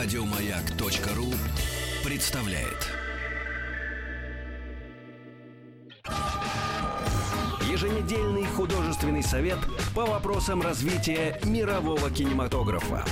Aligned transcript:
Радиомаяк.ру 0.00 1.34
представляет. 2.08 2.88
Еженедельный 7.68 8.46
художественный 8.46 9.24
совет 9.24 9.58
по 9.96 10.06
вопросам 10.06 10.62
развития 10.62 11.40
мирового 11.42 12.12
кинематографа. 12.12 13.04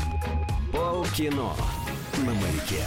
Полкино 0.72 1.54
на 2.18 2.32
маяке. 2.34 2.84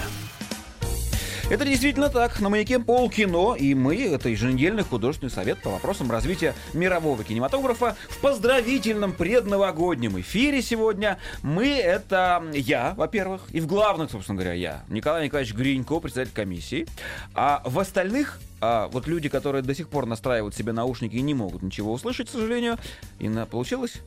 Это 1.49 1.65
действительно 1.65 2.09
так. 2.09 2.39
На 2.41 2.49
маяке 2.49 2.77
полкино, 2.77 3.55
и 3.55 3.73
мы, 3.73 3.99
это 4.03 4.29
еженедельный 4.29 4.83
художественный 4.83 5.31
совет 5.31 5.59
по 5.63 5.71
вопросам 5.71 6.11
развития 6.11 6.53
мирового 6.73 7.23
кинематографа 7.23 7.95
в 8.07 8.19
поздравительном 8.19 9.13
предновогоднем 9.13 10.19
эфире 10.19 10.61
сегодня. 10.61 11.17
Мы, 11.41 11.69
это 11.69 12.43
я, 12.53 12.93
во-первых, 12.95 13.47
и 13.49 13.61
в 13.61 13.65
главных, 13.65 14.11
собственно 14.11 14.35
говоря, 14.35 14.53
я, 14.53 14.83
Николай 14.89 15.25
Николаевич 15.25 15.55
Гринько, 15.55 15.99
председатель 15.99 16.33
комиссии. 16.33 16.87
А 17.33 17.63
в 17.65 17.79
остальных 17.79 18.39
а 18.61 18.87
вот 18.89 19.07
люди, 19.07 19.27
которые 19.27 19.63
до 19.63 19.73
сих 19.73 19.89
пор 19.89 20.05
настраивают 20.05 20.53
себе 20.53 20.71
наушники 20.71 21.15
и 21.15 21.21
не 21.21 21.33
могут 21.33 21.63
ничего 21.63 21.93
услышать, 21.93 22.27
к 22.27 22.31
сожалению, 22.31 22.77
Инна, 23.17 23.47
получилось? 23.47 24.01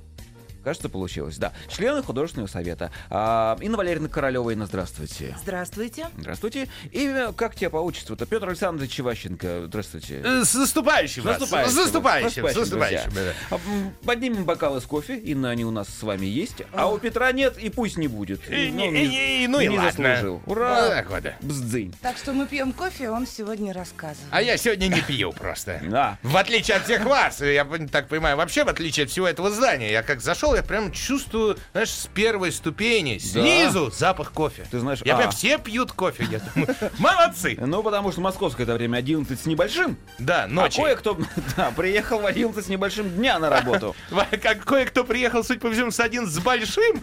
Кажется, 0.65 0.89
получилось, 0.89 1.39
да. 1.39 1.53
Члены 1.69 2.03
художественного 2.03 2.49
совета. 2.49 2.91
А, 3.11 3.57
Инна 3.61 3.77
Валерьевна 3.77 4.09
Королева, 4.09 4.51
Инна, 4.51 4.67
здравствуйте. 4.67 5.37
Здравствуйте. 5.43 6.07
Здравствуйте. 6.19 6.69
И 6.93 7.29
как 7.37 7.55
тебе 7.55 7.71
по 7.71 7.79
отчеству-то? 7.79 8.27
Петр 8.27 8.49
Александрович 8.49 8.93
Чеващенко, 8.93 9.65
здравствуйте. 9.67 10.21
Э, 10.25 10.45
С 10.45 10.55
наступающим! 10.55 11.23
С 11.23 11.27
вас. 11.27 11.39
наступающим. 11.41 11.73
С 11.73 11.77
наступающим! 11.77 12.49
С 12.51 12.57
наступающим! 12.57 13.13
А, 13.51 13.59
Поднимем 14.05 14.45
бокалы 14.45 14.81
с 14.81 14.85
кофе, 14.85 15.17
Инна, 15.19 15.51
они 15.51 15.65
у 15.65 15.71
нас 15.71 15.89
с 15.89 16.03
вами 16.03 16.27
есть. 16.27 16.63
А 16.73 16.91
у 16.91 16.99
Петра 16.99 17.33
нет, 17.33 17.59
и 17.59 17.71
пусть 17.71 17.97
не 17.97 18.09
будет. 18.09 18.41
И 18.51 18.71
Ну, 18.71 18.77
не- 18.77 18.91
не- 18.91 19.05
и- 19.41 19.45
и- 19.45 19.49
ну 19.49 19.61
и 19.61 19.67
не 19.69 19.79
ладно. 19.79 20.41
Ура! 20.47 20.89
так 20.89 21.11
вот. 21.11 21.25
Бздынь. 21.41 21.95
Так 22.03 22.17
что 22.17 22.33
мы 22.33 22.47
пьем 22.47 22.73
кофе, 22.73 23.11
он 23.11 23.27
сегодня 23.27 23.73
рассказывает. 23.73 24.29
А 24.31 24.43
я 24.43 24.57
сегодня 24.57 24.87
не 24.89 25.01
пью 25.03 25.33
просто. 25.33 25.81
Да. 25.89 26.19
В 26.23 26.37
отличие 26.37 26.77
от 26.77 26.85
всех 26.85 27.05
вас, 27.05 27.41
я 27.41 27.65
так 27.91 28.09
понимаю, 28.09 28.37
вообще 28.37 28.65
в 28.65 28.69
отличие 28.69 29.05
от 29.05 29.11
всего 29.11 29.27
этого 29.29 29.51
здания, 29.51 29.91
я 29.91 30.03
как 30.03 30.21
зашел, 30.21 30.52
я 30.55 30.63
прям 30.63 30.93
чувствую, 30.93 31.59
знаешь, 31.73 31.91
с 31.91 32.07
первой 32.07 32.53
ступени, 32.53 33.19
снизу 33.19 33.91
запах 33.91 34.33
кофе. 34.33 34.67
Ты 34.71 34.79
знаешь, 34.81 35.01
я 35.05 35.15
а. 35.15 35.19
прям 35.19 35.31
все 35.31 35.59
пьют 35.59 35.93
кофе, 35.93 36.27
я 36.31 36.41
думаю, 36.41 36.75
молодцы. 36.99 37.57
Ну, 37.61 37.83
потому 37.83 38.13
что 38.13 38.21
московское 38.21 38.65
это 38.65 38.75
время 38.75 38.99
11 38.99 39.41
с 39.41 39.47
небольшим. 39.47 39.97
Да, 40.19 40.45
А 40.45 40.49
ночи. 40.49 40.81
кое-кто 40.81 41.19
да, 41.57 41.73
приехал 41.77 42.21
в 42.21 42.27
11 42.27 42.65
с 42.65 42.69
небольшим 42.69 43.11
дня 43.11 43.39
на 43.39 43.51
работу. 43.51 43.95
Как 44.43 44.65
кое-кто 44.65 45.05
приехал, 45.05 45.43
судя 45.45 45.61
по 45.61 45.71
всему, 45.71 45.91
с 45.91 46.01
один 46.01 46.27
с 46.27 46.39
большим, 46.39 47.03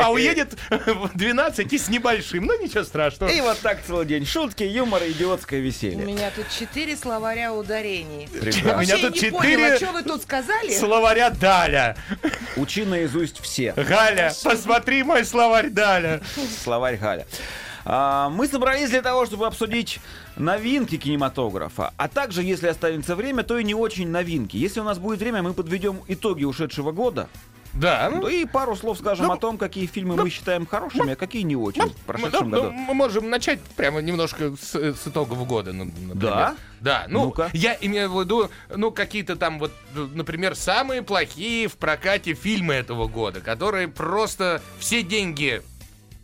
а 0.00 0.10
уедет 0.10 0.56
в 0.70 1.10
12 1.16 1.72
и 1.72 1.78
с 1.78 1.88
небольшим. 1.88 2.46
Ну, 2.46 2.62
ничего 2.62 2.84
страшного. 2.84 3.30
И 3.30 3.40
вот 3.40 3.58
так 3.60 3.78
целый 3.86 4.06
день. 4.06 4.26
Шутки, 4.26 4.62
юмор 4.62 5.02
идиотское 5.02 5.60
У 5.60 5.62
веселье. 5.62 6.04
меня 6.04 6.30
тут 6.34 6.46
четыре 6.50 6.96
словаря 6.96 7.52
ударений. 7.52 8.28
У 8.32 8.80
меня 8.80 8.96
тут 8.98 9.14
поняла, 9.18 9.76
четыре 9.76 9.76
что 9.76 9.92
вы 9.92 10.02
тут 10.02 10.22
сказали? 10.22 10.72
словаря 10.72 11.30
Даля. 11.30 11.96
Учи 12.56 12.84
наизусть 12.84 13.40
все. 13.40 13.72
Галя, 13.72 14.32
посмотри 14.42 15.02
мой 15.02 15.24
словарь 15.24 15.70
Даля. 15.70 16.20
Словарь 16.62 16.96
Галя. 16.96 17.26
А, 17.84 18.28
мы 18.28 18.46
собрались 18.46 18.90
для 18.90 19.02
того, 19.02 19.26
чтобы 19.26 19.46
обсудить 19.46 20.00
новинки 20.36 20.96
кинематографа, 20.96 21.92
а 21.96 22.08
также, 22.08 22.42
если 22.42 22.68
останется 22.68 23.16
время, 23.16 23.42
то 23.42 23.58
и 23.58 23.64
не 23.64 23.74
очень 23.74 24.08
новинки. 24.08 24.56
Если 24.56 24.80
у 24.80 24.84
нас 24.84 24.98
будет 24.98 25.20
время, 25.20 25.42
мы 25.42 25.54
подведем 25.54 26.02
итоги 26.06 26.44
ушедшего 26.44 26.92
года, 26.92 27.28
Да, 27.74 28.08
ну 28.12 28.22
ну, 28.22 28.28
и 28.28 28.44
пару 28.44 28.76
слов 28.76 28.98
скажем 28.98 29.26
ну, 29.26 29.32
о 29.32 29.36
том, 29.36 29.56
какие 29.56 29.86
фильмы 29.86 30.16
мы 30.16 30.30
считаем 30.30 30.66
хорошими, 30.66 31.12
а 31.12 31.16
какие 31.16 31.42
не 31.42 31.56
очень 31.56 31.88
в 31.88 31.96
прошедшем 32.04 32.50
ну, 32.50 32.56
году. 32.56 32.72
ну, 32.72 32.78
мы 32.78 32.94
можем 32.94 33.30
начать 33.30 33.60
прямо 33.76 34.00
немножко 34.00 34.54
с, 34.60 34.74
с 34.74 35.06
итогов 35.06 35.46
года, 35.46 35.72
ну, 35.72 35.84
например. 35.84 36.16
Да? 36.16 36.56
Да, 36.80 37.06
ну, 37.08 37.26
Ну-ка. 37.26 37.50
я 37.52 37.76
имею 37.80 38.10
в 38.10 38.20
виду, 38.20 38.50
ну, 38.74 38.90
какие-то 38.90 39.36
там 39.36 39.58
вот, 39.58 39.72
например, 39.94 40.56
самые 40.56 41.02
плохие 41.02 41.68
в 41.68 41.76
прокате 41.76 42.34
фильмы 42.34 42.74
этого 42.74 43.06
года, 43.06 43.40
которые 43.40 43.88
просто 43.88 44.62
все 44.78 45.02
деньги 45.02 45.62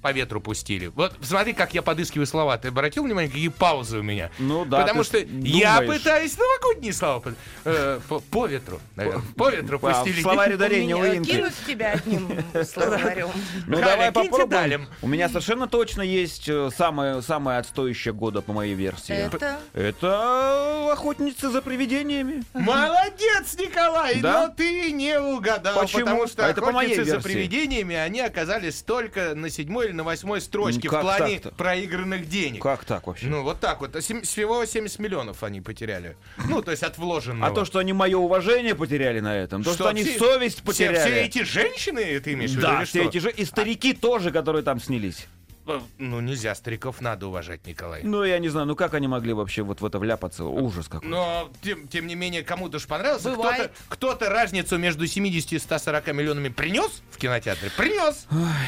по 0.06 0.12
ветру 0.12 0.40
пустили. 0.40 0.86
Вот 0.94 1.14
смотри, 1.20 1.52
как 1.52 1.74
я 1.74 1.82
подыскиваю 1.82 2.28
слова. 2.28 2.56
Ты 2.58 2.68
обратил 2.68 3.02
внимание, 3.02 3.28
какие 3.28 3.48
паузы 3.48 3.98
у 3.98 4.02
меня? 4.04 4.30
Ну 4.38 4.64
да, 4.64 4.82
Потому 4.82 5.02
что 5.02 5.18
я 5.18 5.80
думаешь. 5.80 6.00
пытаюсь 6.00 6.38
новогодние 6.38 6.92
слова 6.92 7.34
э, 7.64 7.98
по, 8.08 8.20
по 8.20 8.46
ветру, 8.46 8.80
наверное. 8.94 9.24
По 9.36 9.50
ветру 9.50 9.80
А, 9.82 10.04
пустили. 10.04 10.22
словарь 10.22 10.54
ударения 10.54 10.94
у 10.94 11.02
меня- 11.02 11.16
Инки. 11.16 11.30
Кинуть 11.32 11.54
тебя 11.66 11.92
одним 11.94 12.28
словарем. 12.72 13.30
Ну 13.66 13.78
давай 13.80 14.12
попробуем. 14.12 14.86
У 15.02 15.08
меня 15.08 15.28
совершенно 15.28 15.66
точно 15.66 16.02
есть 16.02 16.48
э, 16.48 16.70
самое, 16.76 17.20
самое 17.20 17.58
отстоящее 17.58 18.14
года 18.14 18.42
по 18.42 18.52
моей 18.52 18.74
версии. 18.74 19.12
Это 19.12 19.58
Это 19.74 20.92
охотницы 20.92 21.50
за 21.50 21.62
привидениями. 21.62 22.44
Молодец, 22.54 23.56
Николай, 23.58 24.20
но 24.20 24.54
ты 24.56 24.92
не 24.92 25.18
угадал, 25.18 25.80
Почему? 25.80 26.04
потому 26.04 26.26
что 26.28 26.46
А 26.46 26.50
это 26.50 26.60
по 26.60 26.70
моей 26.70 26.92
охотницы 26.92 27.10
за 27.16 27.20
привидениями, 27.20 27.96
они 27.96 28.20
оказались 28.20 28.82
только 28.82 29.34
на 29.34 29.50
седьмой 29.50 29.86
или 29.86 29.92
на 29.96 30.04
восьмой 30.04 30.40
строчке 30.40 30.82
Ну, 30.84 30.90
как 30.90 31.00
в 31.00 31.02
плане 31.02 31.40
так-то? 31.40 31.56
проигранных 31.56 32.28
денег. 32.28 32.62
Как 32.62 32.84
так 32.84 33.06
вообще? 33.06 33.26
Ну, 33.26 33.42
вот 33.42 33.58
так 33.60 33.80
вот. 33.80 33.96
А 33.96 34.00
сем- 34.02 34.22
Всего 34.22 34.64
70 34.64 34.98
миллионов 35.00 35.42
они 35.42 35.60
потеряли. 35.60 36.16
Ну, 36.48 36.62
то 36.62 36.70
есть 36.70 36.82
от 36.82 36.98
вложенного. 36.98 37.50
А 37.50 37.54
то, 37.54 37.64
что 37.64 37.78
они 37.80 37.92
мое 37.92 38.16
уважение 38.18 38.74
потеряли 38.74 39.20
на 39.20 39.36
этом, 39.36 39.64
то, 39.64 39.72
что, 39.72 39.88
они 39.88 40.04
все- 40.04 40.18
совесть 40.18 40.56
все- 40.56 40.64
потеряли. 40.64 40.96
Все, 41.10 41.20
эти 41.24 41.42
женщины, 41.42 42.20
ты 42.20 42.34
имеешь 42.34 42.50
в 42.52 42.54
виду, 42.56 42.66
да, 42.66 42.84
все 42.84 43.00
что? 43.00 43.08
эти 43.08 43.18
же 43.18 43.30
и 43.30 43.44
старики 43.44 43.92
тоже, 43.92 44.30
которые 44.30 44.62
там 44.62 44.80
снялись. 44.80 45.26
Э, 45.66 45.80
Ну, 45.98 46.20
нельзя, 46.20 46.54
стариков 46.54 47.00
надо 47.00 47.26
уважать, 47.26 47.66
Николай. 47.66 48.02
Ну, 48.04 48.22
я 48.24 48.38
не 48.38 48.48
знаю, 48.48 48.66
ну 48.66 48.76
как 48.76 48.94
они 48.94 49.08
могли 49.08 49.32
вообще 49.32 49.62
вот 49.62 49.80
в 49.80 49.84
это 49.86 49.98
вляпаться? 49.98 50.44
Ужас 50.44 50.86
какой. 50.88 51.08
Но, 51.08 51.50
тем, 51.62 51.88
тем 51.88 52.06
не 52.06 52.14
менее, 52.14 52.42
кому-то 52.42 52.78
же 52.78 52.86
понравился. 52.86 53.30
Бывает. 53.30 53.72
Кто-то, 53.88 54.16
кто-то 54.16 54.30
разницу 54.30 54.78
между 54.78 55.06
70 55.06 55.52
и 55.54 55.58
140 55.58 56.06
миллионами 56.12 56.48
принес 56.48 57.02
в 57.10 57.16
кинотеатре? 57.18 57.70
Принес. 57.76 58.26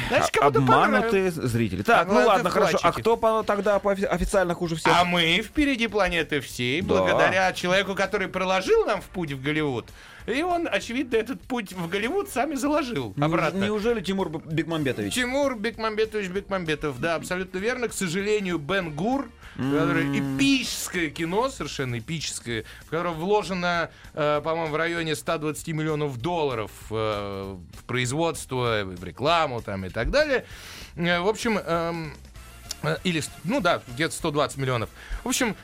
Значит, 0.08 0.30
А- 0.36 0.38
кому-то 0.40 0.60
понравилось. 0.60 0.88
Обманутые 1.14 1.30
зрители. 1.30 1.82
Так, 1.82 2.08
А, 2.08 2.12
ну 2.12 2.26
ладно, 2.26 2.50
хорошо. 2.50 2.76
А 2.76 2.78
вкладчики. 2.78 3.00
кто 3.00 3.16
по- 3.16 3.42
тогда 3.44 3.78
по 3.78 3.92
офи- 3.92 4.04
официально 4.06 4.54
хуже 4.54 4.76
всех? 4.76 4.92
А 4.96 5.04
мы 5.04 5.40
впереди 5.42 5.86
планеты 5.86 6.40
всей, 6.40 6.80
Да. 6.80 6.88
благодаря 6.88 7.52
человеку, 7.52 7.94
который 7.94 8.28
проложил 8.28 8.84
нам 8.86 9.00
в 9.00 9.06
путь 9.06 9.32
в 9.32 9.40
Голливуд. 9.42 9.86
И 10.28 10.42
он, 10.42 10.68
очевидно, 10.70 11.16
этот 11.16 11.40
путь 11.40 11.72
в 11.72 11.88
Голливуд 11.88 12.28
сами 12.28 12.54
заложил 12.54 13.14
обратно. 13.18 13.64
Неужели 13.64 14.00
Тимур 14.00 14.28
Бекмамбетович? 14.28 15.14
Тимур 15.14 15.56
Бекмамбетович 15.56 16.28
Бекмамбетов, 16.28 17.00
да, 17.00 17.14
абсолютно 17.14 17.58
верно. 17.58 17.88
К 17.88 17.92
сожалению, 17.92 18.58
Бен 18.58 18.94
Гур, 18.94 19.30
который 19.56 20.18
эпическое 20.18 21.08
кино, 21.10 21.48
совершенно 21.48 21.98
эпическое, 21.98 22.64
в 22.82 22.90
которое 22.90 23.14
вложено, 23.14 23.90
э, 24.14 24.40
по-моему, 24.44 24.72
в 24.72 24.76
районе 24.76 25.16
120 25.16 25.68
миллионов 25.68 26.18
долларов 26.20 26.70
э, 26.90 27.56
в 27.78 27.84
производство, 27.84 28.82
в 28.84 29.02
рекламу 29.02 29.62
там 29.62 29.86
и 29.86 29.88
так 29.88 30.10
далее. 30.10 30.44
Э, 30.96 31.20
в 31.20 31.28
общем, 31.28 31.58
эм, 31.58 32.12
э, 32.12 32.27
или, 33.04 33.20
с- 33.20 33.30
ну 33.44 33.60
да, 33.60 33.82
где-то 33.88 34.14
120 34.14 34.56
миллионов. 34.58 34.90
В 35.24 35.28
общем, 35.28 35.56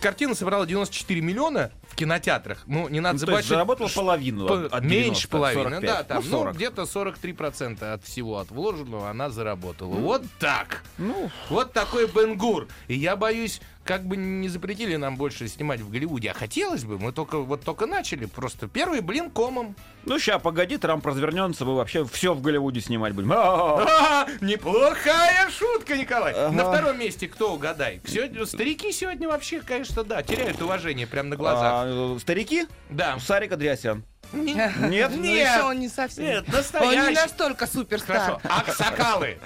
картина 0.00 0.34
собрала 0.34 0.66
94 0.66 1.20
миллиона 1.20 1.70
в 1.88 1.94
кинотеатрах. 1.96 2.62
Ну, 2.66 2.88
не 2.88 3.00
надо 3.00 3.14
Ну, 3.14 3.18
то 3.20 3.26
забывать, 3.26 3.44
что 3.44 3.54
заработала 3.54 3.88
половину 3.88 4.46
по- 4.46 4.66
от- 4.66 4.72
от 4.72 4.84
меньше 4.84 5.26
90, 5.26 5.28
половины, 5.28 5.62
45. 5.70 5.86
да, 5.90 6.02
там, 6.04 6.18
Ну, 6.18 6.22
ну, 6.24 6.30
40. 6.30 6.56
где-то 6.56 6.86
43% 6.86 7.82
от 7.94 8.04
всего 8.04 8.38
от 8.38 8.50
вложенного 8.50 9.10
она 9.10 9.30
заработала. 9.30 9.94
Вот 9.94 10.22
так. 10.38 10.82
Ну, 10.98 11.30
Вот 11.48 11.72
такой 11.72 12.06
Бенгур. 12.06 12.68
И 12.88 12.94
я 12.94 13.16
боюсь, 13.16 13.60
как 13.90 14.04
бы 14.04 14.16
не 14.16 14.48
запретили 14.48 14.94
нам 14.94 15.16
больше 15.16 15.48
снимать 15.48 15.80
в 15.80 15.90
Голливуде. 15.90 16.30
А 16.30 16.34
хотелось 16.34 16.84
бы, 16.84 16.96
мы 16.96 17.10
только 17.10 17.38
вот 17.38 17.64
только 17.64 17.86
начали. 17.86 18.26
Просто 18.26 18.68
первый 18.68 19.00
блин 19.00 19.32
комом. 19.32 19.74
ну 20.04 20.16
ща, 20.20 20.38
погоди, 20.38 20.76
Трамп 20.76 21.04
развернется, 21.04 21.64
мы 21.64 21.74
вообще 21.74 22.04
все 22.04 22.32
в 22.32 22.40
Голливуде 22.40 22.80
снимать 22.80 23.14
будем. 23.14 23.32
А-а-а. 23.32 24.26
А, 24.28 24.44
неплохая 24.44 25.50
шутка, 25.50 25.96
Николай. 25.96 26.52
На 26.52 26.70
втором 26.70 27.00
месте 27.00 27.26
кто 27.26 27.52
угадай? 27.52 28.00
Старики 28.44 28.92
сегодня 28.92 29.26
вообще, 29.28 29.60
конечно, 29.60 30.04
да, 30.04 30.22
теряют 30.22 30.62
уважение 30.62 31.08
прямо 31.08 31.30
на 31.30 31.36
глазах. 31.36 31.72
А, 31.84 32.16
Старики? 32.20 32.68
Да. 32.90 33.18
Сарик 33.18 33.50
Андреасян. 33.50 34.04
Не- 34.32 34.52
Нет? 34.88 35.10
Ну, 35.16 35.22
Нет. 35.24 35.64
он 35.64 35.80
не 35.80 35.88
совсем. 35.88 36.22
Нет, 36.24 36.44
Он 36.46 36.50
не 36.52 36.56
настоящий. 36.58 37.14
настолько 37.16 37.66
суперстар. 37.66 38.38
Хорошо. 38.40 38.40
Аксакалы. 38.44 39.38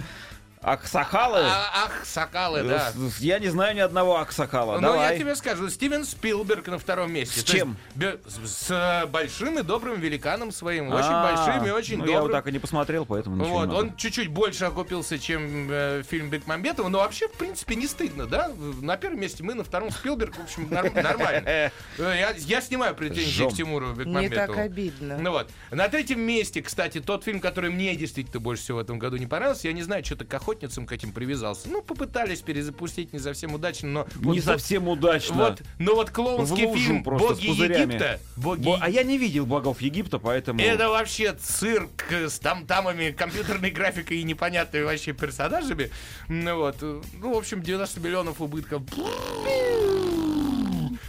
Аксакалы? 0.65 1.41
А, 1.45 1.85
ах, 1.85 2.05
сокалы, 2.07 2.63
да. 2.63 2.93
Я 3.19 3.39
не 3.39 3.49
знаю 3.49 3.75
ни 3.77 3.81
одного 3.81 4.19
Аксакала. 4.19 4.77
Ну, 4.77 4.81
Давай. 4.93 5.13
я 5.13 5.19
тебе 5.19 5.35
скажу, 5.37 5.69
Стивен 5.69 6.05
Спилберг 6.07 6.67
на 6.69 6.79
втором 6.79 7.13
месте. 7.13 7.41
С 7.41 7.45
То 7.45 7.53
есть 7.53 7.65
чем? 7.65 7.77
бе- 7.95 8.19
с, 8.27 8.51
с, 8.51 8.71
э, 8.71 9.07
большим 9.07 9.59
и 9.59 9.63
добрым 9.63 10.01
великаном 10.01 10.53
своим. 10.53 10.89
Очень 10.89 11.05
А, 11.11 11.35
большим 11.37 11.67
и 11.67 11.71
очень 11.71 11.99
ну, 11.99 12.07
Я 12.07 12.13
вот 12.13 12.29
добрым. 12.29 12.37
так 12.39 12.49
и 12.49 12.53
не 12.53 12.59
посмотрел, 12.59 13.05
поэтому 13.05 13.37
ничего 13.37 13.59
Вот, 13.59 13.69
не 13.69 13.75
он 13.75 13.97
чуть-чуть 13.97 14.29
больше 14.29 14.65
окупился, 14.65 15.19
чем 15.19 15.69
э, 15.71 16.03
фильм 16.09 16.31
Бекмамбетова, 16.31 16.89
но 16.89 16.99
вообще, 17.01 17.29
в 17.29 17.33
принципе, 17.33 17.75
не 17.75 17.87
стыдно, 17.87 18.27
да? 18.27 18.51
На 18.81 18.97
первом 18.97 19.21
месте 19.21 19.43
мы, 19.43 19.53
на 19.53 19.65
втором 19.65 19.91
Спилберг, 19.91 20.35
в 20.37 20.43
общем, 20.45 20.69
норм- 20.71 20.95
нормально. 21.03 21.47
Э, 21.47 21.71
Я, 21.99 22.31
я 22.39 22.61
снимаю 22.63 22.95
претензии 22.95 23.45
к 23.51 23.53
Тимуру 23.53 23.89
Не 23.89 23.97
Бекмамбетову. 23.97 24.47
так 24.55 24.65
обидно. 24.65 25.19
Ну 25.19 25.31
вот. 25.33 25.51
На 25.71 25.89
третьем 25.89 26.21
месте, 26.21 26.63
кстати, 26.63 27.01
тот 27.03 27.23
фильм, 27.25 27.41
который 27.41 27.69
мне 27.71 27.95
действительно 27.97 28.41
больше 28.41 28.63
всего 28.63 28.79
в 28.79 28.81
этом 28.81 28.99
году 28.99 29.17
не 29.19 29.27
понравился, 29.27 29.69
я 29.69 29.75
не 29.75 29.83
знаю, 29.83 30.03
что-то 30.03 30.25
к 30.25 30.33
охотникам 30.33 30.54
охотницам 30.55 30.87
к 30.87 30.93
этим 30.93 31.13
привязался. 31.13 31.69
Ну, 31.69 31.83
попытались 31.83 32.41
перезапустить 32.41 33.13
не 33.13 33.19
совсем 33.19 33.55
удачно, 33.55 33.89
но... 33.89 34.07
Не 34.21 34.39
вот- 34.39 34.45
совсем 34.45 34.89
удачно. 34.89 35.35
Вот, 35.35 35.63
но 35.79 35.95
вот 35.95 36.11
клоунский 36.11 36.73
фильм 36.73 37.03
«Боги. 37.03 37.47
Египта», 37.47 38.21
«Боги 38.37 38.63
Бо- 38.63 38.79
А 38.81 38.89
я 38.89 39.03
не 39.03 39.19
видел 39.19 39.47
богов 39.47 39.81
Египта, 39.81 40.19
поэтому... 40.19 40.61
это 40.61 40.89
вообще 40.89 41.35
цирк 41.35 42.11
с 42.11 42.39
там-тамами, 42.39 43.11
компьютерной 43.11 43.71
графикой 43.71 44.19
и 44.19 44.23
непонятными 44.23 44.85
вообще 44.85 45.13
персонажами. 45.13 45.91
Ну 46.29 46.57
вот, 46.57 46.77
ну, 46.81 47.35
в 47.35 47.37
общем, 47.37 47.63
90 47.63 48.01
миллионов 48.01 48.41
убытков. 48.41 48.83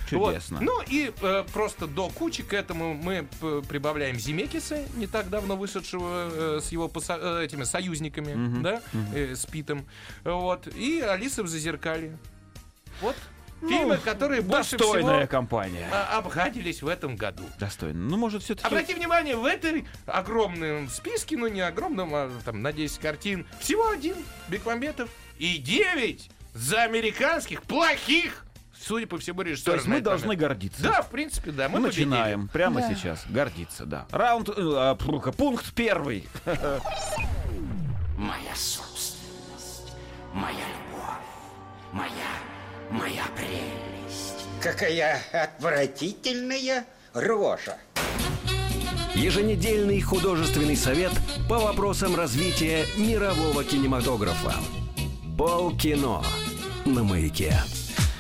Чудесно. 0.10 0.58
Вот. 0.58 0.66
Ну 0.66 0.82
и 0.88 1.12
э, 1.22 1.44
просто 1.54 1.88
до 1.88 2.10
кучи 2.10 2.44
к 2.44 2.54
этому 2.54 2.94
мы 2.94 3.28
прибавляем 3.68 4.20
Зимекиса, 4.20 4.86
не 4.96 5.08
так 5.08 5.30
давно 5.30 5.56
вышедшего 5.56 6.30
э, 6.32 6.60
с 6.62 6.72
его 6.72 6.88
поса- 6.88 7.20
э, 7.42 7.46
этими 7.46 7.64
союзниками, 7.64 8.62
да, 8.62 8.82
э, 9.14 9.36
с 9.36 9.46
Питом. 9.46 9.86
Вот. 10.24 10.68
И 10.68 11.00
Алиса 11.02 11.44
в 11.44 11.48
Зазеркалье. 11.48 12.18
Вот. 13.02 13.16
Фильмы, 13.62 13.98
которые 13.98 14.42
больше 14.42 14.74
Ну, 14.74 14.78
Достойная 14.80 15.16
всего 15.22 15.28
компания. 15.28 15.88
а, 15.92 16.18
обгадились 16.20 16.84
в 16.84 16.88
этом 16.88 17.16
году. 17.16 17.44
Достойно. 17.58 18.00
Ну, 18.00 18.18
может, 18.18 18.44
все-таки... 18.44 18.68
Обрати 18.68 18.94
внимание, 18.94 19.36
в 19.38 19.46
этой 19.46 19.88
огромном 20.06 20.90
списке, 20.90 21.38
ну 21.38 21.48
не 21.48 21.62
огромном, 21.62 22.14
а 22.14 22.30
там 22.44 22.62
на 22.62 22.74
10 22.74 23.00
картин, 23.00 23.48
всего 23.60 23.88
один 23.88 24.18
Бекмамбетов 24.50 25.10
и 25.40 25.58
9 25.58 26.30
за 26.54 26.84
американских 26.84 27.64
плохих, 27.64 28.45
судя 28.86 29.08
по 29.08 29.18
всему, 29.18 29.38
То 29.44 29.50
режиссеров. 29.50 29.76
есть 29.78 29.88
мы 29.88 30.02
должны 30.02 30.28
момент. 30.28 30.42
гордиться. 30.42 30.82
Да, 30.84 31.02
в 31.02 31.10
принципе, 31.10 31.52
да. 31.52 31.68
Мы 31.70 31.80
Мы 31.80 31.88
победили. 31.88 32.06
начинаем 32.06 32.48
прямо 32.48 32.82
Да. 32.82 32.94
сейчас. 32.94 33.24
Гордиться, 33.30 33.86
да. 33.86 34.06
Раунд... 34.12 34.50
э, 34.50 34.54
а, 34.58 34.96
пункт 34.96 35.74
первый. 35.74 36.28
Моя 38.18 38.56
собственность, 38.56 39.94
моя 40.34 40.56
любовь, 40.56 41.26
моя, 41.92 42.12
моя 42.90 43.24
прелесть. 43.36 44.46
Какая 44.62 45.20
отвратительная 45.34 46.86
рожа. 47.14 47.78
Еженедельный 49.14 50.02
художественный 50.02 50.76
совет 50.76 51.12
по 51.48 51.58
вопросам 51.58 52.16
развития 52.16 52.86
мирового 52.98 53.64
кинематографа. 53.64 54.54
Полкино 55.38 56.22
на 56.86 57.04
маяке. 57.04 57.54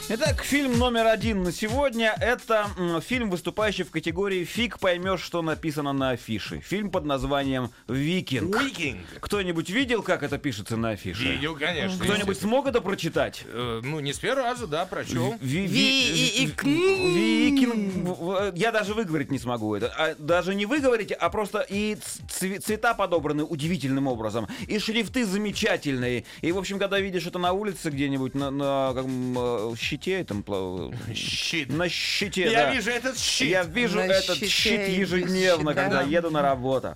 Итак, 0.07 0.44
фильм 0.44 0.78
номер 0.78 1.07
один 1.07 1.42
на 1.42 1.52
сегодня— 1.52 2.16
это 2.22 2.68
фильм, 3.07 3.31
выступающий 3.31 3.84
в 3.84 3.90
категории 3.90 4.44
«Фиг 4.44 4.78
поймешь, 4.78 5.22
что 5.22 5.42
написано 5.42 5.94
на 5.94 6.12
афише». 6.12 6.60
Фильм 6.60 6.92
под 6.92 7.06
названием 7.06 7.72
«Викинг». 7.88 8.56
Викинг. 8.62 9.00
Кто-нибудь 9.19 9.68
видел, 9.72 10.04
как 10.04 10.22
это 10.22 10.38
пишется 10.38 10.78
на 10.78 10.90
афише? 10.92 11.24
Видел, 11.24 11.56
конечно. 11.56 12.04
Кто-нибудь 12.04 12.38
смог 12.40 12.68
это 12.68 12.81
прочитать? 12.81 13.46
Э, 13.48 13.81
Ну, 13.84 14.00
не 14.00 14.13
с 14.13 14.19
первого 14.19 14.48
раза, 14.50 14.68
да, 14.68 14.86
прочел. 14.86 15.34
Ви- 15.42 15.66
Ви- 15.66 16.44
и- 16.44 16.46
ви- 16.46 17.50
Викинг. 17.50 18.56
Я 18.56 18.72
даже 18.72 18.94
выговорить 18.94 19.31
не 19.31 19.40
смогу 19.40 19.74
это. 19.75 19.92
А 19.98 20.13
даже 20.19 20.54
не 20.54 20.68
выговорить, 20.68 21.12
а 21.13 21.30
просто 21.30 21.66
и 21.68 21.96
цве- 22.30 22.60
цвета 22.60 22.94
подобраны 22.94 23.44
удивительным 23.44 24.06
образом. 24.07 24.48
И 24.68 24.78
шрифты 24.78 25.25
замечательные. 25.25 26.25
И, 26.42 26.52
в 26.52 26.60
общем, 26.60 26.78
когда 26.78 27.00
видишь 27.00 27.25
это 27.25 27.40
на 27.40 27.54
улице 27.54 27.90
где-нибудь, 27.90 28.36
на, 28.36 28.52
на 28.52 28.94
каком, 28.94 29.36
э, 29.38 29.74
щите, 29.95 30.21
пла- 30.45 30.94
Щит. 31.13 31.69
на 31.71 31.89
щите, 31.89 32.42
Я 32.51 32.65
да. 32.65 32.74
вижу 32.74 32.92
этот 32.92 33.18
щит. 33.18 33.50
Я 33.50 33.63
вижу 33.63 33.97
На 33.97 34.01
этот 34.03 34.36
щите 34.38 34.47
щит 34.47 34.88
ежедневно, 34.89 35.71
щит, 35.71 35.75
да. 35.75 35.83
когда 35.83 36.01
еду 36.01 36.31
на 36.31 36.42
работу. 36.42 36.95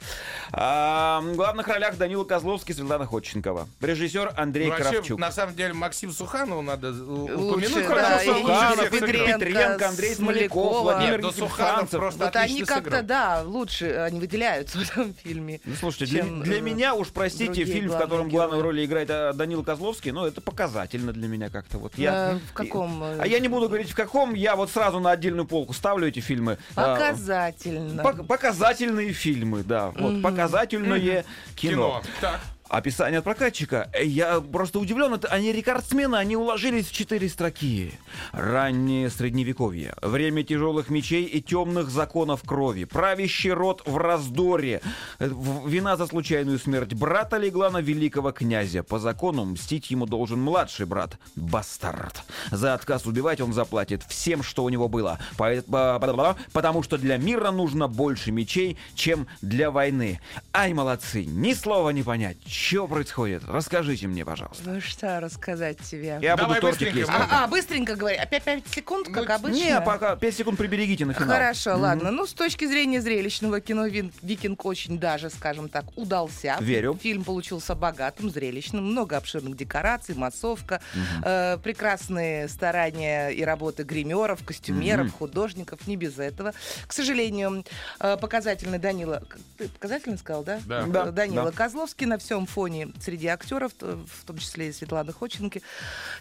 А, 0.52 1.22
в 1.22 1.36
главных 1.36 1.68
ролях 1.68 1.98
Данила 1.98 2.24
Козловский, 2.24 2.74
Светлана 2.76 3.06
Ходченкова. 3.06 3.68
Режиссер 3.82 4.34
Андрей 4.36 4.66
Ну, 4.68 4.72
Вообще, 4.72 4.90
Кравчук. 4.92 5.20
на 5.20 5.32
самом 5.32 5.56
деле, 5.56 5.74
Максим 5.74 6.12
Суханову 6.12 6.62
надо 6.62 6.88
э, 6.88 6.92
Лучше, 6.92 7.70
упомянуть. 7.70 7.88
да, 7.88 8.20
Суханов. 8.20 8.90
Петренко, 8.90 9.40
Петренко, 9.40 9.88
Андрей 9.90 10.16
Смоляков. 10.16 10.82
Владимир 10.84 11.12
Нет, 11.14 11.22
ну 11.22 11.32
Суханов 11.32 11.90
просто 11.90 12.26
Вот 12.26 12.36
они 12.36 12.64
как-то, 12.64 13.02
да, 13.04 13.42
лучше, 13.46 13.92
они 13.92 14.20
выделяются 14.20 14.78
в 14.80 14.82
этом 14.82 15.14
фильме. 15.14 15.62
Ну, 15.66 15.76
слушайте, 15.80 16.06
для, 16.06 16.24
чем, 16.24 16.42
для 16.44 16.58
э, 16.58 16.62
меня 16.62 16.94
уж, 16.96 17.10
простите, 17.10 17.66
фильм, 17.66 17.90
в 17.92 17.98
котором 17.98 18.30
главную 18.30 18.62
роль 18.62 18.84
играет 18.84 19.10
а, 19.12 19.34
Данил 19.34 19.64
Козловский, 19.64 20.12
ну, 20.12 20.26
это 20.26 20.42
показательно 20.42 21.14
для 21.14 21.28
меня 21.28 21.50
как-то. 21.50 21.78
Вот 21.78 21.98
я, 21.98 22.10
Э, 22.34 22.40
в 22.50 22.54
каком, 22.54 22.89
э, 23.04 23.18
А 23.22 23.28
я 23.28 23.40
не 23.40 23.48
буду 23.48 23.68
говорить, 23.68 23.90
в 23.92 23.96
каком, 23.96 24.34
я 24.34 24.56
вот 24.56 24.70
сразу 24.70 25.00
на 25.00 25.12
отдельную 25.12 25.46
полку 25.48 25.74
ставлю 25.74 26.08
эти 26.08 26.20
фильмы. 26.20 26.58
А, 26.76 26.96
Показательно. 26.96 28.02
пок- 28.02 28.26
показательные 28.26 29.14
фильмы, 29.14 29.64
да. 29.64 29.92
Вот, 29.98 30.22
показательное 30.22 31.26
кино. 31.56 32.02
Кино. 32.02 32.02
Так. 32.22 32.40
Описание 32.70 33.18
от 33.18 33.24
прокатчика. 33.26 33.90
Э, 33.94 34.06
Я 34.06 34.42
просто 34.42 34.80
удивлен. 34.80 35.14
Это 35.16 35.28
они 35.30 35.52
рекордсмены, 35.52 36.16
они 36.18 36.36
уложились 36.36 36.88
в 36.88 36.92
четыре 36.92 37.28
строки. 37.28 37.94
Раннее 38.32 39.10
средневековье. 39.10 39.96
Время 40.04 40.44
тяжелых 40.44 40.90
мечей 40.92 41.24
и 41.24 41.42
темных 41.42 41.90
законов 41.90 42.44
крови. 42.44 42.84
Правящий 42.84 43.52
род 43.52 43.82
в 43.88 43.98
раздоре. 43.98 44.82
Э, 45.18 45.30
Вина 45.66 45.98
за 45.98 46.06
случайную 46.06 46.60
смерть 46.60 46.94
брата 46.94 47.38
легла 47.38 47.72
на 47.72 47.82
великого 47.82 48.32
князя. 48.32 48.84
По 48.84 49.00
закону 49.00 49.46
мстить 49.46 49.90
ему 49.90 50.06
должен 50.06 50.40
младший 50.40 50.86
брат. 50.86 51.18
Бастард. 51.36 52.22
За 52.52 52.76
отказ 52.76 53.08
убивать 53.08 53.42
он 53.42 53.52
заплатит 53.52 54.04
всем, 54.08 54.44
что 54.44 54.64
у 54.64 54.70
него 54.70 54.88
было. 54.88 55.18
По- 55.38 56.36
Потому 56.54 56.84
что 56.84 57.00
для 57.00 57.18
мира 57.18 57.50
нужно 57.50 57.88
больше 57.88 58.32
мечей, 58.32 58.78
чем 58.94 59.26
для 59.42 59.72
войны. 59.72 60.22
Ай, 60.54 60.74
молодцы, 60.74 61.26
ни 61.26 61.54
слова 61.54 61.90
не 61.90 62.04
понять. 62.04 62.38
Что 62.60 62.88
происходит? 62.90 63.44
Расскажите 63.48 64.06
мне, 64.08 64.26
пожалуйста. 64.26 64.70
Ну 64.70 64.82
что 64.82 65.22
рассказать 65.22 65.78
тебе? 65.80 66.20
Я 66.22 66.36
Давай 66.36 66.60
буду 66.60 66.68
тортик 66.68 66.90
быстренько, 66.90 67.00
есть. 67.00 67.10
А, 67.10 67.44
а, 67.44 67.48
быстренько 67.48 67.96
говори. 67.96 68.18
Опять 68.18 68.44
5 68.44 68.68
секунд, 68.68 69.08
как 69.08 69.30
Ну, 69.30 69.36
обычно? 69.36 69.56
Не, 69.56 69.82
пока 69.82 70.18
5 70.18 70.36
секунд 70.36 70.58
приберегите 70.58 71.06
на 71.06 71.14
финал. 71.14 71.30
Хорошо, 71.30 71.78
ладно. 71.78 72.12
Ну, 72.12 72.28
с 72.28 72.34
точки 72.34 72.66
зрения 72.66 73.00
зрелищного 73.02 73.62
кино 73.62 73.88
«Вин- 73.88 74.12
«Викинг» 74.22 74.66
очень 74.66 75.00
даже, 75.00 75.30
скажем 75.30 75.70
так, 75.70 75.86
удался. 75.98 76.58
Верю. 76.60 77.00
Фильм 77.02 77.24
получился 77.24 77.76
богатым, 77.76 78.30
зрелищным, 78.30 78.84
много 78.84 79.16
обширных 79.16 79.56
декораций, 79.56 80.14
массовка, 80.16 80.82
э, 81.24 81.58
прекрасные 81.64 82.50
старания 82.50 83.30
и 83.30 83.42
работы 83.42 83.84
гримеров, 83.84 84.44
костюмеров, 84.44 85.14
художников, 85.14 85.88
не 85.88 85.96
без 85.96 86.20
этого. 86.20 86.54
К 86.86 86.92
сожалению, 86.92 87.64
э, 88.02 88.18
показательный 88.18 88.80
Данила... 88.80 89.24
Ты 89.58 89.70
показательно 89.70 90.18
сказал, 90.18 90.44
да? 90.44 90.60
Да. 90.66 90.84
Да, 90.84 91.06
Данила 91.12 91.52
да. 91.52 91.52
Козловский 91.52 92.06
на 92.06 92.18
всем 92.18 92.49
фоне 92.50 92.90
среди 93.02 93.28
актеров, 93.28 93.72
в 93.80 94.26
том 94.26 94.38
числе 94.38 94.70
и 94.70 94.74
Светланы 94.74 95.14
Ходченки, 95.14 95.62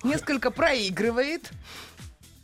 несколько 0.04 0.50
проигрывает. 0.50 1.50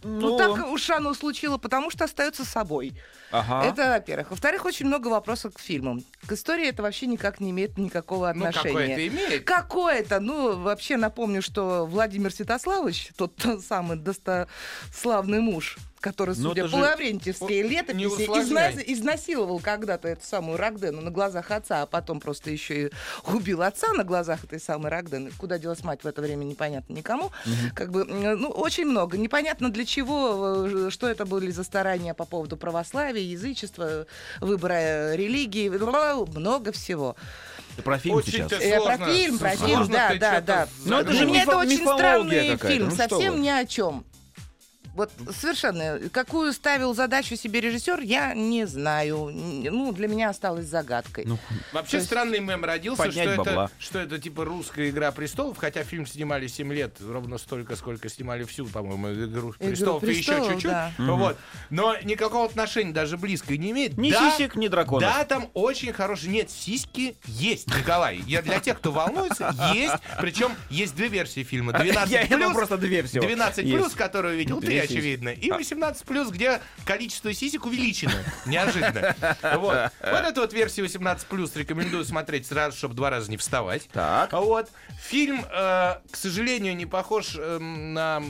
Ну, 0.02 0.36
так 0.36 0.68
уж 0.68 0.90
оно 0.90 1.14
случилось, 1.14 1.60
потому 1.60 1.90
что 1.90 2.04
остается 2.04 2.44
собой. 2.44 2.92
Ага. 3.34 3.66
Это, 3.66 3.88
во-первых. 3.90 4.30
Во-вторых, 4.30 4.64
очень 4.64 4.86
много 4.86 5.08
вопросов 5.08 5.54
к 5.54 5.58
фильмам. 5.60 6.02
К 6.26 6.32
истории 6.32 6.68
это 6.68 6.82
вообще 6.82 7.06
никак 7.06 7.40
не 7.40 7.50
имеет 7.50 7.76
никакого 7.78 8.32
Ну, 8.32 8.46
отношения. 8.46 8.72
какое-то 8.72 9.06
имеет. 9.08 9.44
Какое-то, 9.44 10.20
ну, 10.20 10.56
вообще 10.60 10.96
напомню, 10.96 11.42
что 11.42 11.84
Владимир 11.86 12.32
Святославович, 12.32 13.10
тот, 13.16 13.32
самый 13.66 13.96
достославный 13.98 15.40
муж, 15.40 15.78
который, 16.00 16.34
Ну, 16.36 16.50
судя 16.50 16.68
по 16.68 16.76
Лаврентьевской 16.76 17.62
летописи, 17.62 18.04
усложняй. 18.24 18.74
изна- 18.74 18.82
изнасиловал 18.86 19.58
когда-то 19.58 20.06
эту 20.06 20.22
самую 20.26 20.58
Рагдену 20.58 21.00
на 21.00 21.10
глазах 21.10 21.50
отца, 21.50 21.80
а 21.80 21.86
потом 21.86 22.20
просто 22.20 22.50
еще 22.50 22.88
и 22.88 22.90
убил 23.26 23.62
отца 23.62 23.90
на 23.94 24.04
глазах 24.04 24.44
этой 24.44 24.60
самой 24.60 24.90
Рагдены. 24.90 25.30
Куда 25.38 25.58
делась 25.58 25.82
мать 25.82 26.00
в 26.04 26.06
это 26.06 26.20
время, 26.20 26.44
непонятно 26.44 26.92
никому. 26.92 27.30
Как 27.74 27.90
бы, 27.90 28.04
ну, 28.04 28.48
очень 28.50 28.84
много. 28.84 29.16
Непонятно 29.16 29.70
для 29.70 29.86
чего, 29.86 30.66
э, 30.66 30.90
что 30.90 31.08
это 31.08 31.24
были 31.24 31.50
за 31.50 31.64
старания 31.64 32.12
по 32.12 32.26
поводу 32.26 32.58
православия, 32.58 33.22
язычества, 33.24 34.06
выбора 34.40 34.74
э, 34.74 35.16
религии, 35.16 35.68
много 36.26 36.72
всего. 36.72 37.16
Про 37.82 37.98
фильм 37.98 38.16
Очень 38.16 38.32
сейчас. 38.32 38.52
Э, 38.52 38.76
про 38.76 38.96
Сложно, 38.96 39.06
фильм, 39.14 39.38
про 39.38 39.56
фильм, 39.56 39.88
да, 39.88 40.08
ты 40.10 40.18
да, 40.18 40.40
да. 40.40 40.68
Ну, 40.84 40.98
это 40.98 41.10
Для 41.10 41.18
же 41.18 41.26
меня 41.26 41.40
мифо- 41.44 41.50
это 41.50 41.58
очень 41.58 41.82
странный 41.82 42.56
фильм, 42.56 42.88
ну 42.88 42.96
совсем 42.96 43.42
ни 43.42 43.48
о 43.48 43.64
чем. 43.66 44.04
Вот 44.94 45.10
совершенно. 45.38 45.98
Какую 46.10 46.52
ставил 46.52 46.94
задачу 46.94 47.36
себе 47.36 47.60
режиссер, 47.60 48.00
я 48.00 48.32
не 48.34 48.64
знаю. 48.66 49.30
Ну, 49.32 49.92
для 49.92 50.08
меня 50.08 50.30
осталось 50.30 50.66
загадкой. 50.66 51.24
Ну, 51.26 51.38
Вообще 51.72 51.96
есть 51.96 52.06
странный 52.06 52.38
мем 52.40 52.64
родился, 52.64 53.10
что 53.10 53.36
бабла. 53.36 53.64
это, 53.64 53.70
что 53.78 53.98
это 53.98 54.18
типа 54.18 54.44
русская 54.44 54.90
игра 54.90 55.10
престолов, 55.12 55.58
хотя 55.58 55.82
фильм 55.84 56.06
снимали 56.06 56.46
7 56.46 56.72
лет, 56.72 56.96
ровно 57.00 57.38
столько, 57.38 57.76
сколько 57.76 58.08
снимали 58.08 58.44
всю, 58.44 58.66
по-моему, 58.66 59.12
игру 59.12 59.54
престолов, 59.58 60.04
и 60.04 60.12
еще 60.12 60.32
«Престолов», 60.32 60.52
чуть-чуть. 60.52 60.70
да. 60.70 60.92
Вот. 60.98 61.36
Но 61.70 61.96
никакого 62.02 62.44
отношения 62.46 62.92
даже 62.92 63.16
близко 63.18 63.56
не 63.56 63.72
имеет. 63.72 63.96
Ни 63.98 64.10
Да, 64.12 64.30
сисек, 64.30 64.54
ни 64.54 64.68
драконов. 64.68 65.02
Да, 65.12 65.24
там 65.24 65.50
очень 65.54 65.92
хороший. 65.92 66.28
Нет, 66.28 66.50
сиськи 66.50 67.16
есть, 67.26 67.66
Николай. 67.68 68.18
Я 68.26 68.42
для 68.42 68.60
тех, 68.60 68.78
кто 68.78 68.92
волнуется, 68.92 69.54
есть. 69.74 69.94
Причем 70.20 70.52
есть 70.70 70.94
две 70.94 71.08
версии 71.08 71.42
фильма. 71.42 71.72
12 71.72 72.10
Я 72.12 72.26
плюс, 72.26 72.52
просто 72.52 72.76
две 72.78 73.02
всего 73.02 73.24
12 73.26 73.64
есть. 73.64 73.76
плюс, 73.76 73.92
которую 73.94 74.36
видел 74.36 74.60
ты. 74.60 74.83
Очевидно, 74.84 75.28
и 75.30 75.50
18 75.50 76.04
плюс, 76.06 76.30
где 76.30 76.60
количество 76.84 77.32
сисек 77.34 77.66
увеличено. 77.66 78.12
Неожиданно. 78.46 79.14
Вот. 79.56 79.90
Вот 80.00 80.20
эту 80.24 80.40
вот 80.40 80.52
версию 80.52 80.86
18 80.86 81.26
плюс 81.26 81.54
рекомендую 81.56 82.04
смотреть 82.04 82.46
сразу, 82.46 82.76
чтобы 82.76 82.94
два 82.94 83.10
раза 83.10 83.30
не 83.30 83.36
вставать. 83.36 83.88
Так. 83.92 84.32
Вот. 84.32 84.68
Фильм, 85.08 85.44
э, 85.44 85.94
к 86.10 86.16
сожалению, 86.16 86.76
не 86.76 86.86
похож 86.86 87.36
э, 87.38 87.58
на... 87.58 88.22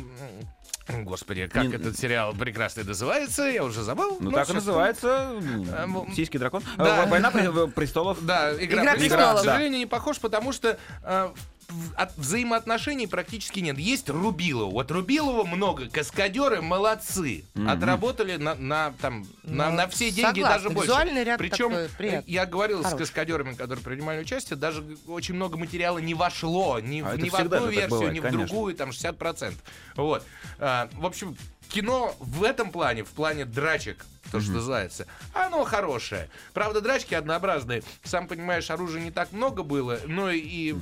Господи, 0.86 1.46
как 1.46 1.64
Не- 1.64 1.74
этот 1.76 1.98
сериал 1.98 2.34
прекрасный 2.34 2.84
называется, 2.84 3.44
я 3.44 3.64
уже 3.64 3.82
забыл. 3.82 4.18
Ну, 4.20 4.30
Ну, 4.30 4.32
так 4.32 4.50
и 4.50 4.52
называется. 4.52 5.30
М, 5.40 6.12
Сиський 6.14 6.38
дракон. 6.38 6.62
да. 6.76 7.04
А, 7.04 7.06
Война 7.06 7.30
при- 7.30 7.70
престолов. 7.70 8.18
Да, 8.22 8.52
игра, 8.62 8.82
Игра 8.82 8.92
престолов, 8.94 9.40
к 9.40 9.44
сожалению, 9.44 9.78
не 9.78 9.86
похож, 9.86 10.18
потому 10.18 10.52
что 10.52 10.78
э, 11.02 11.30
в- 11.34 11.53
от 11.96 12.16
взаимоотношений 12.16 13.06
практически 13.06 13.60
нет. 13.60 13.78
Есть 13.78 14.08
Рубилова. 14.08 14.70
Вот 14.70 14.90
Рубилова 14.90 15.44
много. 15.44 15.88
Каскадеры 15.88 16.62
молодцы. 16.62 17.44
Отработали 17.66 18.36
на, 18.36 18.54
на, 18.54 18.92
там, 19.00 19.26
на, 19.42 19.70
Ну, 19.70 19.76
на 19.76 19.88
все 19.88 20.10
деньги 20.10 20.40
согласна. 20.40 20.56
даже 20.56 20.70
больше. 20.70 20.88
Визуальный 20.90 21.24
ряд 21.24 21.38
Причем 21.38 21.70
такой 21.70 21.88
приятный. 21.96 22.32
я 22.32 22.46
говорил 22.46 22.80
с 22.80 22.84
Хороший. 22.84 22.98
каскадерами, 22.98 23.54
которые 23.54 23.84
принимали 23.84 24.20
участие, 24.20 24.56
даже 24.56 24.84
очень 25.06 25.34
много 25.34 25.56
материала 25.56 25.98
не 25.98 26.14
вошло 26.14 26.80
ни, 26.80 27.00
А 27.02 27.16
ни 27.16 27.28
в 27.28 27.34
одну 27.34 27.66
версию, 27.68 27.88
бывает, 27.90 28.12
ни 28.14 28.18
в 28.20 28.22
конечно. 28.22 28.46
другую, 28.46 28.74
там 28.74 28.90
60%. 28.90 29.54
Вот. 29.96 30.24
А, 30.58 30.88
в 30.92 31.06
общем, 31.06 31.36
кино 31.68 32.14
в 32.20 32.42
этом 32.44 32.70
плане, 32.70 33.04
в 33.04 33.10
плане 33.10 33.44
драчек, 33.44 34.04
то, 34.32 34.40
что 34.40 34.52
называется, 34.52 35.06
оно 35.32 35.64
хорошее. 35.64 36.28
Правда, 36.52 36.80
драчки 36.80 37.14
однообразные. 37.14 37.82
Сам 38.02 38.26
понимаешь, 38.26 38.70
оружия 38.70 39.00
не 39.02 39.10
так 39.10 39.32
много 39.32 39.62
было, 39.62 40.00
но 40.06 40.30
и 40.30 40.74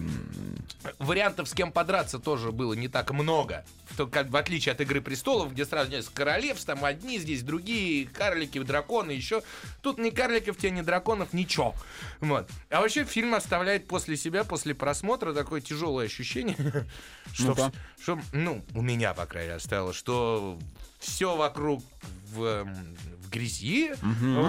вариантов, 0.98 1.48
с 1.48 1.52
кем 1.54 1.72
подраться, 1.72 2.18
тоже 2.18 2.52
было 2.52 2.74
не 2.74 2.88
так 2.88 3.10
много. 3.10 3.64
В, 3.90 3.96
то- 3.96 4.06
как, 4.06 4.30
в 4.30 4.36
отличие 4.36 4.72
от 4.72 4.80
«Игры 4.80 5.00
престолов», 5.00 5.52
где 5.52 5.64
сразу 5.66 5.90
несколько 5.90 6.24
королевств, 6.24 6.66
там 6.66 6.84
одни, 6.84 7.18
здесь 7.18 7.42
другие, 7.42 8.06
карлики, 8.06 8.58
драконы, 8.58 9.10
еще. 9.10 9.42
Тут 9.82 9.98
ни 9.98 10.10
карликов, 10.10 10.56
тебе, 10.56 10.70
ни 10.70 10.80
драконов, 10.80 11.32
ничего. 11.32 11.74
Вот. 12.20 12.48
А 12.70 12.80
вообще 12.80 13.04
фильм 13.04 13.34
оставляет 13.34 13.86
после 13.86 14.16
себя, 14.16 14.44
после 14.44 14.74
просмотра, 14.74 15.32
такое 15.34 15.60
тяжелое 15.60 16.06
ощущение, 16.06 16.56
что, 17.32 17.46
Ну-ка. 17.48 17.72
что, 18.00 18.18
ну, 18.32 18.64
у 18.74 18.80
меня, 18.82 19.12
по 19.14 19.26
крайней 19.26 19.48
мере, 19.48 19.56
оставило, 19.58 19.92
что 19.92 20.58
все 20.98 21.36
вокруг 21.36 21.82
в, 22.32 22.66
грязи, 23.32 23.92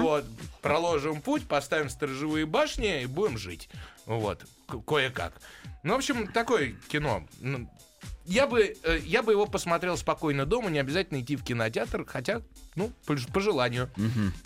вот, 0.01 0.25
проложим 0.61 1.21
путь, 1.21 1.43
поставим 1.47 1.89
сторожевые 1.89 2.45
башни 2.45 3.03
и 3.03 3.05
будем 3.05 3.37
жить. 3.37 3.69
Вот, 4.05 4.45
кое-как. 4.85 5.33
Ну, 5.83 5.93
в 5.93 5.97
общем, 5.97 6.27
такое 6.27 6.75
кино. 6.89 7.25
Ну, 7.39 7.69
Я 8.25 8.47
бы, 8.47 8.75
э, 8.83 8.99
я 9.05 9.21
бы 9.23 9.31
его 9.33 9.45
посмотрел 9.45 9.97
спокойно 9.97 10.45
дома, 10.45 10.69
не 10.69 10.79
обязательно 10.79 11.19
идти 11.21 11.35
в 11.35 11.43
кинотеатр, 11.43 12.05
хотя, 12.05 12.41
ну, 12.75 12.91
по, 13.05 13.15
по 13.33 13.39
желанию. 13.41 13.89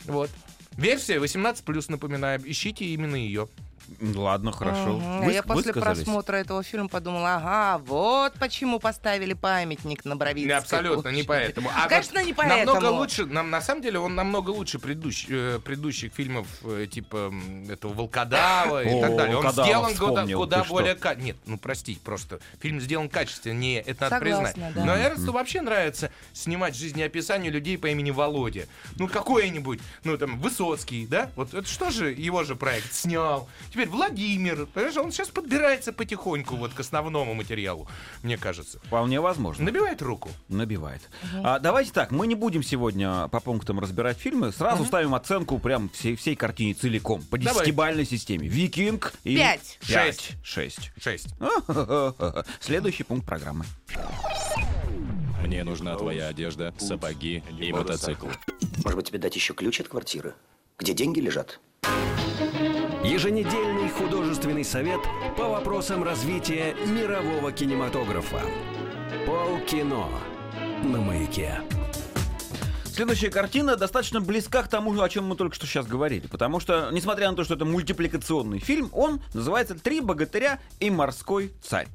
Вот. 0.05 0.29
Версия 0.77 1.17
18+, 1.17 1.91
напоминаю, 1.91 2.41
ищите 2.45 2.85
именно 2.85 3.15
ее. 3.15 3.47
Ладно, 4.15 4.51
хорошо. 4.51 4.99
А 5.01 5.21
Вы- 5.21 5.33
я 5.33 5.43
после 5.43 5.73
просмотра 5.73 6.37
этого 6.37 6.63
фильма 6.63 6.87
подумала, 6.87 7.35
ага, 7.35 7.83
вот 7.85 8.33
почему 8.33 8.79
поставили 8.79 9.33
памятник 9.33 10.05
на 10.05 10.15
Боровицкой 10.15 10.57
Абсолютно 10.57 11.09
не 11.09 11.23
поэтому. 11.23 11.69
А 11.75 11.87
Конечно, 11.87 12.19
вот 12.19 12.27
не 12.27 12.33
поэтому. 12.33 12.73
Намного 12.73 12.91
лучше, 12.99 13.25
нам, 13.25 13.49
на 13.49 13.61
самом 13.61 13.81
деле, 13.81 13.99
он 13.99 14.15
намного 14.15 14.51
лучше 14.51 14.79
предыдущих, 14.79 15.29
э, 15.29 15.59
предыдущих 15.63 16.13
фильмов, 16.13 16.47
э, 16.63 16.87
типа 16.89 17.33
этого 17.69 17.93
Волкодава 17.93 18.83
и 18.83 18.89
О, 18.89 19.01
так 19.01 19.15
далее. 19.15 19.37
Он 19.37 19.51
сделан 19.51 19.95
куда, 19.95 20.63
более... 20.63 20.95
ка- 20.95 21.15
Нет, 21.15 21.37
ну 21.45 21.57
прости, 21.57 21.99
просто. 22.03 22.39
Фильм 22.59 22.79
сделан 22.79 23.09
качественнее, 23.09 23.81
это 23.81 24.09
надо 24.09 24.15
Согласна, 24.25 24.53
признать. 24.53 24.73
да. 24.73 24.85
Но 24.85 24.95
Эрнсту 24.95 25.31
вообще 25.31 25.61
нравится 25.61 26.11
снимать 26.33 26.75
жизнеописание 26.75 27.51
людей 27.51 27.77
по 27.77 27.87
имени 27.87 28.11
Володя. 28.11 28.67
Ну, 28.97 29.07
какой-нибудь, 29.07 29.79
ну, 30.03 30.17
там, 30.17 30.39
Высоцкий, 30.39 31.05
да? 31.07 31.31
Вот 31.35 31.53
это 31.53 31.67
что 31.67 31.89
же 31.89 32.11
его 32.11 32.43
же 32.43 32.55
проект 32.55 32.93
снял? 32.93 33.49
Теперь 33.77 33.89
Владимир, 33.89 34.65
понимаешь, 34.65 34.97
он 34.97 35.11
сейчас 35.11 35.27
подбирается 35.27 35.93
потихоньку 35.93 36.55
вот 36.55 36.73
к 36.73 36.79
основному 36.79 37.35
материалу, 37.35 37.87
мне 38.23 38.35
кажется. 38.35 38.79
Вполне 38.79 39.21
возможно. 39.21 39.65
Набивает 39.65 40.01
руку. 40.01 40.31
Набивает. 40.49 41.03
А, 41.43 41.59
давайте 41.59 41.91
так, 41.91 42.09
мы 42.09 42.25
не 42.25 42.33
будем 42.33 42.63
сегодня 42.63 43.27
по 43.27 43.39
пунктам 43.39 43.79
разбирать 43.79 44.17
фильмы, 44.17 44.51
сразу 44.51 44.83
ставим 44.83 45.13
оценку 45.13 45.59
прям 45.59 45.89
всей, 45.89 46.15
всей 46.15 46.35
картине 46.35 46.73
целиком, 46.73 47.21
по 47.21 47.37
десятибальной 47.37 48.03
системе. 48.07 48.47
Викинг 48.47 49.13
и... 49.23 49.37
Пять. 49.37 49.77
Пять. 49.87 50.31
Шесть. 50.41 50.91
Шесть. 50.99 51.27
Следующий 52.59 53.03
пункт 53.03 53.27
программы. 53.27 53.63
Мне 55.45 55.63
нужна 55.63 55.95
твоя 55.97 56.29
одежда, 56.29 56.73
сапоги 56.79 57.43
и 57.59 57.71
мотоцикл. 57.71 58.25
Может 58.83 58.95
быть, 58.95 59.07
тебе 59.09 59.19
дать 59.19 59.35
еще 59.35 59.53
ключ 59.53 59.79
от 59.81 59.87
квартиры? 59.87 60.33
Где 60.79 60.93
деньги 60.93 61.19
лежат? 61.19 61.59
Еженедельный 63.03 63.89
художественный 63.89 64.63
совет 64.63 64.99
по 65.37 65.47
вопросам 65.49 66.03
развития 66.03 66.75
мирового 66.87 67.51
кинематографа. 67.51 68.41
Полкино 69.25 70.07
на 70.83 70.99
маяке. 70.99 71.61
Следующая 72.97 73.29
картина 73.29 73.75
достаточно 73.75 74.19
близка 74.21 74.63
к 74.63 74.69
тому, 74.69 74.99
о 74.99 75.07
чем 75.07 75.25
мы 75.25 75.35
только 75.35 75.55
что 75.55 75.67
сейчас 75.67 75.85
говорили. 75.85 76.25
Потому 76.25 76.59
что, 76.59 76.89
несмотря 76.91 77.29
на 77.29 77.35
то, 77.35 77.43
что 77.43 77.53
это 77.53 77.63
мультипликационный 77.63 78.57
фильм, 78.57 78.89
он 78.91 79.21
называется 79.35 79.75
«Три 79.75 80.01
богатыря 80.01 80.59
и 80.79 80.89
морской 80.89 81.53
царь». 81.61 81.87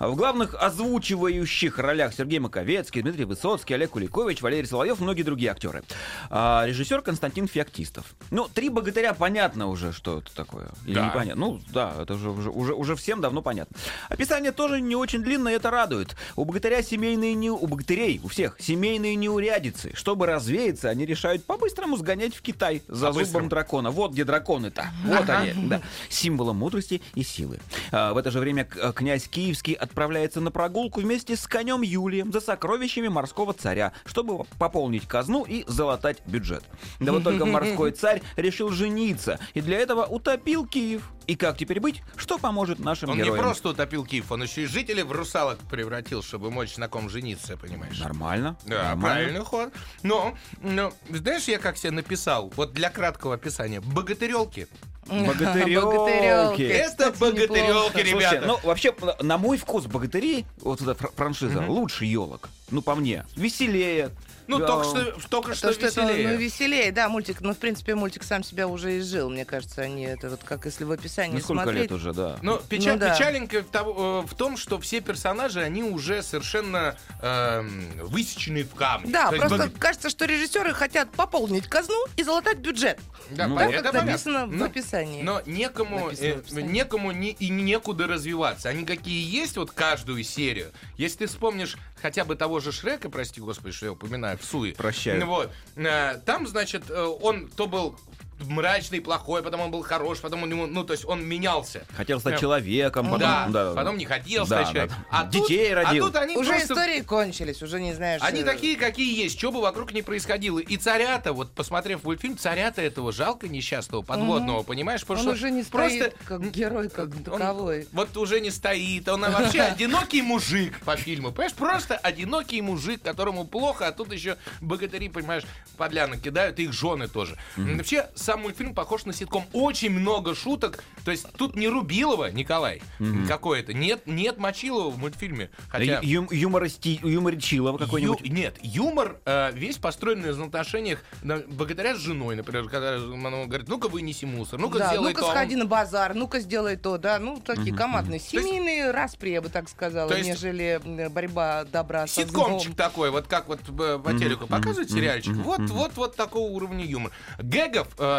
В 0.00 0.16
главных 0.16 0.54
озвучивающих 0.54 1.78
ролях 1.78 2.14
Сергей 2.14 2.38
Маковецкий, 2.38 3.02
Дмитрий 3.02 3.26
Высоцкий, 3.26 3.74
Олег 3.74 3.90
Куликович, 3.90 4.40
Валерий 4.40 4.66
Соловьев 4.66 4.98
многие 4.98 5.24
другие 5.24 5.50
актеры. 5.50 5.82
А 6.30 6.64
режиссер 6.66 7.02
Константин 7.02 7.48
Феоктистов. 7.48 8.06
Ну, 8.30 8.48
«Три 8.48 8.70
богатыря» 8.70 9.12
понятно 9.12 9.66
уже, 9.66 9.92
что 9.92 10.20
это 10.20 10.34
такое. 10.34 10.70
Или 10.86 10.94
Да. 10.94 11.08
непонятно? 11.08 11.46
Ну, 11.46 11.60
да, 11.70 11.92
это 12.00 12.14
уже, 12.14 12.30
уже, 12.30 12.48
уже, 12.48 12.72
уже 12.72 12.96
всем 12.96 13.20
давно 13.20 13.42
понятно. 13.42 13.76
Описание 14.08 14.52
тоже 14.52 14.80
не 14.80 14.96
очень 14.96 15.22
длинное, 15.22 15.56
это 15.56 15.70
радует. 15.70 16.16
У 16.34 16.46
богатыря 16.46 16.82
семейные 16.82 17.34
не... 17.34 17.50
У 17.50 17.66
богатырей, 17.66 18.22
у 18.24 18.28
всех, 18.28 18.56
семейные 18.58 19.16
неурядицы. 19.16 19.92
Чтобы 19.94 20.24
развеяться, 20.46 20.88
они 20.88 21.04
решают 21.04 21.44
по-быстрому 21.44 21.96
сгонять 21.96 22.34
в 22.34 22.42
Китай 22.42 22.82
за 22.88 23.12
зубом 23.12 23.48
дракона. 23.48 23.90
Вот 23.90 24.12
где 24.12 24.24
драконы-то. 24.24 24.86
Вот 25.04 25.28
они, 25.28 25.52
да. 25.68 25.82
Символом 26.08 26.56
мудрости 26.58 27.02
и 27.14 27.22
силы. 27.22 27.58
А, 27.90 28.12
в 28.14 28.16
это 28.16 28.30
же 28.30 28.38
время 28.38 28.64
к- 28.64 28.92
князь 28.92 29.26
Киевский 29.28 29.72
отправляется 29.74 30.40
на 30.40 30.50
прогулку 30.50 31.00
вместе 31.00 31.36
с 31.36 31.46
конем 31.46 31.82
Юлием 31.82 32.32
за 32.32 32.40
сокровищами 32.40 33.08
морского 33.08 33.52
царя, 33.52 33.92
чтобы 34.04 34.44
пополнить 34.58 35.06
казну 35.06 35.44
и 35.44 35.64
залатать 35.66 36.18
бюджет. 36.26 36.64
Да 37.00 37.12
вот 37.12 37.24
только 37.24 37.44
морской 37.44 37.90
царь 37.92 38.22
решил 38.36 38.70
жениться, 38.70 39.38
и 39.54 39.60
для 39.60 39.78
этого 39.78 40.04
утопил 40.04 40.66
Киев. 40.66 41.02
И 41.26 41.34
как 41.34 41.58
теперь 41.58 41.80
быть? 41.80 42.02
Что 42.16 42.38
поможет 42.38 42.78
нашим 42.78 43.10
Он 43.10 43.16
героям? 43.16 43.34
не 43.34 43.40
просто 43.40 43.70
утопил 43.70 44.04
Киев, 44.04 44.30
он 44.30 44.42
еще 44.44 44.62
и 44.62 44.66
жителей 44.66 45.02
в 45.02 45.10
русалок 45.10 45.58
превратил, 45.70 46.22
чтобы 46.22 46.50
мочь 46.50 46.76
на 46.76 46.88
ком 46.88 47.10
жениться, 47.10 47.56
понимаешь? 47.56 47.98
Нормально. 47.98 48.56
Да, 48.64 48.90
нормально. 48.90 49.00
правильный 49.00 49.40
ход. 49.44 49.72
Но, 50.04 50.36
но, 50.62 50.92
знаешь, 51.10 51.44
я 51.48 51.58
как 51.58 51.78
себе 51.78 51.90
написал, 51.90 52.52
вот 52.56 52.72
для 52.72 52.90
краткого 52.90 53.34
описания, 53.34 53.80
богатырелки. 53.80 54.68
Богатырёлки. 55.08 56.62
Это 56.62 56.90
Кстати, 57.12 57.18
богатырелки, 57.18 57.58
неплохо. 57.66 57.90
Слушайте, 57.92 58.10
ребята. 58.12 58.46
ну 58.46 58.58
вообще, 58.64 58.94
на 59.20 59.38
мой 59.38 59.56
вкус 59.58 59.84
богатыри, 59.86 60.44
вот 60.60 60.80
эта 60.80 60.94
фр- 60.94 61.12
франшиза, 61.14 61.60
лучше 61.66 62.04
елок. 62.04 62.48
Ну, 62.70 62.82
по 62.82 62.94
мне. 62.94 63.24
Веселее. 63.36 64.10
Ну, 64.48 64.58
Да. 64.58 64.66
только 64.66 64.84
что, 64.84 65.28
только 65.28 65.54
что 65.54 65.68
То, 65.68 65.74
что 65.74 65.86
это, 65.86 66.00
веселее. 66.02 66.28
ну, 66.28 66.36
веселее, 66.36 66.92
да, 66.92 67.08
мультик. 67.08 67.40
Ну, 67.40 67.52
в 67.54 67.58
принципе, 67.58 67.94
мультик 67.94 68.22
сам 68.22 68.42
себя 68.44 68.68
уже 68.68 68.98
изжил, 68.98 69.28
мне 69.30 69.44
кажется, 69.44 69.82
они 69.82 70.04
это 70.04 70.30
вот 70.30 70.40
как 70.44 70.64
если 70.66 70.84
в 70.84 70.92
описании 70.92 71.34
Ну, 71.34 71.40
сколько 71.40 71.62
смотреть. 71.64 71.82
лет 71.84 71.92
уже, 71.92 72.12
да. 72.12 72.38
Но 72.42 72.58
печаль, 72.58 72.94
Ну 72.94 72.98
да. 73.00 73.14
печаленько 73.14 73.62
в, 73.62 73.66
того- 73.66 74.22
э, 74.24 74.26
в 74.26 74.34
том, 74.34 74.56
что 74.56 74.78
все 74.80 75.00
персонажи, 75.00 75.60
они 75.60 75.82
уже 75.82 76.22
совершенно 76.22 76.96
эм, 77.22 77.90
высечены 78.06 78.62
в 78.64 78.74
камне. 78.74 79.10
Да, 79.12 79.28
То 79.30 79.34
есть 79.36 79.48
просто 79.48 79.68
бог- 79.68 79.78
кажется, 79.78 80.10
что 80.10 80.24
режиссеры 80.26 80.72
хотят 80.74 81.10
пополнить 81.10 81.68
казну 81.68 82.04
и 82.16 82.22
залатать 82.22 82.58
бюджет. 82.58 82.98
Да, 83.30 83.48
Ну, 83.48 83.54
вот. 83.54 83.62
это 83.62 83.82
Как 83.82 83.92
понятно. 83.92 84.06
написано 84.10 84.46
в 84.46 84.52
Но- 84.52 84.64
описании. 84.66 85.22
Но 85.22 85.42
некому, 85.46 86.10
э, 86.10 86.34
описании. 86.38 86.70
некому 86.72 87.10
ни- 87.12 87.30
и 87.30 87.48
некуда 87.48 88.06
развиваться. 88.06 88.68
Они 88.68 88.84
какие 88.84 89.28
есть, 89.28 89.56
вот 89.56 89.70
каждую 89.72 90.22
серию. 90.24 90.70
Если 90.96 91.18
ты 91.18 91.26
вспомнишь 91.26 91.76
хотя 92.00 92.24
бы 92.24 92.36
того 92.36 92.60
же 92.60 92.72
Шрека, 92.72 93.08
прости 93.10 93.40
господи, 93.40 93.74
что 93.74 93.86
я 93.86 93.92
упоминаю, 93.92 94.35
в 94.36 94.44
Суе. 94.44 94.72
Прощаю. 94.74 95.24
Вот. 95.26 95.50
э, 95.76 96.20
Там, 96.24 96.46
значит, 96.46 96.84
э, 96.90 97.02
он 97.02 97.48
то 97.48 97.66
был 97.66 97.98
мрачный, 98.40 99.00
плохой, 99.00 99.42
потом 99.42 99.60
он 99.62 99.70
был 99.70 99.82
хорош, 99.82 100.18
потом 100.20 100.42
он, 100.42 100.50
ему- 100.50 100.66
ну, 100.66 100.84
то 100.84 100.92
есть 100.92 101.04
он 101.04 101.24
менялся. 101.24 101.84
Хотел 101.96 102.20
стать 102.20 102.32
Прям- 102.34 102.40
человеком, 102.40 103.06
потом... 103.06 103.20
да, 103.20 103.46
да, 103.48 103.72
потом 103.74 103.96
не 103.98 104.04
хотел 104.04 104.46
Да, 104.46 104.62
стать 104.62 104.72
человеком. 104.72 104.96
да. 105.10 105.18
А 105.18 105.24
тут- 105.24 105.48
Детей 105.48 105.72
родил. 105.74 106.04
А 106.04 106.06
тут 106.08 106.16
они 106.16 106.36
Уже 106.36 106.50
просто- 106.50 106.74
истории 106.74 107.00
кончились, 107.00 107.62
уже 107.62 107.80
не 107.80 107.94
знаешь. 107.94 108.20
Они 108.22 108.42
э, 108.42 108.44
такие, 108.44 108.76
какие 108.76 109.16
есть, 109.22 109.38
что 109.38 109.52
бы 109.52 109.60
вокруг 109.60 109.92
не 109.92 110.02
происходило. 110.02 110.58
И 110.58 110.76
царята, 110.76 111.32
вот 111.32 111.50
посмотрев 111.52 112.04
мультфильм, 112.04 112.36
царята 112.36 112.82
этого 112.82 113.12
жалко 113.12 113.48
несчастного 113.48 114.02
подводного, 114.02 114.62
понимаешь? 114.62 115.00
Потому 115.02 115.18
Он 115.20 115.24
что 115.24 115.46
уже 115.46 115.50
не 115.50 115.62
просто 115.62 115.96
стоит 116.10 116.16
как 116.24 116.50
герой, 116.50 116.88
как 116.88 117.06
он 117.16 117.24
таковой. 117.24 117.88
вот 117.92 118.16
уже 118.16 118.40
не 118.40 118.50
стоит. 118.50 119.08
Он 119.08 119.20
вообще 119.22 119.60
одинокий 119.62 120.22
мужик 120.22 120.78
по 120.80 120.96
фильму. 120.96 121.32
Понимаешь, 121.32 121.54
просто 121.54 121.96
одинокий 121.96 122.60
мужик, 122.60 123.02
которому 123.02 123.44
плохо, 123.46 123.86
а 123.88 123.92
тут 123.92 124.12
еще 124.12 124.36
богатыри, 124.60 125.08
понимаешь, 125.08 125.44
подлянок 125.76 126.20
кидают, 126.20 126.58
и 126.58 126.64
их 126.64 126.72
жены 126.72 127.08
тоже. 127.08 127.36
Вообще, 127.56 128.08
сам 128.26 128.42
мультфильм 128.42 128.74
похож 128.74 129.04
на 129.04 129.12
ситком. 129.12 129.44
Очень 129.52 129.90
много 129.90 130.34
шуток. 130.34 130.82
То 131.04 131.12
есть 131.12 131.26
тут 131.36 131.54
не 131.54 131.68
Рубилова, 131.68 132.32
Николай, 132.32 132.82
какое-то. 133.28 133.72
Нет, 133.72 134.02
нет 134.06 134.38
Мочилова 134.38 134.90
в 134.90 134.98
мультфильме. 134.98 135.50
Хотя... 135.68 136.00
Ю- 136.02 136.24
юмористи- 136.26 136.98
Юморичилова 137.06 137.78
какой-нибудь. 137.78 138.20
Ю- 138.22 138.32
нет, 138.32 138.56
юмор 138.62 139.20
э, 139.24 139.52
весь 139.52 139.76
построен 139.78 140.22
на 140.22 140.44
отношениях 140.44 141.04
на- 141.22 141.38
богатыря 141.38 141.94
с 141.94 141.98
женой, 141.98 142.34
например, 142.34 142.64
когда 142.68 142.96
она 142.96 143.44
говорит, 143.46 143.68
ну-ка 143.68 143.86
вынеси 143.88 144.24
мусор, 144.24 144.58
ну-ка 144.58 144.78
Да, 144.78 144.88
сделай 144.88 145.10
ну-ка 145.10 145.20
то. 145.20 145.26
а 145.26 145.30
он- 145.30 145.36
сходи 145.36 145.54
на 145.56 145.66
базар, 145.66 146.14
ну-ка 146.14 146.40
сделай 146.40 146.76
то, 146.76 146.98
да, 146.98 147.20
ну 147.20 147.38
такие 147.38 147.74
командные, 147.74 148.18
семейные 148.18 148.90
распри, 148.90 149.30
я 149.30 149.40
бы 149.40 149.50
так 149.50 149.68
сказала, 149.68 150.12
есть- 150.12 150.28
нежели 150.28 150.80
борьба 151.10 151.64
добра 151.64 152.08
со 152.08 152.22
Ситкомчик 152.22 152.62
злом. 152.70 152.76
такой, 152.76 153.10
вот 153.12 153.28
как 153.28 153.46
вот 153.46 153.60
э, 153.68 154.00
по 154.02 154.12
телеку 154.14 154.48
показывают 154.48 154.90
сериальчик. 154.90 155.34
Вот, 155.36 155.60
вот, 155.70 155.92
вот 155.94 156.16
такого 156.16 156.50
уровня 156.50 156.84
юмор. 156.84 157.12
Гэгов 157.38 157.88
э, 157.98 158.15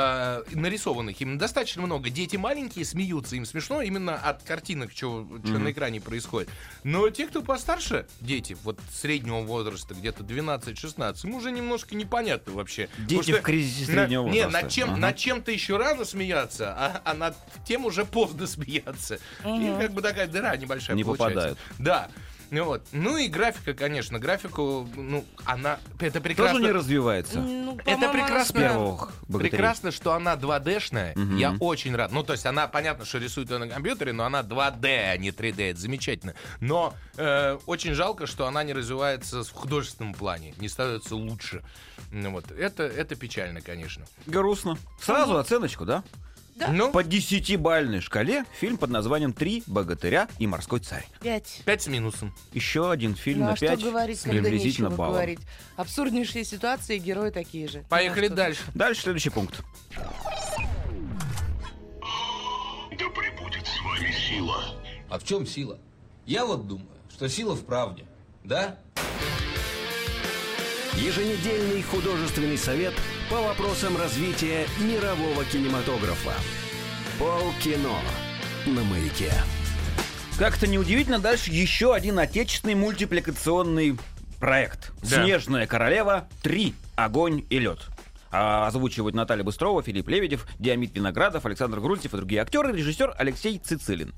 нарисованных 0.51 1.19
им 1.21 1.37
достаточно 1.37 1.81
много. 1.81 2.09
Дети 2.09 2.35
маленькие 2.35 2.85
смеются, 2.85 3.35
им 3.35 3.45
смешно 3.45 3.81
именно 3.81 4.15
от 4.15 4.43
картинок, 4.43 4.91
что 4.93 5.23
на 5.43 5.71
экране 5.71 6.01
происходит. 6.01 6.49
Но 6.83 7.09
те, 7.09 7.27
кто 7.27 7.41
постарше, 7.41 8.05
дети, 8.21 8.57
вот 8.63 8.79
среднего 8.91 9.41
возраста, 9.41 9.93
где-то 9.93 10.23
12-16, 10.23 11.25
им 11.27 11.35
уже 11.35 11.51
немножко 11.51 11.95
непонятно 11.95 12.53
вообще. 12.53 12.89
Дети 12.99 13.19
Потому 13.19 13.37
в 13.37 13.41
кризисе 13.41 13.91
на- 13.91 14.01
среднего 14.01 14.27
Не, 14.27 14.43
возраста. 14.43 14.61
над, 14.61 14.71
чем, 14.71 14.89
Ага. 14.91 14.97
над 14.99 15.17
чем-то 15.17 15.51
еще 15.51 15.77
рано 15.77 16.05
смеяться, 16.05 16.73
а, 16.77 17.01
а 17.03 17.13
над 17.13 17.35
тем 17.65 17.85
уже 17.85 18.05
поздно 18.05 18.47
смеяться. 18.47 19.19
И 19.45 19.75
как 19.79 19.91
бы 19.93 20.01
такая 20.01 20.27
дыра 20.27 20.55
небольшая 20.57 20.95
Не 20.95 21.03
получается. 21.03 21.33
попадают. 21.35 21.59
Да. 21.79 22.09
Ну 22.51 22.63
Вот. 22.65 22.81
Ну 22.91 23.17
и 23.17 23.27
графика, 23.27 23.73
конечно, 23.73 24.19
графику, 24.19 24.87
ну, 24.95 25.25
она, 25.45 25.79
это 25.99 26.21
прекрасно. 26.21 26.53
Тоже 26.59 26.65
не 26.65 26.71
развивается. 26.71 27.39
Ну, 27.39 27.77
Это 27.85 28.09
прекрасно. 28.09 28.59
Первых. 28.59 29.13
Прекрасно, 29.27 29.91
что 29.91 30.13
она 30.13 30.35
2D-шная. 30.35 31.37
Я 31.37 31.55
очень 31.59 31.95
рад. 31.95 32.11
Ну, 32.11 32.23
то 32.23 32.33
есть 32.33 32.45
она, 32.45 32.67
понятно, 32.67 33.05
что 33.05 33.17
рисует 33.17 33.49
ее 33.49 33.57
на 33.57 33.67
компьютере, 33.67 34.13
но 34.13 34.25
она 34.25 34.41
2D, 34.41 35.11
а 35.11 35.17
не 35.17 35.29
3D. 35.29 35.71
Это 35.71 35.79
замечательно. 35.79 36.33
Но 36.59 36.93
э, 37.17 37.57
очень 37.65 37.93
жалко, 37.93 38.27
что 38.27 38.47
она 38.47 38.63
не 38.63 38.73
развивается 38.73 39.43
в 39.43 39.51
художественном 39.51 40.13
плане, 40.13 40.53
не 40.59 40.69
становится 40.69 41.15
лучше. 41.15 41.63
Ну, 42.11 42.31
вот. 42.31 42.51
это, 42.51 42.83
это 42.83 43.15
печально, 43.15 43.61
конечно. 43.61 44.05
Грустно. 44.25 44.77
Сразу 45.01 45.37
оценочку, 45.37 45.85
да? 45.85 46.03
Ну, 46.71 46.91
По 46.91 47.03
десятибальной 47.03 48.01
шкале 48.01 48.45
фильм 48.59 48.77
под 48.77 48.89
названием 48.89 49.33
«Три 49.33 49.63
богатыря 49.67 50.27
и 50.39 50.47
морской 50.47 50.79
царь». 50.79 51.05
Пять. 51.21 51.61
5 51.65 51.81
с 51.81 51.87
минусом. 51.87 52.33
Еще 52.53 52.89
один 52.91 53.15
фильм 53.15 53.41
Ну, 53.41 53.45
на 53.47 53.51
а 53.53 53.55
что 53.55 53.67
5 53.67 53.83
говорить, 53.83 54.19
с 54.19 54.23
когда 54.23 54.41
приблизительно 54.41 54.85
нечего 54.87 54.97
баллом. 54.97 55.13
говорить? 55.13 55.39
Абсурднейшие 55.75 56.43
ситуации, 56.43 56.97
герои 56.97 57.29
такие 57.29 57.67
же. 57.67 57.85
Поехали 57.89 58.27
Ну, 58.27 58.33
а 58.33 58.35
что 58.35 58.35
дальше. 58.35 58.61
Дальше 58.73 59.01
следующий 59.03 59.29
пункт. 59.29 59.61
Да 62.91 63.05
пребудет 63.09 63.67
с 63.67 63.81
вами 63.83 64.11
сила. 64.11 64.63
А 65.09 65.19
в 65.19 65.23
чем 65.23 65.45
сила? 65.45 65.77
Я 66.25 66.45
вот 66.45 66.67
думаю, 66.67 66.87
что 67.11 67.29
сила 67.29 67.55
в 67.55 67.63
правде. 67.65 68.05
Да? 68.43 68.77
Еженедельный 70.95 71.83
художественный 71.83 72.57
совет 72.57 72.93
по 73.29 73.41
вопросам 73.41 73.97
развития 73.97 74.65
мирового 74.79 75.43
кинематографа. 75.43 76.33
Полкино 77.19 77.99
на 78.65 78.83
маяке. 78.83 79.31
Как-то 80.39 80.67
неудивительно, 80.67 81.19
дальше 81.19 81.51
еще 81.51 81.93
один 81.93 82.19
отечественный 82.19 82.75
мультипликационный 82.75 83.97
проект. 84.39 84.93
Да. 85.01 85.23
«Снежная 85.23 85.67
королева 85.67 86.29
3. 86.43 86.73
Огонь 86.95 87.43
и 87.49 87.59
лед». 87.59 87.79
А 88.29 88.67
озвучивают 88.67 89.15
Наталья 89.15 89.43
Быстрова, 89.43 89.81
Филипп 89.81 90.07
Лебедев, 90.09 90.45
Диамид 90.59 90.93
Виноградов, 90.95 91.45
Александр 91.45 91.79
Груздев 91.79 92.13
и 92.13 92.17
другие 92.17 92.41
актеры, 92.41 92.75
режиссер 92.75 93.15
Алексей 93.17 93.57
Цицилин. 93.57 94.13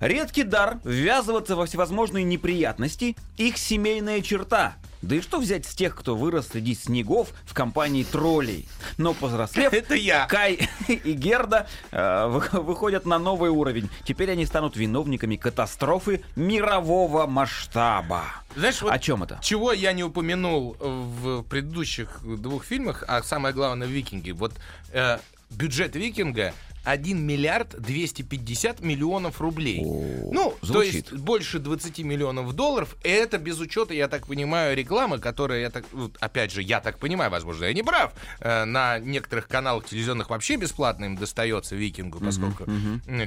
Редкий 0.00 0.42
дар 0.42 0.78
ввязываться 0.84 1.56
во 1.56 1.66
всевозможные 1.66 2.24
неприятности– 2.24 3.16
их 3.38 3.56
семейная 3.56 4.20
черта. 4.20 4.76
Да 5.02 5.16
и 5.16 5.20
что 5.20 5.38
взять 5.38 5.66
с 5.66 5.74
тех, 5.74 5.94
кто 5.94 6.16
вырос 6.16 6.48
среди 6.48 6.74
снегов 6.74 7.28
в 7.44 7.54
компании 7.54 8.02
троллей? 8.04 8.68
Но 8.98 9.14
повзрослев, 9.14 9.72
Это 9.72 9.94
я. 9.94 10.26
Кай 10.26 10.68
и 10.88 11.12
Герда 11.12 11.66
э, 11.90 12.26
вы- 12.28 12.60
выходят 12.62 13.06
на 13.06 13.18
новый 13.18 13.50
уровень. 13.50 13.88
Теперь 14.04 14.30
они 14.30 14.46
станут 14.46 14.76
виновниками 14.76 15.36
катастрофы 15.36 16.22
мирового 16.34 17.26
масштаба. 17.26 18.24
Знаешь, 18.56 18.80
вот 18.82 18.92
О 18.92 18.98
чем 18.98 19.22
это? 19.22 19.38
Чего 19.42 19.72
я 19.72 19.92
не 19.92 20.02
упомянул 20.02 20.76
в 20.80 21.42
предыдущих 21.42 22.20
двух 22.22 22.64
фильмах, 22.64 23.04
а 23.06 23.22
самое 23.22 23.54
главное 23.54 23.86
в 23.86 23.90
«Викинге». 23.90 24.32
Вот 24.32 24.54
э, 24.92 25.18
бюджет 25.50 25.94
«Викинга» 25.94 26.54
1 26.86 27.20
миллиард 27.20 27.74
250 27.80 28.80
миллионов 28.80 29.40
рублей. 29.40 29.82
ну, 29.82 30.54
то 30.60 30.66
звучит. 30.66 30.94
есть 30.94 31.12
больше 31.12 31.58
20 31.58 31.98
миллионов 31.98 32.52
долларов. 32.52 32.96
Это 33.02 33.38
без 33.38 33.58
учета, 33.58 33.92
я 33.92 34.06
так 34.06 34.28
понимаю, 34.28 34.76
рекламы, 34.76 35.18
которая, 35.18 35.62
я 35.62 35.70
так, 35.70 35.84
вот, 35.92 36.16
опять 36.20 36.52
же, 36.52 36.62
я 36.62 36.80
так 36.80 36.98
понимаю, 36.98 37.30
возможно, 37.30 37.64
я 37.64 37.72
не 37.72 37.82
прав, 37.82 38.12
э, 38.38 38.64
на 38.64 39.00
некоторых 39.00 39.48
каналах 39.48 39.86
телевизионных 39.86 40.30
вообще 40.30 40.56
бесплатно 40.56 41.06
им 41.06 41.16
достается 41.16 41.74
«Викингу», 41.74 42.20
поскольку 42.20 42.66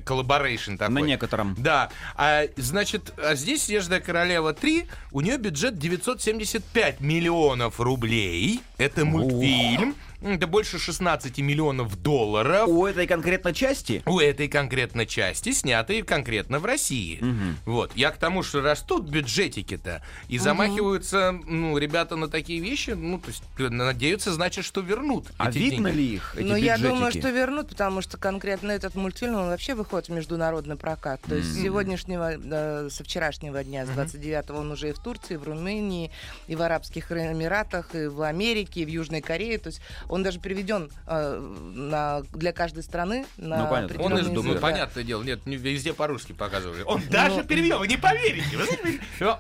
collaboration 0.06 0.78
такой. 0.78 0.94
На 0.94 1.00
некотором. 1.00 1.56
Да. 1.58 1.90
А, 2.16 2.44
значит, 2.56 3.14
а 3.18 3.36
здесь 3.36 3.64
«Снежная 3.64 4.00
королева 4.00 4.54
3», 4.54 4.88
у 5.12 5.20
нее 5.20 5.38
бюджет 5.38 5.78
975 5.78 7.02
миллионов 7.02 7.82
рублей. 7.82 8.62
Это 8.78 9.04
мультфильм. 9.04 9.96
Это 10.22 10.48
больше 10.48 10.80
16 10.80 11.38
миллионов 11.40 12.02
долларов. 12.02 12.68
У 12.68 12.86
этой 12.86 13.08
конкретно 13.08 13.54
части 13.54 14.04
У 14.06 14.20
этой 14.20 14.48
конкретно 14.48 15.06
части, 15.06 15.52
снятой 15.52 16.02
конкретно 16.02 16.60
в 16.60 16.66
России. 16.66 17.24
Вот. 17.66 17.92
Я 17.96 18.12
к 18.12 18.18
тому, 18.18 18.44
что 18.44 18.62
растут 18.62 19.10
бюджетики-то, 19.10 20.04
и 20.28 20.38
замахиваются, 20.38 21.32
ну, 21.46 21.78
ребята 21.78 22.16
на 22.16 22.28
такие 22.28 22.60
вещи, 22.60 22.92
ну, 22.92 23.20
то 23.20 23.28
есть 23.28 23.44
э, 23.58 23.70
надеются, 23.70 24.34
значит, 24.34 24.66
что 24.66 24.82
вернут. 24.82 25.28
А 25.38 25.50
эти 25.50 25.58
видно 25.58 25.90
деньги. 25.90 25.98
ли 25.98 26.16
их, 26.16 26.36
эти 26.36 26.44
Ну, 26.44 26.56
я 26.56 26.78
думаю, 26.78 27.12
что 27.12 27.30
вернут, 27.30 27.70
потому 27.70 28.02
что 28.02 28.18
конкретно 28.18 28.72
этот 28.72 28.96
мультфильм, 28.96 29.36
он 29.36 29.48
вообще 29.48 29.74
выходит 29.74 30.10
в 30.10 30.12
международный 30.12 30.76
прокат. 30.76 31.22
То 31.22 31.36
есть 31.36 31.50
с 31.50 31.62
сегодняшнего, 31.62 32.34
э, 32.34 32.90
со 32.90 33.04
вчерашнего 33.04 33.64
дня, 33.64 33.86
с 33.86 33.90
29-го, 33.90 34.58
он 34.58 34.72
уже 34.72 34.90
и 34.90 34.94
в 34.94 35.00
Турции, 35.00 35.36
и 35.36 35.38
в 35.38 35.44
Румынии, 35.44 36.12
и 36.48 36.56
в 36.56 36.62
Арабских 36.62 37.12
Эмиратах, 37.12 37.96
и 37.96 38.08
в 38.08 38.22
Америке, 38.22 38.82
и 38.82 38.86
в 38.86 38.90
Южной 38.90 39.22
Корее. 39.22 39.58
То 39.58 39.68
есть 39.68 39.82
он 40.10 40.24
даже 40.24 40.40
переведен 40.40 40.92
э, 41.08 41.38
на, 41.40 42.22
для 42.34 42.52
каждой 42.52 42.84
страны 42.84 43.26
на 43.38 43.64
Ну, 43.64 43.70
понятно. 43.70 44.02
Он, 44.04 44.14
из- 44.18 44.28
язык, 44.28 44.34
ну, 44.44 44.54
да. 44.56 44.60
понятное 44.60 45.04
дело, 45.04 45.24
нет, 45.24 45.46
не 45.46 45.56
везде 45.56 45.94
по-русски 45.94 46.34
показывали. 46.34 46.82
Он 46.84 47.02
даже 47.10 47.44
перевел, 47.44 47.80
вы 47.80 47.88
не 47.88 47.98
поверите. 47.98 48.58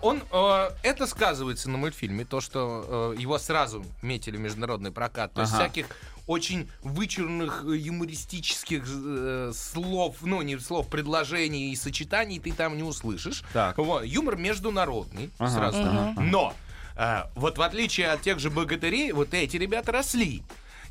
Он, 0.01 0.21
э, 0.31 0.69
это 0.83 1.07
сказывается 1.07 1.69
на 1.69 1.77
мультфильме, 1.77 2.23
то, 2.23 2.39
что 2.39 3.13
э, 3.17 3.19
его 3.21 3.37
сразу 3.39 3.83
метили 4.01 4.37
в 4.37 4.39
международный 4.39 4.91
прокат. 4.91 5.33
То 5.33 5.41
есть 5.41 5.53
Ага. 5.53 5.63
всяких 5.63 5.87
очень 6.27 6.69
вычурных 6.83 7.63
э, 7.65 7.75
юмористических 7.75 8.83
э, 8.87 9.51
слов, 9.55 10.17
ну, 10.21 10.41
не 10.43 10.59
слов, 10.59 10.87
предложений 10.87 11.71
и 11.71 11.75
сочетаний 11.75 12.39
ты 12.39 12.51
там 12.53 12.77
не 12.77 12.83
услышишь. 12.83 13.43
Так. 13.53 13.77
Вот. 13.79 14.05
Юмор 14.05 14.35
международный, 14.35 15.31
Ага, 15.39 15.49
сразу. 15.51 15.81
ага. 15.81 16.13
Но 16.21 16.53
э, 16.99 17.23
вот 17.35 17.57
в 17.57 17.61
отличие 17.61 18.11
от 18.11 18.21
тех 18.21 18.39
же 18.39 18.49
богатырей, 18.49 19.11
вот 19.13 19.33
эти 19.33 19.57
ребята 19.57 19.91
росли. 19.91 20.43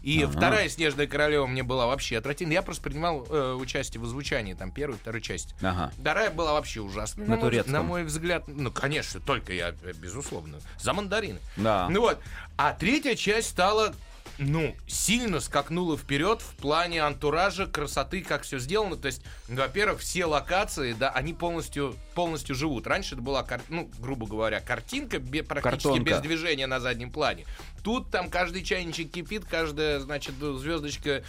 И 0.03 0.25
вторая 0.25 0.69
снежная 0.69 1.07
королева 1.09 1.47
мне 1.47 1.63
была 1.65 1.87
вообще 1.87 2.19
отвратительная. 2.19 2.55
Я 2.59 2.63
просто 2.63 2.83
принимал 2.85 3.27
э, 3.29 3.55
участие 3.55 4.01
в 4.01 4.05
озвучании 4.05 4.55
там 4.55 4.71
первой, 4.71 4.97
второй 4.97 5.21
части. 5.21 5.55
Ага. 5.61 5.93
Вторая 6.01 6.31
была 6.31 6.53
вообще 6.53 6.81
ужасная. 6.81 7.27
На 7.27 7.35
мой- 7.35 7.45
турецком. 7.45 7.73
на 7.73 7.83
мой 7.83 8.05
взгляд, 8.05 8.45
ну, 8.47 8.71
конечно, 8.71 9.21
только 9.21 9.53
я, 9.53 9.71
э, 9.83 9.93
безусловно, 9.95 10.59
за 10.79 10.93
мандарины. 10.93 11.41
Да. 11.57 11.89
Ну 11.91 12.01
вот. 12.01 12.21
А 12.57 12.73
третья 12.75 13.17
часть 13.17 13.49
стала 13.51 13.93
ну, 14.39 14.75
сильно 14.87 15.41
скакнуло 15.41 15.97
вперед 15.99 16.41
в 16.43 16.55
плане 16.57 17.03
антуража, 17.03 17.67
красоты, 17.67 18.23
как 18.23 18.43
все 18.43 18.59
сделано. 18.59 18.97
То 18.97 19.07
есть, 19.07 19.23
во-первых, 19.49 20.01
все 20.01 20.25
локации, 20.27 20.93
да, 20.93 21.11
они 21.11 21.35
полностью, 21.35 21.97
полностью 22.15 22.55
живут. 22.55 22.87
Раньше 22.87 23.15
это 23.15 23.23
была, 23.23 23.47
ну, 23.69 23.91
грубо 23.99 24.27
говоря, 24.27 24.61
картинка 24.61 25.19
бе- 25.19 25.43
практически 25.43 25.83
Картонка. 25.89 26.11
без 26.11 26.21
движения 26.21 26.67
на 26.67 26.79
заднем 26.81 27.11
плане. 27.11 27.47
Тут 27.83 28.11
там 28.11 28.31
каждый 28.31 28.63
чайничек 28.63 29.11
кипит, 29.11 29.45
каждая, 29.45 29.99
значит, 30.01 30.35
звездочка 30.37 31.23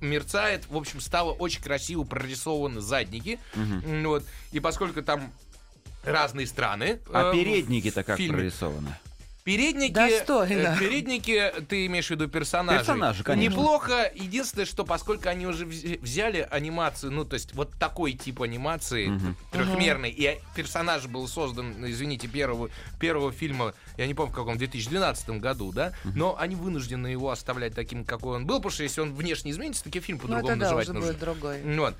мерцает. 0.00 0.66
В 0.68 0.76
общем, 0.76 1.00
стало 1.00 1.32
очень 1.32 1.62
красиво 1.62 2.04
прорисованы 2.04 2.80
задники. 2.80 3.38
М, 3.54 4.04
Вот. 4.04 4.24
И 4.52 4.60
поскольку 4.60 5.02
там 5.02 5.32
разные 6.04 6.46
страны. 6.46 6.98
А 7.12 7.30
э, 7.30 7.32
передники-то 7.32 8.02
как 8.02 8.16
фильме. 8.18 8.34
прорисованы? 8.38 8.96
Передники, 9.44 9.92
Достойно. 9.92 10.76
э, 10.76 10.78
передники, 10.78 11.52
ты 11.68 11.86
имеешь 11.86 12.06
в 12.06 12.10
виду 12.10 12.28
персонажей. 12.28 12.78
Персонажи, 12.80 13.24
конечно. 13.24 13.50
Неплохо. 13.52 14.10
Единственное, 14.14 14.66
что 14.66 14.84
поскольку 14.84 15.28
они 15.28 15.48
уже 15.48 15.64
вз- 15.64 15.98
взяли 16.00 16.46
анимацию, 16.48 17.10
ну, 17.10 17.24
то 17.24 17.34
есть 17.34 17.52
вот 17.54 17.72
такой 17.76 18.12
тип 18.12 18.40
анимации, 18.42 19.12
трехмерный, 19.50 20.10
и 20.10 20.26
а- 20.26 20.38
персонаж 20.54 21.06
был 21.06 21.26
создан, 21.26 21.74
ну, 21.80 21.90
извините, 21.90 22.28
первого, 22.28 22.70
первого 23.00 23.32
фильма, 23.32 23.74
я 23.96 24.06
не 24.06 24.14
помню, 24.14 24.30
в 24.32 24.34
каком, 24.36 24.56
2012 24.58 25.40
году, 25.40 25.72
да, 25.72 25.92
но 26.04 26.38
они 26.38 26.54
вынуждены 26.54 27.08
его 27.08 27.30
оставлять 27.30 27.74
таким, 27.74 28.04
какой 28.04 28.36
он 28.36 28.46
был, 28.46 28.58
потому 28.58 28.70
что 28.70 28.84
если 28.84 29.00
он 29.00 29.12
внешне 29.12 29.50
изменится, 29.50 29.82
таки 29.82 29.98
фильм 29.98 30.18
Ну, 30.22 30.28
по-другому 30.28 30.54
да, 30.54 30.56
называть 30.66 30.84
уже 30.88 30.92
нужно. 30.94 31.08
будет 31.12 31.20
другой. 31.20 31.62
Вот. 31.76 31.94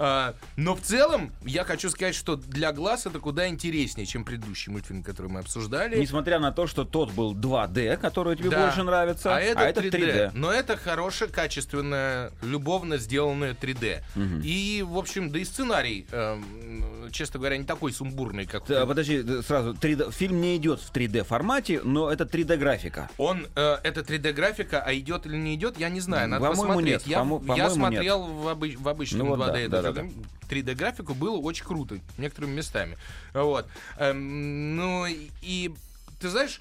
А, 0.00 0.34
но 0.56 0.74
в 0.76 0.80
целом, 0.80 1.32
я 1.44 1.64
хочу 1.64 1.90
сказать, 1.90 2.14
что 2.14 2.36
для 2.36 2.72
глаз 2.72 3.06
это 3.06 3.18
куда 3.18 3.48
интереснее, 3.48 4.06
чем 4.06 4.24
предыдущий 4.24 4.70
мультфильм, 4.72 5.02
который 5.02 5.26
мы 5.30 5.40
обсуждали. 5.40 5.98
Несмотря 5.98 6.38
на 6.38 6.52
то, 6.52 6.66
что 6.66 6.84
тот 6.84 7.10
был 7.12 7.34
2D, 7.34 7.96
который 7.96 8.36
тебе 8.36 8.50
Да. 8.50 8.64
больше 8.66 8.82
нравится, 8.84 9.34
А 9.36 9.40
это, 9.40 9.80
3D. 9.80 9.90
3D. 9.90 10.30
Но 10.34 10.52
это 10.52 10.76
хорошее, 10.76 11.30
качественное, 11.30 12.30
любовно 12.42 12.96
сделанное 12.98 13.54
3D. 13.54 14.02
И, 14.44 14.84
в 14.86 14.96
общем, 14.96 15.30
да 15.30 15.38
и 15.40 15.44
сценарий, 15.44 16.06
эм, 16.12 17.08
честно 17.10 17.38
говоря, 17.40 17.56
не 17.56 17.64
такой 17.64 17.92
сумбурный, 17.92 18.46
как... 18.46 18.66
Да, 18.68 18.86
Подожди, 18.86 19.22
сразу. 19.42 19.72
3D, 19.74 20.12
фильм 20.12 20.40
не 20.40 20.56
идет 20.56 20.80
в 20.80 20.92
3D 20.92 21.24
формате, 21.24 21.80
но 21.82 22.10
это 22.10 22.24
3D 22.24 22.56
графика. 22.56 23.10
Он, 23.18 23.46
э, 23.56 23.76
это 23.82 24.00
3D-графика, 24.02 24.80
а 24.84 24.94
идет 24.94 25.26
или 25.26 25.36
не 25.36 25.54
идет, 25.54 25.78
я 25.78 25.88
не 25.88 26.00
знаю, 26.00 26.28
надо 26.28 26.44
По-моему, 26.46 26.62
посмотреть. 26.68 26.92
нет. 26.92 27.06
Я, 27.06 27.18
По-мо- 27.18 27.56
я 27.56 27.70
смотрел 27.70 28.22
в, 28.22 28.48
обы- 28.48 28.76
в 28.78 28.88
обычном 28.88 29.26
Ну 29.26 29.36
вот 29.36 29.40
2D. 29.40 29.46
да, 29.46 29.52
да, 29.52 29.58
это 29.60 29.82
да, 29.82 29.87
3D-графику 30.48 31.14
было 31.14 31.36
очень 31.36 31.64
круто, 31.64 31.98
некоторыми 32.16 32.54
местами. 32.56 32.96
Вот. 33.34 33.66
Эм, 33.98 34.76
ну 34.76 35.06
и 35.42 35.74
ты 36.20 36.28
знаешь, 36.28 36.60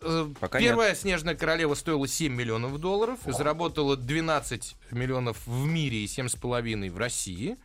э, 0.00 0.28
Пока 0.40 0.58
первая 0.58 0.94
«Снежная 0.94 1.34
королева» 1.34 1.74
стоила 1.74 2.06
7 2.06 2.32
миллионов 2.32 2.78
долларов, 2.78 3.18
заработала 3.26 3.96
12 3.96 4.76
миллионов 4.90 5.38
в 5.46 5.64
мире 5.66 5.98
и 5.98 6.06
7,5 6.06 6.90
в 6.90 6.98
России. 6.98 7.56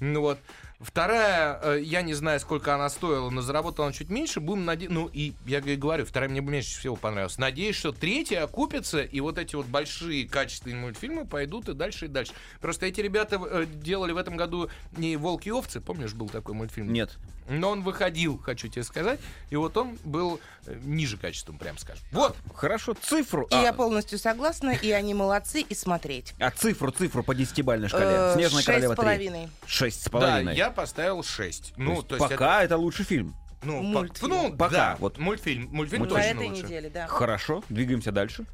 Ну 0.00 0.20
вот. 0.20 0.38
Вторая, 0.82 1.60
э, 1.62 1.80
я 1.82 2.02
не 2.02 2.12
знаю, 2.14 2.40
сколько 2.40 2.74
она 2.74 2.88
стоила, 2.88 3.30
но 3.30 3.40
заработала 3.40 3.86
она 3.86 3.94
чуть 3.94 4.10
меньше. 4.10 4.40
Будем 4.40 4.64
наде... 4.64 4.88
Ну, 4.88 5.08
и 5.12 5.32
я 5.46 5.60
говорю, 5.60 6.04
вторая 6.04 6.28
мне 6.28 6.40
меньше 6.40 6.78
всего 6.78 6.96
понравилась. 6.96 7.38
Надеюсь, 7.38 7.76
что 7.76 7.92
третья 7.92 8.42
окупится, 8.42 9.02
и 9.02 9.20
вот 9.20 9.38
эти 9.38 9.54
вот 9.54 9.66
большие 9.66 10.28
качественные 10.28 10.80
мультфильмы 10.80 11.24
пойдут 11.24 11.68
и 11.68 11.74
дальше, 11.74 12.06
и 12.06 12.08
дальше. 12.08 12.32
Просто 12.60 12.86
эти 12.86 13.00
ребята 13.00 13.40
э, 13.40 13.66
делали 13.66 14.12
в 14.12 14.16
этом 14.16 14.36
году 14.36 14.68
не 14.96 15.16
«Волки 15.16 15.48
и 15.48 15.52
овцы», 15.52 15.80
помнишь, 15.80 16.14
был 16.14 16.28
такой 16.28 16.54
мультфильм? 16.54 16.92
Нет. 16.92 17.16
Но 17.48 17.70
он 17.70 17.82
выходил, 17.82 18.38
хочу 18.38 18.68
тебе 18.68 18.84
сказать, 18.84 19.20
и 19.50 19.56
вот 19.56 19.76
он 19.76 19.98
был 20.04 20.40
э, 20.66 20.78
ниже 20.84 21.16
качеством, 21.16 21.58
прям 21.58 21.76
скажем. 21.78 22.04
Вот, 22.12 22.36
Хорошо, 22.54 22.94
цифру. 22.94 23.46
И 23.50 23.54
а, 23.54 23.62
я 23.62 23.72
полностью 23.72 24.18
согласна, 24.18 24.70
и 24.70 24.90
они 24.90 25.14
молодцы, 25.14 25.60
и 25.60 25.74
смотреть. 25.74 26.34
а 26.38 26.50
цифру, 26.50 26.90
цифру 26.92 27.22
по 27.22 27.34
десятибальной 27.34 27.88
шкале. 27.88 28.34
Снежная 28.34 28.62
шесть 28.62 28.66
королева 28.66 28.92
с 28.92 28.96
3. 28.96 29.04
половиной. 29.04 29.48
Шесть 29.66 30.02
с 30.02 30.04
да, 30.04 30.10
половиной. 30.10 30.56
я 30.56 30.70
поставил 30.72 31.22
6. 31.22 31.74
То 31.74 31.80
Ну, 31.80 32.02
то 32.02 32.16
есть 32.16 32.28
пока 32.28 32.62
это... 32.62 32.76
лучший 32.76 33.04
фильм. 33.04 33.34
это- 33.58 33.66
ну, 33.66 33.82
Мультфильм. 33.82 34.30
по- 34.30 34.36
ну, 34.50 34.56
Пока, 34.56 34.72
да, 34.74 34.96
вот. 34.98 35.18
мультфильм, 35.18 35.68
мультфильм 35.70 36.08
точно 36.08 36.24
этой 36.24 36.48
лучше. 36.48 36.62
неделе, 36.64 36.90
да. 36.90 37.06
Хорошо, 37.06 37.62
двигаемся 37.68 38.10
дальше. 38.12 38.44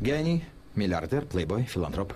Гений, 0.00 0.44
миллиардер, 0.74 1.24
плейбой, 1.26 1.64
филантроп. 1.64 2.12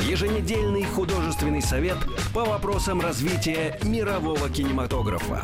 Еженедельный 0.00 0.84
художественный 0.84 1.60
совет 1.62 1.98
по 2.32 2.44
вопросам 2.44 3.00
развития 3.00 3.78
мирового 3.82 4.48
кинематографа. 4.48 5.42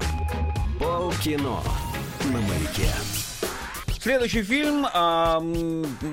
Полкино 0.78 1.60
на 2.24 2.40
маяке. 2.40 2.88
Следующий 4.02 4.42
фильм 4.42 4.84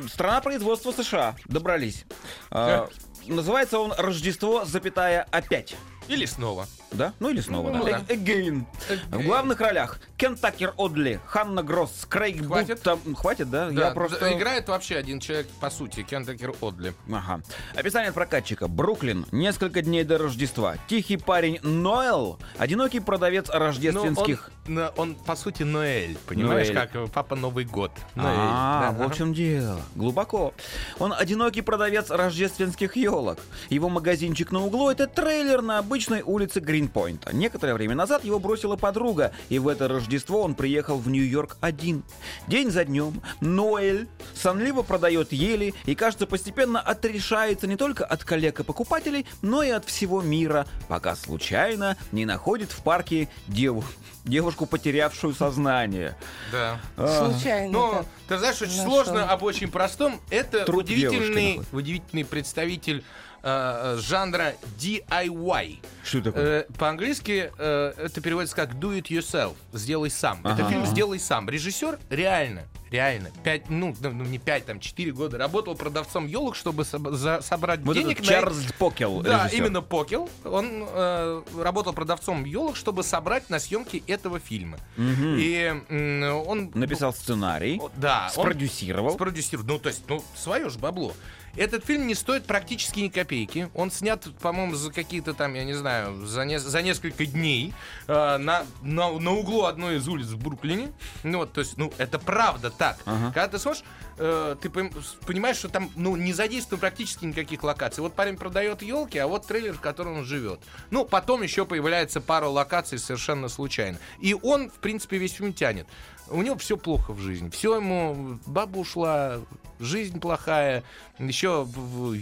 «Страна 0.09 0.41
производства 0.41 0.91
США». 0.91 1.35
Добрались. 1.45 2.05
А, 2.51 2.87
называется 3.25 3.79
он 3.79 3.93
«Рождество, 3.97 4.63
запятая, 4.63 5.25
опять». 5.31 5.75
Или 6.07 6.25
снова. 6.25 6.67
Да? 6.91 7.13
Ну 7.19 7.29
или 7.29 7.39
снова, 7.41 7.71
Ну, 7.71 7.85
да. 7.85 7.99
да. 8.07 8.13
Again. 8.13 8.65
В 9.11 9.23
главных 9.23 9.59
ролях 9.59 9.99
Кен 10.17 10.35
Такер 10.35 10.73
Одли, 10.77 11.19
Ханна 11.25 11.63
Гросс, 11.63 12.05
Крейг 12.09 12.45
Хватит? 12.45 12.81
Бутта. 12.83 12.97
Хватит, 13.15 13.49
да? 13.49 13.69
Да, 13.69 13.87
Я 13.87 13.91
просто... 13.91 14.37
играет 14.37 14.67
вообще 14.67 14.97
один 14.97 15.19
человек, 15.19 15.47
по 15.59 15.69
сути, 15.69 16.03
Кен 16.03 16.25
Такер 16.25 16.53
Одли. 16.61 16.93
Ага. 17.11 17.41
Описание 17.75 18.09
от 18.09 18.15
прокатчика. 18.15 18.67
Бруклин. 18.67 19.25
Несколько 19.31 19.81
дней 19.81 20.03
до 20.03 20.17
Рождества. 20.17 20.75
Тихий 20.87 21.17
парень 21.17 21.59
Ноэл. 21.61 22.39
Одинокий 22.57 22.99
продавец 22.99 23.49
рождественских... 23.49 24.49
Ну, 24.67 24.81
он, 24.81 24.91
он, 24.97 25.15
по 25.15 25.35
сути, 25.35 25.63
Ноэль, 25.63 26.17
понимаешь, 26.27 26.69
Ноэль. 26.69 26.87
как 26.87 27.11
Папа 27.11 27.35
Новый 27.35 27.65
год. 27.65 27.91
Ноэль. 28.15 28.37
А, 28.37 28.95
да. 28.97 29.07
в 29.07 29.15
чем 29.15 29.33
дело. 29.33 29.81
Глубоко. 29.95 30.53
Он 30.99 31.13
одинокий 31.13 31.61
продавец 31.61 32.09
рождественских 32.11 32.95
елок. 32.95 33.39
Его 33.69 33.89
магазинчик 33.89 34.51
на 34.51 34.63
углу— 34.63 34.89
это 34.91 35.07
трейлер 35.07 35.61
на 35.61 35.79
обычной 35.79 36.21
улице 36.21 36.59
Гринпойнта. 36.79 37.35
Некоторое 37.35 37.73
время 37.73 37.95
назад 37.95 38.23
его 38.23 38.39
бросила 38.39 38.77
подруга, 38.77 39.33
и 39.49 39.59
в 39.59 39.67
это 39.67 39.87
Рождество 39.89 40.41
он 40.41 40.55
приехал 40.55 40.97
в 40.97 41.09
Нью-Йорк 41.09 41.57
один. 41.59 42.03
День 42.47 42.71
за 42.71 42.85
днем 42.85 43.21
Ноэль 43.41 44.07
сонливо 44.33 44.81
продает 44.81 45.33
ели 45.33 45.73
и, 45.85 45.93
кажется, 45.95 46.25
постепенно 46.25 46.79
отрешается 46.79 47.67
не 47.67 47.75
только 47.75 48.05
от 48.05 48.23
коллег 48.23 48.61
и 48.61 48.63
покупателей, 48.63 49.25
но 49.41 49.61
и 49.61 49.69
от 49.69 49.83
всего 49.85 50.21
мира, 50.21 50.65
пока 50.87 51.15
случайно 51.17 51.97
не 52.13 52.25
находит 52.25 52.71
в 52.71 52.81
парке 52.81 53.27
деву- 53.47 53.83
девушку, 54.23 54.65
потерявшую 54.65 55.33
сознание. 55.33 56.15
Да. 56.51 56.79
А, 56.95 57.29
Случайно. 57.31 57.73
Так. 57.91 58.05
ты 58.29 58.37
знаешь, 58.37 58.61
очень 58.61 58.81
сложно 58.81 59.29
об 59.29 59.43
очень 59.43 59.69
простом. 59.69 60.21
Это 60.29 60.59
девушки 60.65 60.71
удивительный, 60.71 61.61
удивительный 61.73 62.23
представитель 62.25 63.03
э, 63.43 63.95
э, 63.95 63.97
жанра 64.01 64.53
DIY. 64.79 65.79
Что 66.03 66.21
такое? 66.21 66.61
Э, 66.61 66.65
по-английски 66.77 67.51
э, 67.57 67.93
это 67.97 68.21
переводится 68.21 68.55
как 68.55 68.71
do 68.75 68.97
it 68.99 69.07
yourself, 69.07 69.55
сделай 69.73 70.09
сам. 70.09 70.39
Ага. 70.43 70.61
Это 70.61 70.69
фильм 70.69 70.85
сделай 70.85 71.19
сам. 71.19 71.49
Режиссер 71.49 71.99
реально, 72.09 72.63
реально, 72.91 73.29
пять, 73.43 73.69
ну, 73.69 73.95
ну, 74.01 74.11
не 74.23 74.37
пять, 74.39 74.65
там, 74.65 74.79
четыре 74.79 75.11
года 75.11 75.37
работал 75.37 75.75
продавцом 75.75 76.25
елок, 76.27 76.55
чтобы 76.55 76.83
соб- 76.83 77.11
за- 77.13 77.41
собрать 77.41 77.81
Вот 77.81 77.95
денег 77.95 78.13
этот 78.19 78.25
на 78.25 78.31
Чарльз 78.31 78.71
Покел, 78.77 79.21
Да, 79.21 79.43
режиссер. 79.45 79.63
именно 79.63 79.81
Покел. 79.81 80.29
Он 80.45 80.85
э, 80.87 81.41
работал 81.57 81.93
продавцом 81.93 82.43
елок, 82.45 82.75
чтобы 82.75 83.03
собрать 83.03 83.49
на 83.49 83.59
съемки 83.59 84.03
этого 84.07 84.39
фильма. 84.39 84.77
И 84.97 85.75
м, 85.89 86.23
он 86.47 86.71
Написал 86.73 87.13
сценарий, 87.13 87.79
Да, 87.97 88.31
он 88.35 88.43
спродюсировал. 88.43 89.13
спродюсировал. 89.13 89.67
Ну, 89.67 89.79
то 89.79 89.89
есть, 89.89 90.03
ну, 90.07 90.23
свое 90.35 90.69
же 90.69 90.79
бабло. 90.79 91.13
Этот 91.55 91.85
фильм 91.85 92.07
не 92.07 92.15
стоит 92.15 92.45
практически 92.45 92.99
ни 92.99 93.09
копейки. 93.09 93.69
Он 93.73 93.91
снят, 93.91 94.25
по-моему, 94.39 94.75
за 94.75 94.91
какие-то 94.91 95.33
там, 95.33 95.53
я 95.53 95.63
не 95.63 95.73
знаю, 95.73 96.25
за, 96.25 96.45
не- 96.45 96.59
за 96.59 96.81
несколько 96.81 97.25
дней 97.25 97.73
э, 98.07 98.37
на, 98.37 98.65
на, 98.81 99.11
на 99.19 99.31
углу 99.31 99.65
одной 99.65 99.97
из 99.97 100.07
улиц 100.07 100.27
в 100.27 100.37
Бруклине. 100.37 100.91
Ну, 101.23 101.39
вот, 101.39 101.53
то 101.53 101.61
есть, 101.61 101.77
ну, 101.77 101.91
это 101.97 102.19
правда 102.19 102.69
так. 102.69 102.97
Ага. 103.05 103.31
Когда 103.33 103.47
ты 103.47 103.59
смотришь, 103.59 103.83
э, 104.17 104.55
ты 104.61 104.69
понимаешь, 104.69 105.57
что 105.57 105.69
там, 105.69 105.91
ну, 105.95 106.15
не 106.15 106.33
задействовано 106.33 106.79
практически 106.79 107.25
никаких 107.25 107.63
локаций. 107.63 108.01
Вот 108.01 108.13
парень 108.15 108.37
продает 108.37 108.81
елки, 108.81 109.17
а 109.17 109.27
вот 109.27 109.47
трейлер, 109.47 109.73
в 109.73 109.81
котором 109.81 110.19
он 110.19 110.25
живет. 110.25 110.59
Ну, 110.91 111.05
потом 111.05 111.41
еще 111.41 111.65
появляется 111.65 112.21
пара 112.21 112.47
локаций 112.47 112.99
совершенно 112.99 113.49
случайно. 113.49 113.97
И 114.19 114.33
он, 114.33 114.69
в 114.69 114.75
принципе, 114.75 115.17
весь 115.17 115.33
фильм 115.33 115.53
тянет. 115.53 115.87
У 116.31 116.41
него 116.41 116.57
все 116.57 116.77
плохо 116.77 117.13
в 117.13 117.19
жизни. 117.19 117.49
Все 117.49 117.75
ему, 117.75 118.39
баба 118.45 118.77
ушла, 118.77 119.39
жизнь 119.79 120.19
плохая, 120.19 120.83
еще 121.17 121.67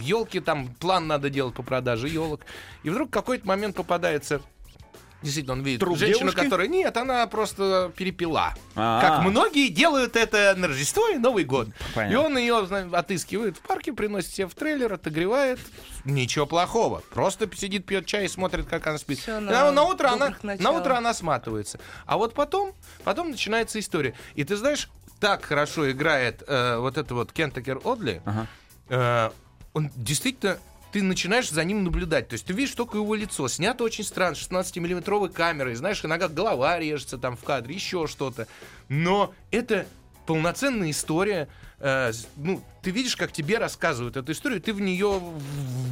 елки 0.02 0.40
там, 0.40 0.68
план 0.74 1.06
надо 1.06 1.30
делать 1.30 1.54
по 1.54 1.62
продаже 1.62 2.08
елок. 2.08 2.40
И 2.82 2.90
вдруг 2.90 3.08
в 3.08 3.12
какой-то 3.12 3.46
момент 3.46 3.76
попадается 3.76 4.40
Действительно, 5.20 5.54
он 5.54 5.62
видит 5.62 5.80
Труп 5.80 5.98
женщину, 5.98 6.30
девушки? 6.30 6.44
которая... 6.44 6.68
Нет, 6.68 6.96
она 6.96 7.26
просто 7.26 7.92
перепила. 7.96 8.54
А. 8.76 9.00
Как 9.00 9.24
многие 9.24 9.68
делают 9.68 10.14
это 10.14 10.54
на 10.56 10.68
Рождество 10.68 11.08
и 11.08 11.18
Новый 11.18 11.44
год. 11.44 11.68
Понятно. 11.94 12.14
И 12.14 12.16
он 12.16 12.38
ее 12.38 12.64
зна- 12.66 12.88
отыскивает 12.92 13.56
в 13.56 13.60
парке, 13.60 13.92
приносит 13.92 14.32
себе 14.32 14.46
в 14.46 14.54
трейлер, 14.54 14.92
отогревает. 14.92 15.58
Ничего 16.04 16.46
плохого. 16.46 17.02
Просто 17.10 17.50
сидит, 17.56 17.84
пьет 17.84 18.06
чай 18.06 18.26
и 18.26 18.28
смотрит, 18.28 18.66
как 18.66 18.86
она 18.86 18.98
спит. 18.98 19.18
Всё 19.18 19.40
на, 19.40 19.72
на 19.72 19.82
утро 19.82 20.08
она, 20.10 20.36
на 20.42 20.70
утро 20.70 20.94
она 20.94 21.12
сматывается. 21.12 21.80
А 22.06 22.16
вот 22.16 22.34
потом, 22.34 22.72
потом 23.02 23.30
начинается 23.30 23.80
история. 23.80 24.14
И 24.36 24.44
ты 24.44 24.56
знаешь, 24.56 24.88
так 25.18 25.44
хорошо 25.44 25.90
играет 25.90 26.44
э, 26.46 26.76
вот 26.78 26.96
это 26.96 27.14
вот 27.16 27.32
Кентакер 27.32 27.80
Одли. 27.84 28.22
Э, 28.88 29.30
он 29.74 29.90
действительно 29.96 30.58
ты 30.92 31.02
начинаешь 31.02 31.50
за 31.50 31.64
ним 31.64 31.84
наблюдать. 31.84 32.28
То 32.28 32.34
есть 32.34 32.46
ты 32.46 32.52
видишь 32.52 32.74
только 32.74 32.98
его 32.98 33.14
лицо. 33.14 33.48
Снято 33.48 33.84
очень 33.84 34.04
странно, 34.04 34.34
16-миллиметровой 34.34 35.30
камерой. 35.30 35.74
Знаешь, 35.74 36.04
иногда 36.04 36.28
голова 36.28 36.78
режется 36.78 37.18
там 37.18 37.36
в 37.36 37.44
кадре, 37.44 37.74
еще 37.74 38.06
что-то. 38.06 38.46
Но 38.88 39.34
это 39.50 39.86
полноценная 40.26 40.90
история. 40.90 41.48
Э, 41.78 42.12
ну, 42.36 42.62
ты 42.82 42.90
видишь, 42.90 43.16
как 43.16 43.32
тебе 43.32 43.58
рассказывают 43.58 44.16
эту 44.16 44.32
историю, 44.32 44.60
ты 44.60 44.72
в 44.72 44.80
нее 44.80 45.20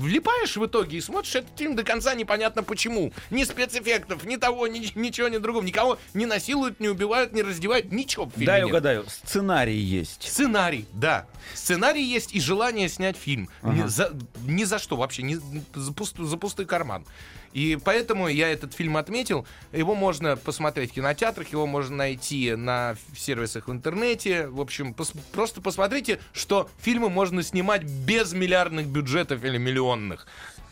влипаешь 0.01 0.57
в 0.57 0.65
итоге 0.67 0.99
и 0.99 1.01
смотришь 1.01 1.35
этот 1.37 1.57
фильм 1.59 1.75
до 1.77 1.83
конца 1.83 2.15
непонятно 2.15 2.63
почему. 2.63 3.13
Ни 3.31 3.45
спецэффектов, 3.45 4.25
ни 4.25 4.37
того, 4.37 4.67
ни, 4.67 4.79
ничего, 4.99 5.29
ни 5.29 5.39
другого. 5.39 5.65
Никого 5.65 5.99
не 6.15 6.27
насилуют, 6.27 6.81
не 6.81 6.89
убивают, 6.89 7.33
не 7.33 7.43
раздевают, 7.43 7.93
ничего 7.93 8.27
в 8.27 8.31
фильме 8.31 8.47
Дай 8.47 8.61
нет. 8.61 8.69
угадаю, 8.71 9.05
сценарий 9.09 9.79
есть. 9.79 10.23
Сценарий, 10.23 10.87
да. 10.93 11.27
Сценарий 11.55 12.03
есть 12.05 12.35
и 12.35 12.41
желание 12.41 12.89
снять 12.89 13.17
фильм. 13.17 13.49
Ни, 13.63 13.87
за, 13.87 14.13
ни 14.47 14.65
за 14.65 14.79
что 14.79 14.97
вообще, 14.97 15.23
ни 15.23 15.35
за, 15.75 15.93
пуст- 15.93 16.23
за 16.23 16.37
пустой 16.37 16.67
карман. 16.67 17.05
И 17.53 17.79
поэтому 17.83 18.29
я 18.29 18.51
этот 18.51 18.75
фильм 18.75 18.99
отметил. 18.99 19.47
Его 19.73 19.95
можно 19.95 20.37
посмотреть 20.37 20.91
в 20.91 20.95
кинотеатрах, 20.95 21.49
его 21.53 21.67
можно 21.67 21.97
найти 21.97 22.55
на 22.55 22.97
сервисах 23.17 23.69
в 23.69 23.73
интернете. 23.73 24.47
В 24.49 24.61
общем, 24.61 24.93
пос- 24.93 25.17
просто 25.33 25.63
посмотрите, 25.63 26.21
что 26.35 26.69
фильмы 26.79 27.11
можно 27.11 27.43
снимать 27.43 27.85
без 27.85 28.33
миллиардных 28.33 28.87
бюджетов 28.87 29.45
или 29.45 29.59
миллионных. 29.59 30.27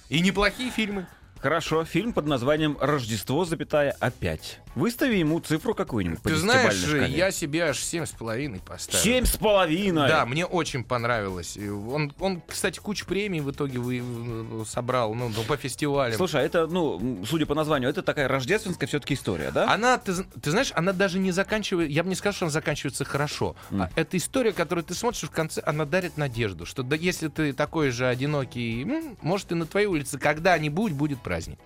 И 0.09 0.21
неплохие 0.21 0.71
фильмы. 0.71 1.07
Хорошо, 1.39 1.85
фильм 1.85 2.13
под 2.13 2.27
названием 2.27 2.79
«Рождество, 2.81 3.45
запятая, 3.45 3.95
опять». 4.01 4.61
Выстави 4.75 5.17
ему 5.17 5.41
цифру 5.41 5.75
какую-нибудь 5.75 6.23
Ты 6.23 6.37
знаешь, 6.37 6.75
шкале. 6.75 7.09
я 7.09 7.31
себе 7.31 7.65
аж 7.65 7.79
семь 7.79 8.07
с 8.07 8.11
половиной 8.11 8.61
поставил. 8.61 9.03
Семь 9.03 9.25
с 9.25 9.37
половиной! 9.37 10.09
Да, 10.09 10.27
мне 10.27 10.45
очень 10.47 10.85
понравилось. 10.85 11.57
Он, 11.57 12.13
он, 12.19 12.43
кстати, 12.47 12.81
кучу 12.81 13.07
премий 13.07 13.41
в 13.41 13.51
итоге 13.51 13.79
вы, 13.79 14.03
э, 14.05 14.65
собрал, 14.67 15.15
ну, 15.15 15.29
ну, 15.29 15.43
по 15.45 15.57
фестивалям. 15.57 16.17
Слушай, 16.17 16.43
а 16.43 16.45
это, 16.45 16.67
ну, 16.67 17.25
судя 17.29 17.47
по 17.47 17.55
названию, 17.55 17.89
это 17.89 18.03
такая 18.03 18.29
рождественская 18.29 18.89
все-таки 18.89 19.15
история, 19.15 19.51
да? 19.51 19.73
Она, 19.73 19.99
ты, 19.99 20.13
ты 20.43 20.51
знаешь, 20.51 20.73
она 20.75 20.93
даже 20.93 21.19
не 21.19 21.31
заканчивает, 21.31 21.91
я 21.91 22.03
бы 22.03 22.09
не 22.09 22.15
сказал, 22.15 22.35
что 22.35 22.45
она 22.47 22.53
заканчивается 22.53 23.05
хорошо. 23.05 23.55
А 23.71 23.91
это 23.95 24.17
история, 24.17 24.53
которую 24.53 24.85
ты 24.85 24.95
смотришь 24.95 25.23
в 25.23 25.31
конце, 25.31 25.63
она 25.65 25.85
дарит 25.85 26.17
надежду, 26.17 26.67
что 26.67 26.83
да, 26.83 26.97
если 26.97 27.29
ты 27.29 27.53
такой 27.53 27.91
же 27.91 28.07
одинокий, 28.07 28.85
может, 29.23 29.53
и 29.53 29.55
на 29.55 29.67
твоей 29.67 29.87
улице 29.87 30.19
когда-нибудь 30.19 30.93
будет 30.93 31.21
праздник. 31.21 31.59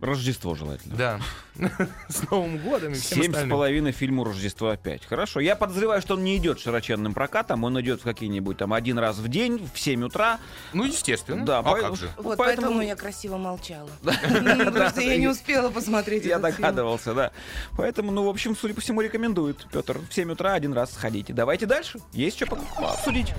Рождество 0.00 0.54
желательно. 0.54 0.96
Да. 0.96 1.20
С 2.08 2.22
Новым 2.36 2.58
годом 2.58 2.92
и 2.92 2.94
всем 2.96 3.22
Семь 3.22 3.32
с 3.32 3.48
половиной 3.48 3.92
фильму 3.92 4.22
«Рождество 4.24 4.68
опять». 4.68 5.04
Хорошо. 5.06 5.40
Я 5.40 5.56
подозреваю, 5.56 6.02
что 6.02 6.14
он 6.14 6.24
не 6.24 6.36
идет 6.36 6.60
широченным 6.60 7.14
прокатом, 7.14 7.64
он 7.64 7.80
идет 7.80 8.00
в 8.00 8.04
какие-нибудь 8.04 8.58
там 8.58 8.72
один 8.74 8.98
раз 8.98 9.16
в 9.16 9.28
день, 9.28 9.66
в 9.72 9.78
7 9.78 10.04
утра. 10.04 10.38
Ну, 10.74 10.84
естественно. 10.84 11.44
Да, 11.46 11.60
а 11.60 11.62
по- 11.62 11.76
как 11.80 11.96
же? 11.96 12.10
Вот 12.16 12.36
Поэтому- 12.36 12.66
поэтому, 12.68 12.82
я 12.82 12.94
красиво 12.96 13.38
молчала. 13.38 13.88
Потому 14.02 14.88
что 14.90 15.00
я 15.00 15.16
не 15.16 15.28
успела 15.28 15.70
посмотреть 15.70 16.24
Я 16.26 16.38
догадывался, 16.38 17.14
да. 17.14 17.32
Поэтому, 17.76 18.12
ну, 18.12 18.24
в 18.24 18.28
общем, 18.28 18.54
судя 18.56 18.74
по 18.74 18.80
всему, 18.80 19.00
рекомендует 19.00 19.66
Петр. 19.72 19.98
В 19.98 20.12
7 20.12 20.32
утра 20.32 20.52
один 20.52 20.72
раз 20.74 20.92
сходите. 20.92 21.32
Давайте 21.32 21.66
дальше. 21.66 22.00
Есть 22.12 22.36
что 22.36 22.58
обсудить. 22.78 23.32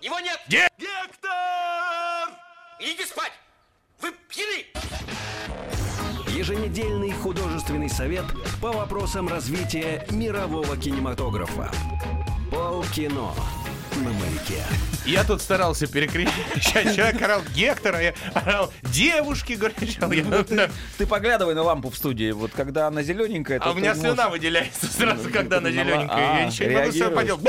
Его 0.00 0.20
нет! 0.20 0.38
Ге- 0.48 0.68
Гектор! 0.78 2.28
Иди 2.78 3.04
спать! 3.06 3.32
Вы 4.00 4.12
пьяны! 4.28 4.66
Еженедельный 6.34 7.12
художественный 7.12 7.88
совет 7.88 8.24
по 8.60 8.72
вопросам 8.72 9.28
развития 9.28 10.04
мирового 10.10 10.76
кинематографа. 10.76 11.70
Полкино 12.50 13.30
на 13.96 14.10
маяке. 14.10 14.60
Я 15.06 15.22
тут 15.22 15.40
старался 15.40 15.86
перекричать. 15.86 16.96
Человек 16.96 17.22
орал 17.22 17.42
Гектора, 17.54 18.00
я 18.02 18.14
орал 18.34 18.72
девушки, 18.82 19.52
горячал. 19.52 20.10
Я- 20.10 20.68
Ты 20.98 21.06
поглядывай 21.06 21.54
на 21.54 21.62
лампу 21.62 21.90
в 21.90 21.96
студии. 21.96 22.32
Вот 22.32 22.50
когда 22.52 22.88
она 22.88 23.02
зелененькая, 23.02 23.60
А 23.60 23.70
у 23.70 23.74
ты 23.74 23.80
меня 23.80 23.90
можешь- 23.94 24.02
слюна 24.02 24.28
выделяется 24.28 24.86
сразу, 24.86 25.30
когда 25.30 25.58
она 25.58 25.68
На- 25.70 25.72
зелененькая. 25.72 26.18
Я 26.18 26.36
а, 26.36 26.46
ничего 26.46 26.68
не 26.68 26.74
могу 26.76 26.90
с 26.92 26.98
собой 26.98 27.14
поделать. 27.16 27.42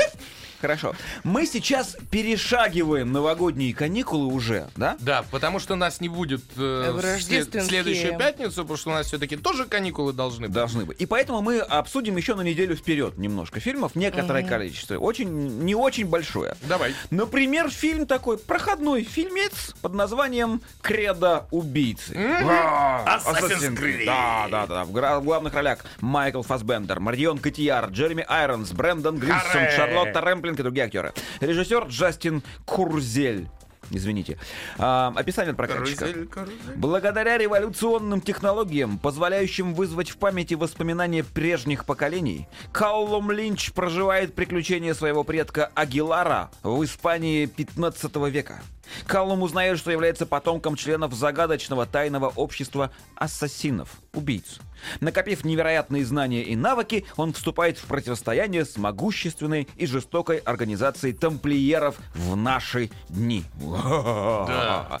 Хорошо. 0.60 0.94
Мы 1.24 1.46
сейчас 1.46 1.96
перешагиваем 2.10 3.12
новогодние 3.12 3.74
каникулы 3.74 4.32
уже, 4.32 4.68
да? 4.76 4.96
Да, 5.00 5.24
потому 5.30 5.58
что 5.58 5.74
нас 5.76 6.00
не 6.00 6.08
будет 6.08 6.42
э, 6.56 6.92
В 6.92 7.20
след- 7.22 7.52
следующую 7.64 8.16
пятницу, 8.18 8.62
потому 8.62 8.76
что 8.76 8.90
у 8.90 8.92
нас 8.94 9.06
все-таки 9.06 9.36
тоже 9.36 9.64
каникулы 9.66 10.12
должны 10.12 10.46
быть. 10.46 10.54
Должны 10.54 10.84
быть. 10.84 11.00
И 11.00 11.06
поэтому 11.06 11.40
мы 11.42 11.58
обсудим 11.58 12.16
еще 12.16 12.34
на 12.34 12.42
неделю 12.42 12.76
вперед 12.76 13.18
немножко 13.18 13.60
фильмов, 13.60 13.94
некоторое 13.94 14.42
количество. 14.44 14.96
Очень, 14.96 15.60
не 15.64 15.74
очень 15.74 16.06
большое. 16.06 16.56
Давай. 16.62 16.94
Например, 17.10 17.70
фильм 17.70 18.06
такой, 18.06 18.38
проходной 18.38 19.04
фильмец 19.04 19.74
под 19.82 19.94
названием 19.94 20.60
«Кредо 20.82 21.46
убийцы». 21.50 22.14
А, 22.16 23.20
Assassin's 23.24 23.76
Creed. 23.76 24.04
Да, 24.06 24.48
да, 24.50 24.66
да. 24.66 24.84
В 24.84 24.92
главных 24.92 25.54
ролях 25.54 25.84
Майкл 26.00 26.42
Фасбендер, 26.42 27.00
Марион 27.00 27.38
Котияр, 27.38 27.86
Джереми 27.90 28.24
Айронс, 28.28 28.72
Брэндон 28.72 29.18
Глисон, 29.18 29.40
Харе. 29.40 29.70
Шарлотта 29.76 30.20
Рэмплинг 30.46 30.60
и 30.60 30.62
другие 30.62 30.86
актеры. 30.86 31.12
Режиссер 31.40 31.86
Джастин 31.88 32.42
Курзель. 32.64 33.48
Извините. 33.90 34.36
А, 34.78 35.12
описание 35.14 35.52
от 35.52 35.56
прокатчика. 35.56 36.06
Карусель, 36.06 36.26
карусель. 36.26 36.56
Благодаря 36.74 37.38
революционным 37.38 38.20
технологиям, 38.20 38.98
позволяющим 38.98 39.74
вызвать 39.74 40.10
в 40.10 40.16
памяти 40.16 40.54
воспоминания 40.54 41.22
прежних 41.22 41.84
поколений, 41.84 42.48
Каллум 42.72 43.30
Линч 43.30 43.72
проживает 43.72 44.34
приключения 44.34 44.92
своего 44.92 45.22
предка 45.22 45.70
Агилара 45.74 46.50
в 46.64 46.82
Испании 46.84 47.46
15 47.46 48.16
века. 48.28 48.60
Каллум 49.06 49.42
узнает, 49.42 49.78
что 49.78 49.90
является 49.90 50.26
потомком 50.26 50.76
членов 50.76 51.12
загадочного 51.14 51.86
тайного 51.86 52.32
общества 52.34 52.90
ассасинов, 53.14 53.90
убийц. 54.12 54.60
Накопив 55.00 55.44
невероятные 55.44 56.04
знания 56.04 56.42
и 56.42 56.56
навыки, 56.56 57.06
он 57.16 57.32
вступает 57.32 57.78
в 57.78 57.86
противостояние 57.86 58.64
с 58.64 58.76
могущественной 58.76 59.68
и 59.76 59.86
жестокой 59.86 60.38
организацией 60.38 61.12
тамплиеров 61.12 61.96
в 62.14 62.36
наши 62.36 62.90
дни. 63.08 63.44
Да. 63.60 65.00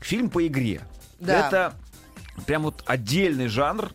Фильм 0.00 0.30
по 0.30 0.46
игре. 0.46 0.82
Да. 1.18 1.46
Это 1.46 1.74
прям 2.46 2.62
вот 2.62 2.82
отдельный 2.86 3.48
жанр, 3.48 3.92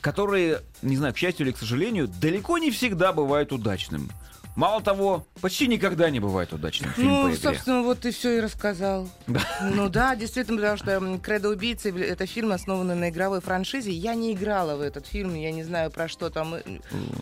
который, 0.00 0.56
не 0.82 0.96
знаю, 0.96 1.14
к 1.14 1.16
счастью 1.16 1.46
или 1.46 1.52
к 1.52 1.58
сожалению, 1.58 2.08
далеко 2.08 2.58
не 2.58 2.70
всегда 2.70 3.12
бывает 3.12 3.52
удачным. 3.52 4.10
Мало 4.54 4.82
того, 4.82 5.26
почти 5.40 5.66
никогда 5.66 6.10
не 6.10 6.20
бывает 6.20 6.52
удачным 6.52 6.92
фильм 6.92 7.08
по 7.08 7.14
Ну, 7.14 7.28
игре. 7.30 7.38
собственно, 7.40 7.82
вот 7.82 8.00
ты 8.00 8.10
все 8.12 8.36
и 8.36 8.40
рассказал. 8.40 9.08
Ну 9.62 9.88
да, 9.88 10.14
действительно, 10.14 10.58
потому 10.58 10.76
что 10.76 11.18
«Кредо 11.22 11.48
убийцы»— 11.48 11.90
это 12.06 12.26
фильм, 12.26 12.52
основанный 12.52 12.94
на 12.94 13.08
игровой 13.08 13.40
франшизе. 13.40 13.90
Я 13.92 14.14
не 14.14 14.32
играла 14.34 14.76
в 14.76 14.82
этот 14.82 15.06
фильм, 15.06 15.34
я 15.34 15.52
не 15.52 15.62
знаю, 15.62 15.90
про 15.90 16.06
что 16.06 16.28
там 16.28 16.54
э, 16.54 16.62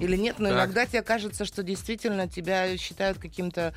или 0.00 0.16
нет, 0.16 0.40
но 0.40 0.48
Так. 0.48 0.56
иногда 0.58 0.86
тебе 0.86 1.02
кажется, 1.02 1.44
что 1.44 1.62
действительно 1.62 2.26
тебя 2.28 2.76
считают 2.76 3.18
каким-то 3.18 3.74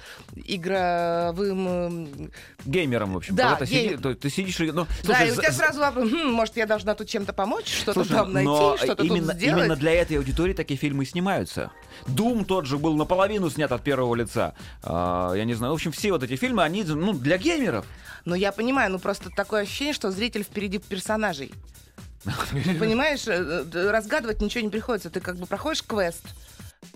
игровым... 0.93 2.31
Геймером, 2.65 3.13
в 3.13 3.17
общем. 3.17 3.35
Да, 3.35 3.51
Когда 3.55 3.65
ты, 3.65 3.71
гейм- 3.71 3.89
сиди- 3.89 3.97
то- 4.01 4.15
ты 4.15 4.29
сидишь 4.29 4.59
и... 4.61 4.71
Ну, 4.71 4.87
да, 5.03 5.23
и 5.23 5.31
у 5.31 5.35
тебя 5.35 5.51
сразу 5.51 5.79
вопрос, 5.79 6.09
«Хм, 6.11 6.31
может, 6.31 6.57
я 6.57 6.65
должна 6.65 6.95
тут 6.95 7.07
чем-то 7.07 7.33
помочь, 7.33 7.67
что-то 7.67 8.03
Слушай, 8.03 8.13
там 8.17 8.33
найти, 8.33 8.83
что-то 8.83 9.03
именно, 9.03 9.33
тут 9.33 9.41
сделать? 9.41 9.59
именно 9.65 9.75
для 9.75 9.93
этой 9.93 10.17
аудитории 10.17 10.53
такие 10.53 10.77
фильмы 10.79 11.03
и 11.03 11.05
снимаются. 11.05 11.71
Doom 12.07 12.45
тот 12.45 12.65
же 12.65 12.77
был 12.77 12.95
наполовину 12.95 13.42
снят 13.49 13.71
от 13.71 13.83
первого 13.83 14.15
лица. 14.15 14.53
А, 14.81 15.33
я 15.33 15.45
не 15.45 15.53
знаю. 15.53 15.73
В 15.73 15.75
общем, 15.75 15.91
все 15.91 16.11
вот 16.11 16.23
эти 16.23 16.35
фильмы, 16.35 16.63
они 16.63 16.83
ну, 16.83 17.13
для 17.13 17.37
геймеров. 17.37 17.85
Ну, 18.25 18.35
я 18.35 18.51
понимаю, 18.51 18.91
ну 18.91 18.99
просто 18.99 19.29
такое 19.29 19.63
ощущение, 19.63 19.93
что 19.93 20.11
зритель 20.11 20.43
впереди 20.43 20.79
персонажей. 20.79 21.51
Понимаешь, 22.79 23.27
э, 23.27 23.65
э, 23.73 23.91
разгадывать 23.91 24.41
ничего 24.41 24.63
не 24.63 24.69
приходится. 24.69 25.09
Ты 25.09 25.19
как 25.19 25.35
бы 25.35 25.45
проходишь 25.45 25.83
квест, 25.83 26.23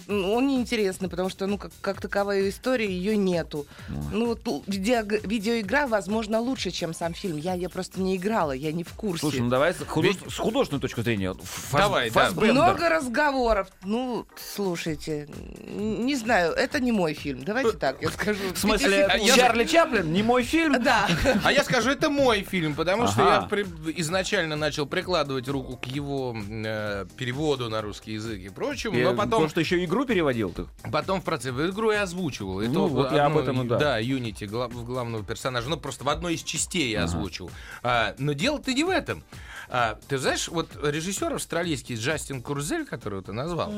Он 0.07 0.47
неинтересный, 0.47 1.09
потому 1.09 1.29
что, 1.29 1.47
ну, 1.47 1.57
как, 1.57 1.71
как 1.81 2.01
таковой 2.01 2.49
истории 2.49 2.89
ее 2.89 3.17
нету. 3.17 3.65
Ну, 4.11 4.27
вот 4.27 4.41
видео- 4.67 5.03
видеоигра, 5.27 5.87
возможно, 5.87 6.39
лучше, 6.39 6.71
чем 6.71 6.93
сам 6.93 7.13
фильм. 7.13 7.37
Я 7.37 7.53
ее 7.53 7.69
просто 7.69 7.99
не 8.01 8.15
играла, 8.17 8.51
я 8.51 8.71
не 8.71 8.83
в 8.83 8.93
курсе. 8.93 9.19
Слушай, 9.21 9.41
ну 9.41 9.49
давай 9.49 9.73
с, 9.73 9.77
худож- 9.81 10.29
с 10.29 10.37
художественной 10.37 10.81
точки 10.81 11.01
зрения. 11.01 11.33
Фас- 11.33 11.81
Давай, 11.81 12.09
да. 12.09 12.31
Много 12.53 12.89
разговоров. 12.89 13.67
Ну, 13.83 14.25
слушайте, 14.57 15.27
не 15.75 16.15
знаю, 16.15 16.51
это 16.53 16.79
не 16.79 16.91
мой 16.91 17.13
фильм. 17.13 17.43
Давайте 17.43 17.77
так, 17.77 18.01
я 18.01 18.09
скажу. 18.09 18.39
В 18.53 18.57
смысле, 18.57 19.07
секунд. 19.11 19.35
Чарли 19.35 19.65
Чаплин, 19.65 20.11
не 20.13 20.23
мой 20.23 20.43
фильм? 20.43 20.81
Да. 20.83 21.07
А 21.43 21.51
я 21.51 21.63
скажу, 21.63 21.89
это 21.91 22.09
мой 22.09 22.41
фильм, 22.43 22.73
потому 22.75 23.07
что 23.07 23.21
я 23.21 23.41
при- 23.41 23.65
изначально 24.01 24.55
начал 24.55 24.85
прикладывать 24.85 25.47
руку 25.47 25.77
к 25.77 25.85
его 25.85 26.35
э, 26.49 27.05
переводу 27.17 27.69
на 27.69 27.81
русский 27.81 28.13
язык 28.13 28.39
и 28.41 28.49
прочему, 28.49 28.97
Я 28.97 29.05
но 29.11 29.13
потом, 29.15 29.41
Просто 29.41 29.59
еще 29.61 29.76
игру 29.85 30.05
переводил 30.05 30.51
ты. 30.51 30.65
потом 30.91 31.21
в 31.21 31.23
процессе 31.23 31.51
в 31.51 31.69
игру 31.69 31.91
я 31.91 32.03
озвучивал. 32.03 32.61
И 32.61 32.67
Ну, 32.67 32.73
то 32.73 32.87
вот 32.87 33.11
я 33.11 33.25
об 33.25 33.37
одну- 33.37 33.51
этом 33.53 33.67
да. 33.67 33.77
Да, 33.77 33.97
Юнити, 33.97 34.45
гла- 34.45 34.67
главного 34.67 35.23
персонажа. 35.23 35.69
Ну, 35.69 35.77
просто 35.77 36.03
в 36.03 36.09
одной 36.09 36.35
из 36.35 36.43
частей 36.43 36.91
я 36.91 37.03
озвучивал. 37.03 37.51
А, 37.83 38.15
но 38.17 38.33
дело-то 38.33 38.73
не 38.73 38.83
в 38.83 38.89
этом. 38.89 39.23
А, 39.69 39.99
ты 40.07 40.17
знаешь, 40.17 40.47
вот 40.47 40.69
режиссер 40.81 41.33
австралийский 41.33 41.95
Джастин 41.95 42.41
Курзель, 42.41 42.85
которого 42.85 43.21
ты 43.21 43.33
назвал, 43.33 43.73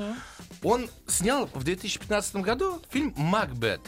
он 0.64 0.88
снял 1.08 1.48
в 1.54 1.64
2015 1.64 2.38
году 2.44 2.82
фильм 2.90 3.14
«Макбет». 3.18 3.82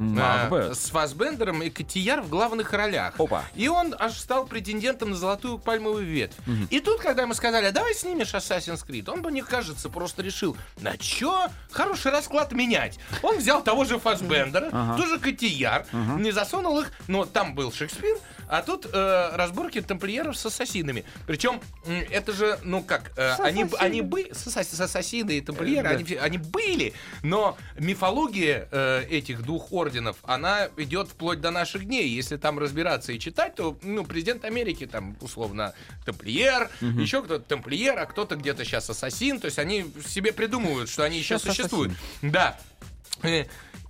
Макбет. 0.00 0.70
А, 0.70 0.74
с 0.74 0.90
Фасбендером 0.90 1.62
и 1.62 1.70
Котияр 1.70 2.22
в 2.22 2.28
главных 2.28 2.72
ролях. 2.72 3.14
Опа. 3.18 3.44
И 3.54 3.68
он 3.68 3.94
аж 3.98 4.18
стал 4.18 4.46
претендентом 4.46 5.10
на 5.10 5.16
золотую 5.16 5.58
пальмовую 5.58 6.06
ветвь. 6.06 6.36
И 6.70 6.80
тут, 6.80 7.00
когда 7.00 7.22
ему 7.22 7.34
сказали, 7.34 7.66
«А 7.66 7.72
давай 7.72 7.94
снимешь 7.94 8.32
Assassin's 8.34 8.86
Creed, 8.86 9.10
он 9.10 9.22
бы, 9.22 9.30
мне 9.30 9.42
кажется, 9.44 9.88
просто 9.90 10.22
решил, 10.22 10.56
на 10.80 10.96
чё 10.96 11.48
хороший 11.70 12.10
расклад 12.12 12.52
менять. 12.52 12.98
Он 13.22 13.36
взял 13.38 13.62
того 13.62 13.84
же 13.84 13.98
Фасбендера, 13.98 14.70
тоже 14.96 15.18
Котияр, 15.18 15.86
не 15.92 16.32
засунул 16.32 16.80
их, 16.80 16.90
но 17.06 17.26
там 17.26 17.54
был 17.54 17.70
Шекспир, 17.72 18.16
а 18.50 18.62
тут 18.62 18.86
э, 18.92 19.30
разборки 19.34 19.80
тамплиеров 19.80 20.36
с 20.36 20.46
ассасинами. 20.46 21.04
Причем 21.26 21.60
это 21.86 22.32
же, 22.32 22.58
ну 22.64 22.82
как, 22.82 23.12
э, 23.16 23.34
они, 23.38 23.66
они 23.78 24.02
бы 24.02 24.28
с, 24.32 24.50
с 24.50 24.80
ассасины 24.80 25.38
и 25.38 25.40
тамплиеры, 25.40 25.80
Э, 25.80 25.82
да. 25.82 25.90
они, 25.90 26.14
они 26.14 26.38
были, 26.38 26.92
но 27.22 27.56
мифология 27.78 28.68
э, 28.70 29.04
этих 29.08 29.42
двух 29.42 29.72
орденов, 29.72 30.16
она 30.22 30.68
идет 30.76 31.08
вплоть 31.08 31.40
до 31.40 31.50
наших 31.50 31.84
дней. 31.84 32.08
Если 32.08 32.36
там 32.36 32.58
разбираться 32.58 33.12
и 33.12 33.18
читать, 33.18 33.54
то, 33.54 33.78
ну, 33.82 34.04
президент 34.04 34.44
Америки 34.44 34.86
там, 34.86 35.16
условно, 35.20 35.74
тамплиер, 36.04 36.70
еще 36.80 37.22
кто-то 37.22 37.44
тамплиер, 37.44 37.98
а 37.98 38.06
кто-то 38.06 38.36
где-то 38.36 38.64
сейчас 38.64 38.90
ассасин. 38.90 39.40
То 39.40 39.46
есть 39.46 39.58
они 39.58 39.86
себе 40.06 40.32
придумывают, 40.32 40.90
что 40.90 41.04
они 41.04 41.18
еще 41.18 41.38
существуют. 41.38 41.92
Да. 42.22 42.58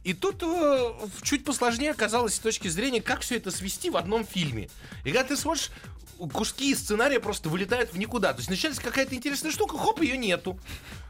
И 0.02 0.14
тут 0.14 0.42
э, 0.42 0.92
чуть 1.22 1.44
посложнее 1.44 1.90
оказалось 1.90 2.34
с 2.34 2.38
точки 2.38 2.68
зрения, 2.68 3.02
как 3.02 3.20
все 3.20 3.36
это 3.36 3.50
свести 3.50 3.90
в 3.90 3.96
одном 3.96 4.24
фильме. 4.24 4.70
И 5.04 5.12
когда 5.12 5.24
ты 5.24 5.36
смотришь, 5.36 5.70
куски 6.28 6.74
сценария 6.74 7.20
просто 7.20 7.48
вылетают 7.48 7.92
в 7.92 7.98
никуда. 7.98 8.32
То 8.32 8.38
есть 8.38 8.50
начинается 8.50 8.82
какая-то 8.82 9.14
интересная 9.14 9.50
штука, 9.50 9.78
хоп, 9.78 10.00
ее 10.00 10.16
нету. 10.16 10.58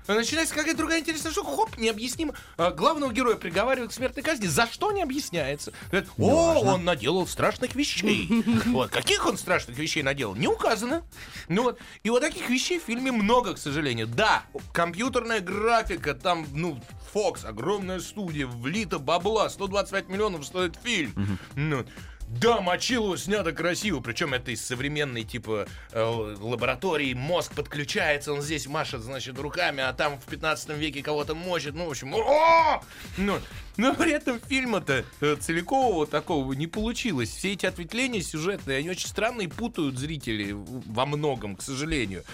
Начинается 0.06 0.54
какая-то 0.54 0.78
другая 0.78 1.00
интересная 1.00 1.30
штука, 1.30 1.54
хоп, 1.54 1.78
необъяснимо. 1.78 2.34
А, 2.56 2.70
Главного 2.70 3.12
героя 3.12 3.36
приговаривают 3.36 3.92
к 3.92 3.94
смертной 3.94 4.24
казни, 4.24 4.46
за 4.46 4.66
что 4.66 4.92
не 4.92 5.02
объясняется. 5.02 5.72
Говорят, 5.90 6.10
о, 6.18 6.54
он 6.60 6.84
наделал 6.84 7.26
страшных 7.26 7.74
вещей. 7.74 8.28
Вот, 8.70 8.90
каких 8.90 9.26
он 9.26 9.36
страшных 9.36 9.78
вещей 9.78 10.02
наделал, 10.02 10.34
не 10.34 10.46
указано. 10.46 11.02
Ну 11.48 11.64
вот, 11.64 11.78
и 12.02 12.10
вот 12.10 12.20
таких 12.20 12.48
вещей 12.48 12.78
в 12.78 12.84
фильме 12.84 13.12
много, 13.12 13.54
к 13.54 13.58
сожалению. 13.58 14.06
Да, 14.06 14.42
компьютерная 14.72 15.40
графика, 15.40 16.14
там, 16.14 16.46
ну, 16.52 16.80
Fox, 17.12 17.44
огромная 17.44 18.00
студия, 18.00 18.46
влито 18.46 18.98
бабла, 18.98 19.48
125 19.48 20.08
миллионов 20.08 20.46
стоит 20.46 20.76
фильм. 20.82 21.38
Ну, 21.54 21.84
да, 22.30 22.60
Мочилово 22.60 23.18
снято 23.18 23.50
красиво, 23.50 23.98
причем 23.98 24.34
это 24.34 24.52
из 24.52 24.64
современной 24.64 25.24
типа 25.24 25.66
э, 25.90 26.00
лаборатории, 26.00 27.12
мозг 27.12 27.52
подключается, 27.56 28.32
он 28.32 28.40
здесь 28.40 28.68
машет, 28.68 29.02
значит, 29.02 29.36
руками, 29.36 29.82
а 29.82 29.92
там 29.92 30.20
в 30.20 30.24
15 30.26 30.68
веке 30.70 31.02
кого-то 31.02 31.34
мочит, 31.34 31.74
ну, 31.74 31.86
в 31.86 31.90
общем, 31.90 32.14
о! 32.14 32.82
ну, 33.16 33.40
но 33.76 33.94
при 33.94 34.12
этом 34.12 34.40
фильма-то 34.40 35.04
э, 35.20 35.36
целикового 35.40 36.06
такого 36.06 36.52
не 36.52 36.66
получилось. 36.66 37.30
Все 37.30 37.52
эти 37.52 37.66
ответвления 37.66 38.20
сюжетные, 38.22 38.78
они 38.78 38.90
очень 38.90 39.08
странные, 39.08 39.48
путают 39.48 39.98
зрителей 39.98 40.52
во 40.54 41.06
многом, 41.06 41.56
к 41.56 41.62
сожалению. 41.62 42.24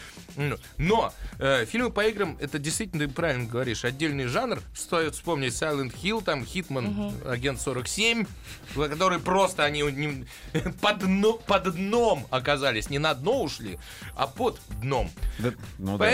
Но 0.78 1.12
э, 1.38 1.64
фильмы 1.66 1.90
по 1.90 2.06
играм, 2.06 2.36
это 2.40 2.58
действительно, 2.58 3.06
ты 3.06 3.12
правильно 3.12 3.46
говоришь, 3.46 3.84
отдельный 3.84 4.26
жанр. 4.26 4.60
Стоит 4.74 5.14
вспомнить 5.14 5.52
Silent 5.52 5.94
Hill, 6.02 6.22
там 6.22 6.42
Hitman, 6.42 7.28
Агент 7.30 7.60
47, 7.60 8.26
в- 8.74 8.88
которые 8.88 9.18
просто 9.20 9.64
они 9.64 9.82
не- 9.82 10.26
под, 10.80 10.98
дно- 10.98 11.38
под 11.46 11.74
дном 11.74 12.26
оказались. 12.30 12.90
Не 12.90 12.98
на 12.98 13.14
дно 13.14 13.42
ушли, 13.42 13.78
а 14.14 14.26
под 14.26 14.60
дном. 14.80 15.10
Да, 15.38 15.52
ну 15.78 15.98
да. 15.98 16.04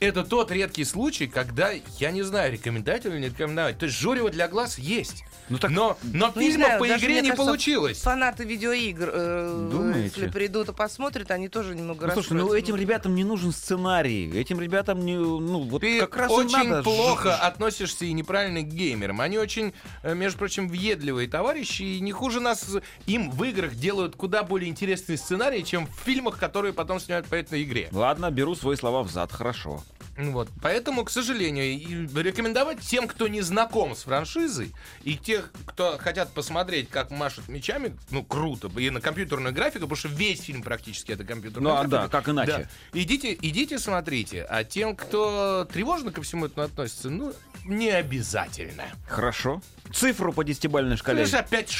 Это 0.00 0.24
тот 0.24 0.50
редкий 0.50 0.84
случай, 0.84 1.26
когда, 1.26 1.70
я 1.98 2.10
не 2.10 2.22
знаю, 2.22 2.52
рекомендовать 2.52 3.06
или 3.06 3.18
не 3.18 3.26
рекомендовать. 3.28 3.78
То 3.78 3.86
есть 3.86 3.98
журево 3.98 4.30
для 4.30 4.46
глаз 4.48 4.78
есть. 4.78 5.24
Ну 5.48 5.58
так- 5.58 5.70
но, 5.70 5.96
но 6.02 6.32
Ну, 6.34 6.40
фильмов 6.40 6.66
знаю, 6.66 6.80
по 6.80 6.86
игре 6.88 7.14
не 7.22 7.28
кажется, 7.30 7.36
получилось. 7.36 7.98
Фанаты 8.00 8.44
видеоигр, 8.44 9.10
э, 9.12 9.68
Думаете? 9.70 10.12
если 10.20 10.28
придут 10.28 10.68
и 10.68 10.72
посмотрят, 10.72 11.30
они 11.30 11.48
тоже 11.48 11.74
немного 11.76 12.08
Ну, 12.08 12.12
слушай, 12.12 12.32
ну 12.32 12.52
этим 12.52 12.74
ребятам 12.76 13.14
не 13.14 13.22
нужен 13.24 13.52
сценарий. 13.52 14.28
Этим 14.38 14.60
ребятам 14.60 15.04
не, 15.06 15.14
ну 15.16 15.60
вот 15.60 15.80
Ты 15.82 16.00
как 16.00 16.16
раз 16.16 16.32
очень 16.32 16.68
надо 16.68 16.82
плохо 16.82 17.30
ж- 17.30 17.40
относишься 17.40 18.04
и 18.04 18.12
неправильно 18.12 18.62
к 18.62 18.66
геймерам. 18.66 19.20
Они 19.20 19.38
очень, 19.38 19.72
э, 20.02 20.14
между 20.14 20.38
прочим, 20.38 20.68
въедливые 20.68 21.28
товарищи, 21.28 21.82
и 21.82 22.00
не 22.00 22.10
хуже 22.12 22.40
нас. 22.40 22.66
Им 23.06 23.30
в 23.30 23.42
играх 23.44 23.76
делают 23.76 24.16
куда 24.16 24.42
более 24.42 24.68
интересные 24.68 25.16
сценарии, 25.16 25.62
чем 25.62 25.86
в 25.86 25.94
фильмах, 26.04 26.38
которые 26.38 26.72
потом 26.74 26.98
снимают 27.00 27.26
по 27.28 27.36
этой 27.36 27.62
игре. 27.62 27.88
Ладно, 27.92 28.30
беру 28.32 28.54
свои 28.56 28.74
слова 28.76 29.02
в 29.04 29.10
зад, 29.10 29.30
хорошо. 29.32 29.82
Ну 30.18 30.32
Вот. 30.32 30.48
Поэтому, 30.62 31.04
к 31.04 31.10
сожалению, 31.10 32.08
рекомендовать 32.22 32.80
тем, 32.80 33.06
кто 33.06 33.28
не 33.28 33.42
знаком 33.42 33.94
с 33.94 34.02
франшизой, 34.04 34.72
и 35.02 35.16
тех, 35.16 35.50
кто 35.66 35.98
хотят 35.98 36.32
посмотреть, 36.32 36.88
как 36.88 37.10
машут 37.10 37.48
мечами, 37.48 37.96
ну, 38.10 38.24
круто, 38.24 38.70
и 38.78 38.90
на 38.90 39.00
компьютерную 39.00 39.54
графику, 39.54 39.80
потому 39.80 39.96
что 39.96 40.08
весь 40.08 40.40
фильм 40.42 40.62
практически 40.62 41.12
это 41.12 41.24
компьютерная 41.24 41.72
Ну, 41.72 41.76
а 41.78 41.84
графика. 41.84 42.02
да, 42.02 42.08
как 42.08 42.28
иначе? 42.28 42.68
Да. 42.92 43.00
Идите, 43.00 43.34
идите, 43.34 43.78
смотрите. 43.78 44.44
А 44.48 44.64
тем, 44.64 44.96
кто 44.96 45.66
тревожно 45.72 46.12
ко 46.12 46.22
всему 46.22 46.46
этому 46.46 46.66
относится, 46.66 47.10
ну, 47.10 47.32
не 47.64 47.90
обязательно. 47.90 48.84
Хорошо. 49.06 49.60
Цифру 49.92 50.32
по 50.32 50.44
десятибалльной 50.44 50.96
шкале. 50.96 51.22
Лишь 51.24 51.34
опять 51.34 51.70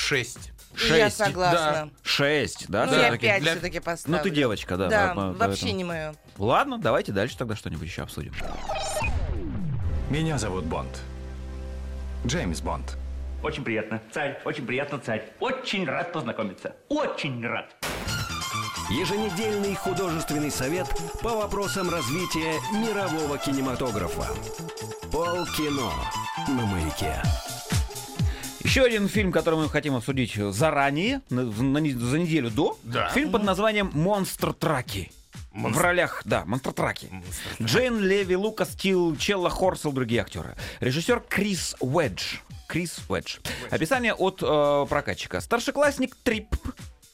6. 0.77 0.91
Я 0.91 1.05
Шесть. 1.07 1.17
согласна. 1.17 1.91
Шесть, 2.03 2.67
да? 2.69 2.85
Ну, 2.87 2.93
да, 2.93 3.03
я 3.07 3.11
таки? 3.11 3.27
пять 3.27 3.43
для- 3.43 3.53
все-таки 3.53 3.81
поставлю. 3.81 4.19
Ну, 4.19 4.23
ты 4.23 4.31
девочка, 4.31 4.77
да. 4.77 4.89
Да, 4.89 5.15
по- 5.15 5.33
вообще 5.33 5.39
поэтому. 5.62 5.73
не 5.73 5.85
мое. 5.85 6.15
Ладно, 6.39 6.79
давайте 6.79 7.12
дальше 7.12 7.37
тогда 7.39 7.57
что-нибудь 7.57 7.87
еще 7.89 8.03
обсудим. 8.03 8.33
Меня 10.11 10.39
зовут 10.39 10.65
Бонд. 10.65 10.91
Джеймс 12.27 12.61
Бонд. 12.61 12.97
Очень 13.43 13.65
приятно, 13.65 14.01
царь, 14.12 14.41
очень 14.45 14.67
приятно, 14.67 14.99
царь. 14.99 15.25
Очень 15.41 15.87
рад 15.87 16.12
познакомиться. 16.12 16.75
Очень 16.89 17.47
рад. 17.47 17.67
Еженедельный 18.91 19.75
художественный 19.75 20.51
совет 20.51 20.87
по 21.23 21.31
вопросам 21.31 21.91
развития 21.91 22.55
мирового 22.73 23.37
кинематографа. 23.39 24.27
Полкино 25.11 25.91
на 26.49 26.67
маяке. 26.67 27.21
Еще 28.66 28.83
один 28.83 29.09
фильм, 29.09 29.31
который 29.31 29.61
мы 29.61 29.68
хотим 29.68 29.94
обсудить 29.94 30.35
заранее, 30.35 31.20
на- 31.31 31.44
на 31.44 31.79
за 31.81 32.18
неделю 32.18 32.50
до. 32.50 32.76
Да. 32.83 33.09
Фильм 33.11 33.31
под 33.31 33.44
названием 33.44 33.90
«Монстр 33.94 34.52
Траки». 34.52 35.12
В 35.55 35.79
ролях, 35.79 36.22
да, 36.24 36.44
монстр 36.44 36.72
Траки. 36.72 37.09
Джейн 37.62 38.00
Леви, 38.00 38.35
Лукас 38.37 38.70
Тилл, 38.74 39.16
Челла 39.16 39.48
Хорсел, 39.50 39.92
другие 39.92 40.20
актеры. 40.20 40.57
Режиссер 40.81 41.20
Крис 41.29 41.76
Уэдж. 41.81 42.38
Крис 42.66 42.98
Уэдж. 43.09 43.37
Описание 43.70 44.12
от 44.12 44.42
э, 44.42 44.87
прокатчика. 44.88 45.40
Старшеклассник 45.40 46.16
Трип 46.16 46.48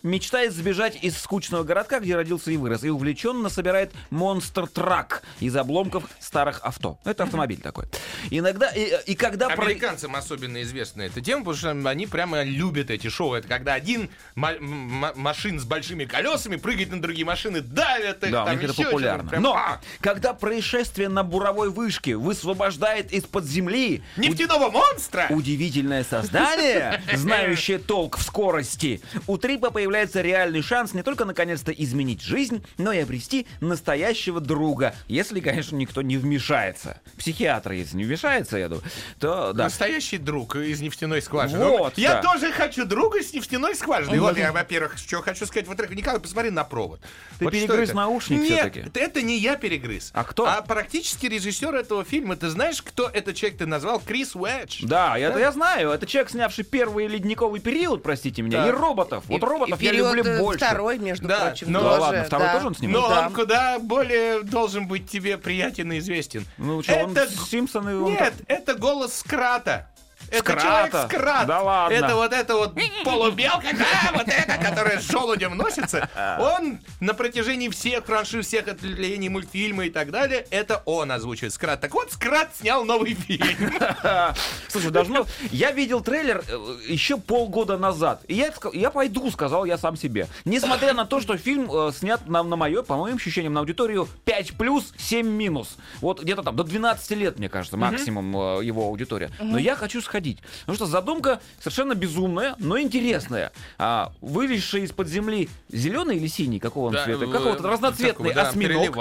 мечтает 0.02 0.52
сбежать 0.52 0.98
из 1.02 1.16
скучного 1.18 1.62
городка, 1.64 2.00
где 2.00 2.16
родился 2.16 2.50
и 2.50 2.56
вырос, 2.56 2.82
и 2.84 2.90
увлеченно 2.90 3.48
собирает 3.48 3.92
монстр-трак 4.10 5.22
из 5.40 5.54
обломков 5.56 6.04
старых 6.18 6.60
авто. 6.62 6.98
Это 7.04 7.24
автомобиль 7.24 7.60
такой. 7.60 7.84
Иногда, 8.30 8.68
и, 8.70 8.92
и 9.06 9.14
когда... 9.14 9.48
про- 9.48 9.66
Американцам 9.66 10.16
особенно 10.16 10.62
известна 10.62 11.02
эта 11.02 11.20
тема, 11.20 11.44
потому 11.44 11.56
что 11.56 11.88
они 11.90 12.06
прямо 12.06 12.42
любят 12.42 12.90
эти 12.90 13.08
шоу. 13.08 13.34
Это 13.34 13.48
когда 13.48 13.74
один 13.74 14.10
машин 14.34 15.60
с 15.60 15.64
большими 15.64 16.04
колесами 16.04 16.56
прыгает 16.56 16.90
на 16.90 17.00
другие 17.00 17.24
машины, 17.24 17.60
давят 17.60 18.24
их, 18.24 18.30
Да, 18.30 18.42
у 18.42 18.46
там 18.46 18.58
них 18.58 18.70
это 18.70 18.82
популярно. 18.82 19.30
Прям, 19.30 19.42
Но 19.42 19.54
а, 19.54 19.80
когда 20.00 20.34
происшествие 20.34 21.08
на 21.08 21.22
буровой 21.22 21.70
вышке 21.70 22.16
высвобождает 22.16 23.12
из-под 23.12 23.44
земли 23.44 24.02
нефтяного 24.16 24.70
монстра! 24.70 25.26
удивительное 25.30 26.04
создание, 26.04 27.02
знающее 27.14 27.78
толк 27.78 28.18
в 28.18 28.22
скорости, 28.22 29.00
у 29.26 29.38
Трипа 29.38 29.70
появляется 29.70 29.91
появляется 29.92 30.22
реальный 30.22 30.62
шанс 30.62 30.94
не 30.94 31.02
только 31.02 31.26
наконец-то 31.26 31.70
изменить 31.70 32.22
жизнь, 32.22 32.64
но 32.78 32.92
и 32.92 32.98
обрести 33.00 33.46
настоящего 33.60 34.40
друга, 34.40 34.94
если, 35.06 35.38
конечно, 35.40 35.76
никто 35.76 36.00
не 36.00 36.16
вмешается. 36.16 36.98
Психиатр, 37.18 37.72
если 37.72 37.98
не 37.98 38.04
вмешается, 38.04 38.56
я 38.56 38.68
думаю, 38.70 38.84
то 39.20 39.52
да. 39.52 39.64
Настоящий 39.64 40.16
друг 40.16 40.56
из 40.56 40.80
нефтяной 40.80 41.20
скважины. 41.20 41.62
Вот, 41.66 41.98
я 41.98 42.14
да. 42.14 42.22
тоже 42.22 42.52
хочу 42.52 42.86
друга 42.86 43.22
с 43.22 43.34
нефтяной 43.34 43.74
скважины. 43.74 44.16
Ну, 44.16 44.22
вот 44.22 44.34
да. 44.34 44.40
я, 44.40 44.52
во-первых, 44.52 44.96
что 44.96 45.20
хочу 45.20 45.44
сказать. 45.44 45.68
Во-первых, 45.68 45.94
Николай, 45.94 46.18
посмотри 46.18 46.50
на 46.50 46.64
провод. 46.64 47.00
Ты 47.38 47.44
Вот 47.44 47.52
перегрыз 47.52 47.92
наушник 47.92 48.40
Нет, 48.40 48.72
всё-таки? 48.72 48.98
это 48.98 49.20
не 49.20 49.38
я 49.38 49.56
перегрыз. 49.56 50.10
А 50.14 50.24
кто? 50.24 50.46
А 50.46 50.62
практически 50.62 51.26
режиссер 51.26 51.74
этого 51.74 52.02
фильма. 52.02 52.36
Ты 52.36 52.48
знаешь, 52.48 52.80
кто 52.80 53.10
этот 53.12 53.36
человек 53.36 53.58
ты 53.58 53.66
назвал? 53.66 54.00
Крис 54.00 54.34
Уэдж. 54.34 54.86
Да, 54.86 55.18
это 55.18 55.38
я 55.38 55.52
знаю. 55.52 55.90
Это 55.90 56.06
человек, 56.06 56.30
снявший 56.30 56.64
первый 56.64 57.08
ледниковый 57.08 57.60
период, 57.60 58.02
простите 58.02 58.40
меня, 58.40 58.62
Да. 58.62 58.68
и 58.68 58.70
роботов. 58.70 59.24
Вот 59.26 59.42
И- 59.42 59.44
роботов 59.44 59.81
и 59.81 59.81
я 59.82 59.92
люблю 59.92 60.24
больше. 60.38 60.64
Второй, 60.64 60.98
между 60.98 61.28
Да, 61.28 61.46
прочим, 61.46 61.70
но- 61.72 61.80
Да 61.82 61.88
тоже, 61.90 62.00
ладно, 62.00 62.24
второй 62.24 62.46
да. 62.46 62.52
тоже 62.54 62.66
он 62.66 62.74
снимал? 62.74 63.02
Но 63.02 63.08
Да. 63.08 63.26
он 63.26 63.32
куда 63.32 63.78
более 63.78 64.42
должен 64.42 64.86
быть 64.86 65.08
тебе 65.10 65.38
приятен 65.38 65.92
и 65.92 65.98
известен. 65.98 66.44
Ну 66.58 66.82
что, 66.82 66.94
он 66.96 67.12
Это- 67.16 67.28
Симпсоны... 67.30 67.96
он 67.96 68.12
Нет, 68.12 68.34
это 68.48 68.74
голос 68.74 69.14
Скрата. 69.14 69.88
Это 70.32 70.60
человек 70.60 70.94
Скрат. 71.06 71.46
Да 71.46 71.62
ладно. 71.62 71.94
Это 71.94 72.14
вот 72.16 72.32
это 72.32 72.56
вот 72.56 72.74
полубелка, 73.04 73.68
да, 73.76 74.12
вот 74.14 74.28
это, 74.28 74.56
которая 74.56 74.98
с 75.00 75.10
желудем 75.10 75.56
носится. 75.56 76.08
Он 76.38 76.80
на 77.00 77.14
протяжении 77.14 77.68
всех 77.68 78.04
франшиз, 78.04 78.46
всех 78.46 78.68
ответвлений 78.68 79.28
мультфильма 79.28 79.86
и 79.86 79.90
так 79.90 80.10
далее, 80.10 80.46
это 80.50 80.82
он 80.86 81.12
озвучивает 81.12 81.52
Скрат. 81.52 81.80
Так 81.80 81.94
вот, 81.94 82.12
Скрат 82.12 82.50
снял 82.56 82.84
новый 82.84 83.14
фильм. 83.14 83.46
Слушай, 84.68 84.90
должно... 84.90 85.26
Я 85.50 85.72
видел 85.72 86.00
трейлер 86.00 86.42
э, 86.48 86.76
еще 86.88 87.18
полгода 87.18 87.76
назад. 87.76 88.22
И 88.28 88.34
я, 88.34 88.52
я 88.72 88.90
пойду, 88.90 89.30
сказал 89.30 89.64
я 89.64 89.76
сам 89.78 89.96
себе. 89.96 90.28
Несмотря 90.44 90.94
на 90.94 91.04
то, 91.04 91.20
что 91.20 91.36
фильм 91.36 91.70
э, 91.70 91.92
снят 91.92 92.26
на, 92.26 92.42
на 92.42 92.56
мое, 92.56 92.82
по 92.82 92.96
моим 92.96 93.16
ощущениям, 93.16 93.52
на 93.52 93.60
аудиторию 93.60 94.08
5 94.24 94.56
плюс, 94.56 94.92
7 94.96 95.26
минус. 95.26 95.76
Вот 96.00 96.22
где-то 96.22 96.42
там 96.42 96.56
до 96.56 96.64
12 96.64 97.10
лет, 97.12 97.38
мне 97.38 97.48
кажется, 97.48 97.76
максимум 97.76 98.36
э, 98.36 98.64
его 98.64 98.84
аудитория. 98.86 99.30
Но 99.40 99.58
я 99.58 99.76
хочу 99.76 100.00
сходить. 100.00 100.21
Потому 100.60 100.76
что 100.76 100.86
задумка 100.86 101.40
совершенно 101.58 101.94
безумная, 101.94 102.54
но 102.58 102.78
интересная. 102.78 103.52
А, 103.78 104.12
вылезший 104.20 104.82
из-под 104.84 105.08
земли 105.08 105.48
зеленый 105.68 106.16
или 106.16 106.26
синий, 106.26 106.58
какого 106.60 106.86
он 106.88 106.92
Да, 106.94 107.04
цвета? 107.04 107.26
Какого-то 107.26 107.68
разноцветный 107.68 108.30
такого, 108.30 108.34
да, 108.34 108.48
осьминог. 108.48 108.96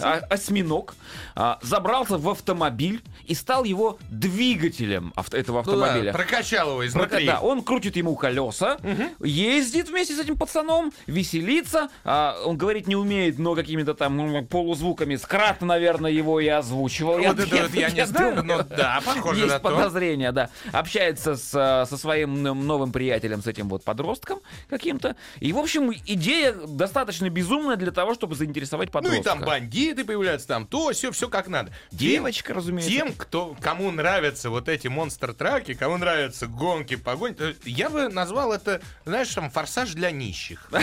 А, 0.00 0.14
осьминог 0.30 0.94
а, 1.34 1.58
забрался 1.62 2.18
в 2.18 2.28
автомобиль 2.28 3.02
и 3.26 3.34
стал 3.34 3.64
его 3.64 3.98
двигателем 4.10 5.12
авто- 5.16 5.36
этого 5.36 5.62
Ну 5.64 5.72
да, 5.72 5.84
автомобиля. 5.84 6.12
прокачал 6.12 6.70
его 6.70 6.86
изнутри. 6.86 7.26
Да, 7.26 7.40
он 7.40 7.62
крутит 7.62 7.96
ему 7.96 8.16
колеса, 8.16 8.78
ездит 9.20 9.88
вместе 9.88 10.14
с 10.14 10.20
этим 10.20 10.36
пацаном, 10.36 10.92
веселится. 11.06 11.88
а, 12.04 12.36
он 12.44 12.56
говорить 12.56 12.86
не 12.86 12.96
умеет, 12.96 13.38
но 13.38 13.54
какими-то 13.54 13.94
там 13.94 14.46
полузвуками. 14.46 15.16
Скрат, 15.16 15.60
наверное, 15.62 16.10
его 16.10 16.40
и 16.40 16.48
озвучивал. 16.48 17.18
Вот 17.18 17.38
это 17.38 17.56
вот 17.62 17.74
я 17.74 17.90
не 17.90 18.06
знаю, 18.06 18.42
но 18.44 18.62
да, 18.62 19.00
похоже 19.04 19.40
Есть 19.40 19.52
на 19.52 19.58
то. 19.58 19.62
подозрение, 19.70 20.32
да. 20.72 20.78
Общается 20.78 21.36
с, 21.36 21.50
а, 21.54 21.86
со 21.86 21.96
своим 21.96 22.42
новым 22.42 22.92
приятелем, 22.92 23.42
с 23.42 23.46
этим 23.46 23.68
вот 23.68 23.84
подростком 23.84 24.40
каким-то. 24.68 25.16
И, 25.40 25.52
в 25.52 25.58
общем, 25.58 25.92
идея 25.92 26.52
достаточно 26.52 27.28
безумная 27.30 27.76
для 27.76 27.90
того, 27.92 28.14
чтобы 28.14 28.34
заинтересовать 28.34 28.88
Ну 28.88 28.92
подростка. 28.92 29.20
и 29.20 29.22
там 29.24 29.40
бандиты 29.40 30.04
появляются, 30.04 30.48
там 30.48 30.66
то, 30.66 30.90
все, 30.92 31.10
все 31.12 31.28
как 31.28 31.48
надо. 31.48 31.72
Девочка, 31.90 32.54
разумеется. 32.54 32.90
Тем, 32.90 33.12
кто, 33.12 33.56
кому 33.60 33.90
нравятся 33.90 34.50
вот 34.50 34.68
эти 34.68 34.88
монстр-траки, 34.88 35.74
кому 35.74 35.96
нравятся 35.96 36.46
гонки, 36.46 36.96
погонь, 36.96 37.34
то 37.34 37.54
я 37.64 37.90
бы 37.90 38.08
назвал 38.08 38.52
это, 38.52 38.80
знаешь, 39.04 39.28
там, 39.34 39.50
форсаж 39.50 39.90
для 39.92 40.10
нищих. 40.10 40.68
Для, 40.70 40.82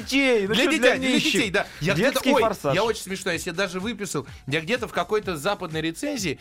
детей. 0.00 0.46
ну 0.48 0.54
Для 0.54 0.66
детей, 0.66 0.98
для 0.98 1.18
детей, 1.18 1.50
да. 1.50 1.66
Детский 1.80 2.32
форсаж. 2.32 2.74
я 2.74 2.84
очень 2.84 3.02
смешно, 3.02 3.32
я 3.32 3.38
себе 3.38 3.52
даже 3.52 3.80
выписал, 3.80 4.26
я 4.46 4.60
где-то 4.60 4.88
в 4.88 4.92
какой-то 4.92 5.36
западной 5.36 5.80
рецензии 5.80 6.38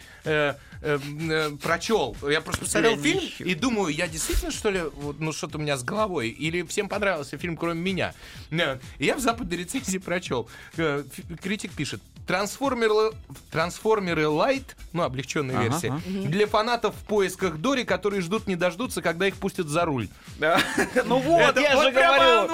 э, 0.82 0.99
э, 0.99 1.30
э, 1.30 1.57
прочел, 1.61 2.15
я 2.30 2.41
просто 2.41 2.65
посмотрел 2.65 2.97
фильм 2.97 3.21
и 3.39 3.55
думаю, 3.55 3.93
я 3.93 4.07
действительно, 4.07 4.51
что 4.51 4.69
ли, 4.69 4.82
вот, 4.95 5.19
ну 5.19 5.32
что-то 5.32 5.57
у 5.57 5.61
меня 5.61 5.78
с 5.78 5.84
головой, 5.84 6.30
или 6.30 6.63
всем 6.63 6.89
понравился 6.89 7.38
фильм, 7.38 7.57
кроме 7.57 7.82
меня. 7.82 8.13
Э, 8.51 8.80
И 8.99 9.05
я 9.05 9.15
в 9.15 9.19
западной 9.19 9.57
рецензии 9.57 9.97
прочел, 9.97 10.47
Э, 10.78 11.03
критик 11.41 11.71
пишет, 11.73 12.01
Трансформеры, 12.26 13.11
трансформеры 13.51 14.28
Лайт, 14.28 14.76
ну, 14.93 15.03
облегченная 15.03 15.57
Ага, 15.57 15.63
версия, 15.63 15.88
ага. 15.89 16.28
для 16.30 16.47
фанатов 16.47 16.95
в 16.95 17.05
поисках 17.05 17.57
Дори, 17.57 17.84
которые 17.84 18.21
ждут 18.21 18.47
не 18.47 18.55
дождутся, 18.55 19.01
когда 19.01 19.28
их 19.28 19.36
пустят 19.36 19.67
за 19.67 19.86
руль. 19.86 20.07
Да. 20.39 20.59
Ну 21.05 21.19
вот, 21.19 21.59
я 21.59 21.76
вот 21.76 21.84
же 21.84 21.91
говорю. 21.91 22.47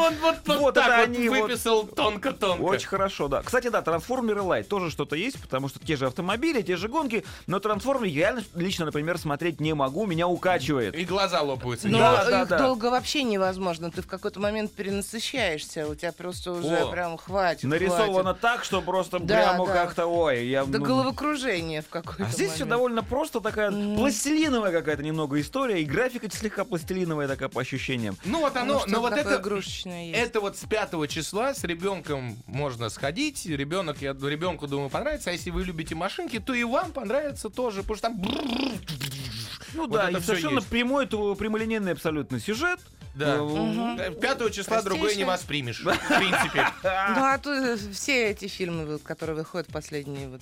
Вот, 0.59 0.73
так 0.73 1.07
вот 1.07 1.17
выписал 1.17 1.85
тонко-тонко. 1.85 2.61
Очень 2.61 2.87
хорошо, 2.87 3.27
да. 3.27 3.41
Кстати, 3.43 3.69
да, 3.69 3.81
трансформеры 3.81 4.41
Лайт 4.41 4.67
тоже 4.67 4.89
что-то 4.91 5.15
есть, 5.15 5.39
потому 5.39 5.69
что 5.69 5.79
те 5.79 5.95
же 5.95 6.07
автомобили, 6.07 6.61
те 6.61 6.75
же 6.75 6.87
гонки, 6.87 7.23
но 7.47 7.59
трансформеры 7.59 8.07
я 8.07 8.31
реально 8.31 8.43
лично, 8.55 8.85
например, 8.85 9.17
смотреть 9.17 9.59
не 9.59 9.73
могу, 9.73 10.05
меня 10.05 10.27
укачивает. 10.27 10.95
И 10.95 11.05
глаза 11.05 11.41
лопаются. 11.41 11.87
Но 11.87 12.15
их 12.15 12.47
долго 12.47 12.89
вообще 12.89 13.23
невозможно. 13.23 13.91
Ты 13.91 14.01
в 14.01 14.07
какой-то 14.07 14.39
момент 14.39 14.71
перенасыщаешься. 14.71 15.87
У 15.87 15.95
тебя 15.95 16.11
просто 16.11 16.51
уже 16.53 16.85
прям 16.87 17.17
хватит. 17.17 17.63
Нарисовано 17.63 18.33
так, 18.33 18.63
что 18.63 18.81
просто 18.81 19.19
Да, 19.19 19.57
прямо 19.65 19.67
да. 19.67 19.85
как-то, 19.85 20.05
ой, 20.07 20.47
я... 20.47 20.65
До 20.65 20.79
ну, 20.79 20.85
головокружения 20.85 21.81
в 21.81 21.89
какой-то 21.89 22.25
А 22.25 22.27
здесь 22.27 22.51
все 22.51 22.65
момент. 22.65 22.69
довольно 22.69 23.03
просто, 23.03 23.41
такая 23.41 23.71
пластилиновая 23.71 24.71
какая-то 24.71 25.03
немного 25.03 25.39
история, 25.39 25.81
и 25.81 25.85
графика 25.85 26.29
слегка 26.31 26.65
пластилиновая 26.65 27.27
такая 27.27 27.49
по 27.49 27.61
ощущениям. 27.61 28.15
Ну 28.25 28.39
вот 28.39 28.55
оно, 28.55 28.79
что-то 28.79 28.91
но 28.91 29.01
вот 29.01 29.13
это, 29.13 29.41
это 30.13 30.41
вот 30.41 30.57
с 30.57 30.65
5 30.65 31.09
числа 31.09 31.53
с 31.53 31.63
ребенком 31.63 32.37
можно 32.47 32.89
сходить. 32.89 33.45
Ребенок, 33.45 34.01
я 34.01 34.13
ребенку 34.13 34.67
думаю 34.67 34.89
понравится. 34.89 35.29
А 35.29 35.33
если 35.33 35.49
вы 35.49 35.63
любите 35.63 35.95
машинки, 35.95 36.39
то 36.39 36.53
и 36.53 36.63
вам 36.63 36.91
понравится 36.91 37.49
тоже, 37.49 37.81
потому 37.83 37.97
что 37.97 38.07
там 38.07 38.21
Ну 39.73 39.81
Вот 39.87 39.91
да, 39.91 40.09
это 40.09 40.19
и 40.19 40.21
совершенно 40.21 40.55
есть. 40.55 40.67
прямой, 40.67 41.07
прямолинейный 41.07 41.93
абсолютно 41.93 42.39
сюжет. 42.39 42.79
Да. 43.13 43.37
Э, 43.97 44.11
5 44.11 44.53
числа 44.53 44.81
другое 44.81 45.15
не 45.15 45.23
воспримешь. 45.23 45.81
В 45.83 46.07
принципе. 46.07 46.65
Ну, 46.83 47.23
а 47.23 47.37
то 47.37 47.51
э, 47.51 47.77
все 47.93 48.29
эти 48.29 48.47
фильмы, 48.47 48.85
вот, 48.85 49.01
которые 49.03 49.35
выходят 49.35 49.67
последние, 49.67 50.27
вот 50.29 50.41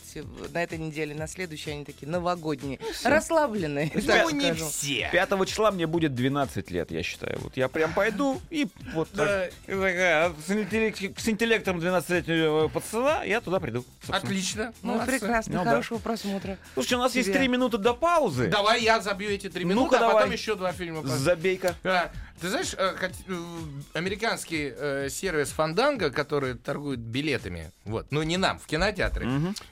на 0.53 0.63
этой 0.63 0.77
неделе, 0.77 1.15
на 1.15 1.27
следующей, 1.27 1.71
они 1.71 1.85
такие 1.85 2.07
новогодние, 2.07 2.79
расслабленные. 3.03 3.89
так 3.89 4.23
Ну, 4.23 4.29
не 4.31 4.53
все. 4.53 5.09
5 5.11 5.47
числа 5.47 5.71
мне 5.71 5.87
будет 5.87 6.13
12 6.15 6.71
лет, 6.71 6.91
я 6.91 7.03
считаю. 7.03 7.39
Вот 7.39 7.57
я 7.57 7.67
прям 7.67 7.93
пойду 7.93 8.41
и 8.49 8.67
вот 8.93 9.09
так, 9.11 9.51
такая, 9.65 10.31
с, 10.45 10.49
интеллект- 10.51 11.19
с 11.19 11.27
интеллектом 11.27 11.79
12-летнего 11.79 12.67
пацана 12.69 13.23
я 13.23 13.41
туда 13.41 13.59
приду. 13.59 13.85
Отлично. 14.07 14.73
Ну, 14.81 15.03
прекрасно, 15.05 15.59
Ну, 15.59 15.63
хорошего 15.63 15.97
просмотра. 15.99 16.57
Слушайте, 16.73 16.95
у 16.95 16.99
нас 16.99 17.15
есть 17.15 17.29
Тебе. 17.29 17.39
3 17.39 17.47
минуты 17.47 17.77
до 17.77 17.93
паузы. 17.93 18.47
Давай 18.47 18.81
я 18.81 18.99
забью 18.99 19.29
эти 19.31 19.49
три 19.49 19.65
минуты, 19.65 19.85
Ну-ка, 19.85 19.97
а 19.97 19.99
потом 20.07 20.19
давай. 20.21 20.37
еще 20.37 20.55
два 20.55 20.71
фильма. 20.71 21.05
Забей-ка. 21.05 21.75
Да. 21.83 22.11
Ты 22.39 22.47
знаешь, 22.49 22.58
э, 22.77 22.95
хот- 22.99 23.15
э, 23.27 23.97
американский 23.97 24.73
э, 24.75 25.09
сервис 25.09 25.49
Фанданга, 25.51 26.09
который 26.11 26.53
торгует 26.55 26.99
билетами, 26.99 27.71
вот, 27.85 28.07
ну 28.11 28.21
не 28.23 28.37
нам, 28.37 28.59
в 28.59 28.65
кинотеатры, 28.67 29.25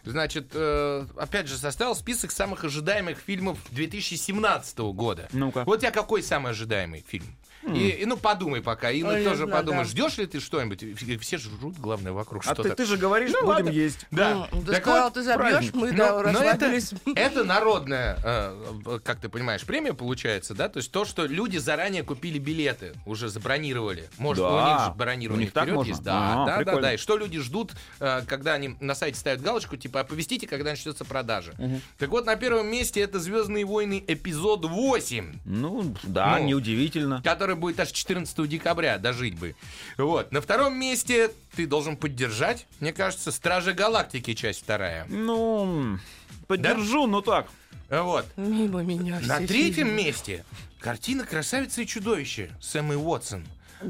значит, 0.04 0.48
э, 0.54 1.06
опять 1.18 1.48
же, 1.48 1.58
составил 1.58 1.96
список 1.96 2.32
самых 2.32 2.64
ожидаемых 2.64 3.20
фильмов 3.20 3.58
2017 3.72 4.78
года. 4.94 5.28
Ну-ка. 5.32 5.64
Вот 5.66 5.78
у 5.78 5.82
тебя 5.82 5.92
какой 5.92 6.24
самый 6.24 6.52
ожидаемый 6.52 7.04
фильм? 7.08 7.36
И, 7.66 7.90
и, 7.90 8.06
ну, 8.06 8.18
подумай 8.18 8.62
пока. 8.62 8.92
И 8.92 9.04
ну, 9.04 9.10
Ой, 9.10 9.24
тоже 9.24 9.46
подумай, 9.48 9.80
да. 9.80 9.84
ждешь 9.86 10.18
ли 10.18 10.26
ты 10.26 10.40
что-нибудь? 10.40 10.84
Все 11.22 11.38
жрут, 11.38 11.78
главное, 11.78 12.12
вокруг 12.14 12.44
А 12.46 12.54
что-то. 12.54 12.70
ты, 12.70 12.76
ты 12.76 12.86
же 12.86 12.98
говоришь, 12.98 13.32
Ну, 13.32 13.40
будем 13.42 13.50
ладно. 13.66 13.70
есть. 13.70 14.06
Да. 14.12 14.48
Ну, 14.52 14.62
ты 14.62 14.72
Так 14.74 14.82
сказал, 14.84 15.04
вот, 15.06 15.14
ты 15.16 15.24
забьешь, 15.24 15.74
мы, 15.74 15.92
но, 15.92 15.98
да, 16.24 16.32
но 16.32 16.40
это, 16.44 16.80
это 17.16 17.44
народная, 17.44 18.18
э, 18.24 19.00
как 19.04 19.20
ты 19.20 19.28
понимаешь, 19.30 19.64
премия 19.66 19.94
получается, 19.94 20.54
да? 20.54 20.70
То 20.70 20.78
есть 20.78 20.92
то, 20.92 21.04
что 21.06 21.26
люди 21.26 21.58
заранее 21.58 22.04
купили 22.04 22.40
билеты, 22.40 22.94
уже 23.06 23.28
забронировали. 23.30 24.10
Может, 24.18 24.44
Да. 24.44 24.50
у 24.50 24.70
них 24.74 24.86
же 24.86 24.92
У 24.92 24.96
бронирование 24.96 25.46
них 25.46 25.54
так 25.54 25.68
можно? 25.70 25.90
есть. 25.90 26.04
Да, 26.04 26.14
А, 26.18 26.36
да, 26.36 26.52
да, 26.52 26.58
прикольно. 26.58 26.82
да. 26.82 26.94
И 26.94 26.98
что 26.98 27.18
люди 27.18 27.40
ждут, 27.40 27.74
э, 28.00 28.22
когда 28.28 28.54
они 28.54 28.76
на 28.80 28.96
сайте 28.96 29.20
ставят 29.20 29.42
галочку, 29.42 29.76
типа, 29.76 30.02
оповестите, 30.02 30.48
когда 30.48 30.70
начнется 30.72 31.04
продажа. 31.04 31.54
Так 31.98 32.10
вот, 32.10 32.26
на 32.26 32.36
первом 32.38 32.68
месте 32.68 33.02
это 33.02 33.20
«Звездные 33.20 33.66
войны» 33.66 34.02
эпизод 34.08 34.64
8 34.66 35.40
Ну, 35.46 35.96
да, 36.04 36.38
Ну. 36.40 36.46
неудивительно. 36.46 37.22
который 37.24 37.57
будет 37.58 37.80
аж 37.80 37.92
14 37.92 38.48
декабря, 38.48 38.98
дожить 38.98 39.38
бы. 39.38 39.56
Вот. 39.98 40.32
На 40.32 40.42
втором 40.42 40.78
месте 40.78 41.32
ты 41.56 41.68
должен 41.68 41.98
поддержать, 41.98 42.68
мне 42.80 42.94
кажется, 42.94 43.32
«Стражи 43.32 43.74
Галактики», 43.74 44.34
часть 44.34 44.62
вторая. 44.64 45.06
Ну, 45.10 45.98
поддержу, 46.48 47.08
ну 47.08 47.22
так. 47.22 47.48
Вот. 47.90 48.26
Мимо 48.36 48.82
меня 48.84 49.20
На 49.22 49.38
все 49.38 49.48
третьем 49.48 49.88
фильмы. 49.88 50.04
месте 50.04 50.46
картина 50.80 51.26
«Красавица 51.26 51.82
и 51.82 51.88
чудовище» 51.88 52.52
с 52.60 52.76
Эммой 52.76 52.98
Уотсон. 52.98 53.46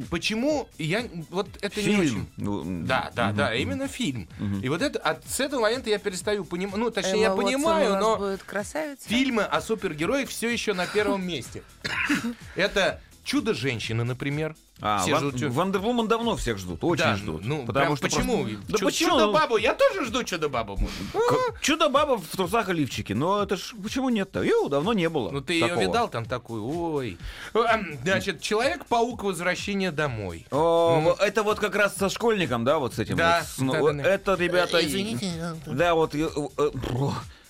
Почему 0.09 0.67
я... 0.77 1.07
Вот 1.29 1.47
это 1.61 1.81
не 1.81 1.95
очень... 1.95 2.09
Фильм. 2.09 2.27
Ну, 2.35 2.85
Да, 2.85 3.09
да, 3.15 3.31
да, 3.31 3.55
именно 3.55 3.87
фильм. 3.87 4.27
И 4.61 4.67
вот 4.69 4.81
это, 4.81 4.99
от, 4.99 5.25
с 5.25 5.39
этого 5.39 5.61
момента 5.61 5.89
я 5.89 5.97
перестаю 5.97 6.43
понимать, 6.43 6.75
ну, 6.75 6.91
точнее, 6.91 7.27
Эмма 7.27 7.41
я 7.41 7.47
понимаю, 7.47 7.97
но 7.97 8.17
будет 8.17 8.43
красавица. 8.43 9.07
фильмы 9.07 9.43
о 9.43 9.61
супергероях 9.61 10.29
все 10.29 10.49
еще 10.49 10.73
на 10.73 10.85
первом 10.87 11.25
месте. 11.25 11.63
Это 12.55 13.01
«Чудо-женщина», 13.27 14.05
например. 14.05 14.55
А, 14.79 14.99
Все 14.99 15.11
Ван- 15.11 15.19
ждут 15.21 15.39
чё- 15.39 15.49
Вандервумен 15.49 16.07
давно 16.07 16.35
всех 16.37 16.59
ждут, 16.59 16.83
очень 16.83 17.03
Да, 17.03 17.15
ждут. 17.17 17.43
Ну, 17.43 17.65
потому 17.65 17.85
прям 17.87 17.97
что 17.97 18.03
почему? 18.07 18.43
просто- 18.45 18.61
Да 18.71 18.77
Чу- 18.77 18.85
почему? 18.85 19.09
Чудо-бабу, 19.19 19.57
я 19.57 19.73
тоже 19.73 20.05
жду 20.05 20.23
чудо-бабу. 20.23 20.77
К- 21.13 21.59
Чудо-баба 21.61 22.17
в 22.17 22.27
трусах 22.27 22.69
и 22.69 22.73
лифчике. 22.73 23.15
Но 23.15 23.41
это 23.43 23.57
ж 23.57 23.73
почему 23.83 24.09
нет-то? 24.09 24.43
Ю, 24.43 24.69
давно 24.69 24.93
не 24.93 25.09
было. 25.09 25.31
Ну 25.31 25.41
ты 25.41 25.53
ее 25.53 25.67
такого. 25.67 25.81
видал 25.81 26.07
там 26.09 26.25
такую? 26.25 26.63
Ой. 26.93 27.17
Эм, 27.53 27.97
Значит, 28.03 28.39
Человек-паук 28.39 29.23
возвращение 29.23 29.91
домой. 29.91 30.45
О, 30.51 30.99
вот 31.03 31.19
это 31.19 31.41
вот 31.43 31.59
как 31.59 31.75
раз 31.75 31.95
со 31.95 32.09
школьником, 32.09 32.63
да, 32.63 32.77
вот 32.79 32.93
с 32.93 32.99
этим. 32.99 33.17
Да, 33.17 33.39
вот, 33.39 33.47
с- 33.47 33.57
ну, 33.57 33.73
да, 33.73 33.79
вот 33.79 33.97
да, 33.97 34.03
да. 34.03 34.09
Это, 34.09 34.33
ребята... 34.35 34.77
Э, 34.77 34.85
извините, 34.85 35.31
Да, 35.65 35.95
вот... 35.95 36.13
э, 36.15 36.19
э, 36.57 36.69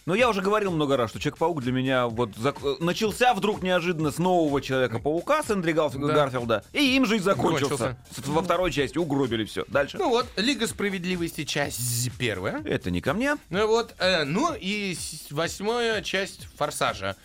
Ну, 0.08 0.14
я 0.14 0.30
уже 0.30 0.42
говорил 0.42 0.72
много 0.72 0.96
раз, 0.96 1.10
что 1.10 1.20
Человек-паук 1.20 1.62
для 1.62 1.74
меня 1.74 2.08
вот 2.08 2.30
зак- 2.38 2.60
э, 2.64 2.82
начался 2.82 3.34
вдруг 3.34 3.62
неожиданно 3.62 4.10
с 4.10 4.18
нового 4.20 4.62
Человека-паука, 4.62 5.44
с 5.44 5.52
Эндри 5.52 5.74
Гарф- 5.74 6.00
Да. 6.00 6.14
Гарфилда, 6.14 6.64
и 6.72 6.96
им 6.96 7.06
же 7.06 7.18
и 7.18 7.20
закончился. 7.20 7.76
Закончился. 7.76 8.32
Во 8.32 8.42
второй 8.42 8.72
части 8.72 8.98
угробили 8.98 9.44
все. 9.44 9.66
Дальше. 9.68 9.98
Ну 9.98 10.08
вот, 10.10 10.26
Лига 10.38 10.66
справедливости, 10.66 11.44
часть 11.44 12.10
первая. 12.18 12.62
Это 12.64 12.90
не 12.90 13.02
ко 13.02 13.14
мне. 13.14 13.36
Ну 13.50 13.68
вот, 13.68 13.96
э, 14.00 14.24
ну 14.24 14.54
и 14.58 14.96
восьмая 15.30 16.02
часть 16.02 16.48
Форсажа, 16.56 17.18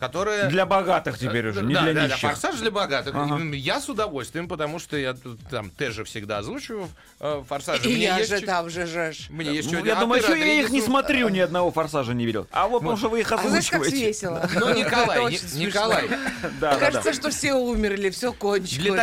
которая... 0.00 0.48
Для 0.48 0.66
богатых 0.66 1.18
теперь 1.18 1.46
уже, 1.48 1.62
не 1.62 1.74
да, 1.74 1.82
для 1.82 1.92
да, 1.94 2.00
да, 2.00 2.06
нищих. 2.06 2.20
форсаж 2.20 2.56
для 2.56 2.70
богатых. 2.70 3.14
Ага. 3.14 3.38
Я 3.54 3.80
с 3.80 3.88
удовольствием, 3.88 4.48
потому 4.48 4.78
что 4.78 4.96
я 4.96 5.12
тут 5.14 5.38
там 5.50 5.70
тоже 5.70 6.04
всегда 6.04 6.38
озвучиваю 6.38 6.88
э, 7.20 7.42
форсаж. 7.46 7.80
И 7.84 7.92
я 8.00 8.18
же 8.24 8.38
чуть- 8.38 8.46
там 8.46 8.70
же 8.70 8.86
же. 8.86 9.12
ж. 9.12 9.26
Мне 9.28 9.52
есть 9.54 9.70
Ну, 9.70 9.78
чуть- 9.78 9.86
я 9.86 9.96
а 9.98 10.00
думаю, 10.00 10.22
что 10.22 10.34
я 10.34 10.60
их 10.60 10.70
не 10.70 10.80
смотрю, 10.80 11.28
ни 11.28 11.38
одного 11.38 11.70
форсажа 11.70 12.14
не 12.14 12.24
видел. 12.26 12.46
А 12.50 12.66
вот 12.66 12.80
потому 12.80 12.96
что 12.96 13.10
вы 13.10 13.20
их 13.20 13.30
А 13.30 13.36
знаешь, 13.36 13.68
как 13.70 13.80
озвучиваете. 13.82 14.06
весело? 14.08 14.48
Ну, 14.54 14.74
Николай. 14.74 15.38
Николай. 15.54 16.08
Да, 16.60 16.72
да, 16.72 16.78
Кажется, 16.78 17.10
да. 17.10 17.12
что 17.12 17.30
все 17.30 17.52
умерли, 17.54 18.08
все 18.10 18.32
кончилось. 18.32 19.02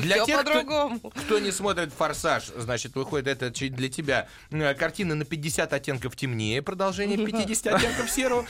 Для 0.00 0.16
все 0.16 0.24
тех, 0.26 0.40
кто, 0.40 0.52
по-другому. 0.52 1.00
кто 1.00 1.38
не 1.40 1.50
смотрит 1.50 1.92
«Форсаж», 1.92 2.44
значит, 2.56 2.94
выходит 2.94 3.26
это 3.26 3.50
чуть 3.52 3.74
для 3.74 3.88
тебя. 3.88 4.28
Э, 4.50 4.74
Картина 4.74 5.14
на 5.16 5.24
50 5.24 5.72
оттенков 5.72 6.14
темнее, 6.14 6.62
продолжение 6.62 7.18
50 7.18 7.74
оттенков 7.74 8.10
серого. 8.10 8.46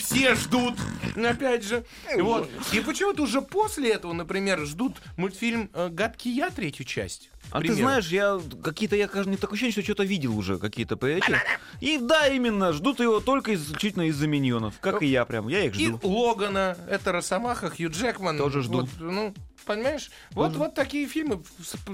Все 0.00 0.34
ждут, 0.34 0.74
опять 1.16 1.64
же. 1.64 1.84
Вот. 2.16 2.48
И 2.72 2.80
почему-то 2.80 3.22
уже 3.22 3.42
после 3.42 3.92
этого, 3.92 4.12
например, 4.12 4.64
ждут 4.66 4.96
мультфильм 5.16 5.70
э, 5.72 5.88
«Гадкий 5.88 6.32
я» 6.32 6.50
третью 6.50 6.84
часть. 6.84 7.30
А 7.50 7.60
ты 7.60 7.68
примеру. 7.68 7.80
знаешь, 7.80 8.08
я 8.08 8.40
какие-то, 8.62 8.96
я 8.96 9.06
кажется, 9.06 9.30
не 9.30 9.36
такое 9.36 9.54
ощущение, 9.54 9.72
что 9.72 9.82
что-то 9.82 10.04
видел 10.04 10.36
уже, 10.36 10.58
какие-то 10.58 10.96
эти. 11.06 11.36
И 11.80 11.98
да, 11.98 12.28
именно, 12.28 12.72
ждут 12.72 13.00
его 13.00 13.20
только 13.20 13.54
исключительно 13.54 14.08
из-за 14.08 14.26
миньонов. 14.26 14.74
Как 14.80 15.02
и 15.02 15.06
я 15.06 15.24
прям, 15.24 15.48
я 15.48 15.64
их 15.64 15.76
И 15.76 15.86
жду. 15.86 16.00
Логана, 16.02 16.76
это 16.88 17.12
Росомаха, 17.12 17.70
Хью 17.70 17.90
Джекман. 17.90 18.36
Тоже 18.36 18.62
жду. 18.62 18.80
Вот, 18.80 18.88
ну, 18.98 19.34
понимаешь? 19.66 20.10
Вот, 20.30 20.56
вот 20.56 20.74
такие 20.74 21.06
фильмы. 21.06 21.42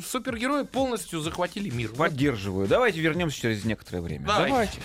Супергерои 0.05 0.63
полностью 0.63 1.21
захватили 1.21 1.71
мир. 1.71 1.91
Поддерживаю. 1.91 2.69
Давайте 2.69 3.01
вернемся 3.01 3.41
через 3.41 3.65
некоторое 3.65 4.03
время. 4.03 4.27
Давайте. 4.27 4.79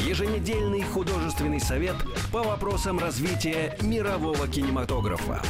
Еженедельный 0.00 0.82
художественный 0.82 1.60
совет 1.60 1.96
по 2.32 2.42
вопросам 2.42 2.98
развития 2.98 3.76
мирового 3.80 4.48
кинематографа. 4.48 5.42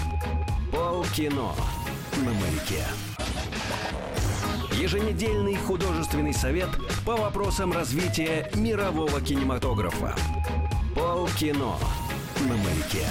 Полкино 0.71 1.55
на 2.17 2.33
маяке. 2.33 2.85
Еженедельный 4.73 5.57
художественный 5.57 6.35
совет 6.35 6.71
по 7.05 7.17
вопросам 7.17 7.73
развития 7.73 8.51
мирового 8.55 9.21
кинематографа. 9.21 10.15
Полкино 10.95 11.77
на 12.41 12.57
маяке. 12.57 13.07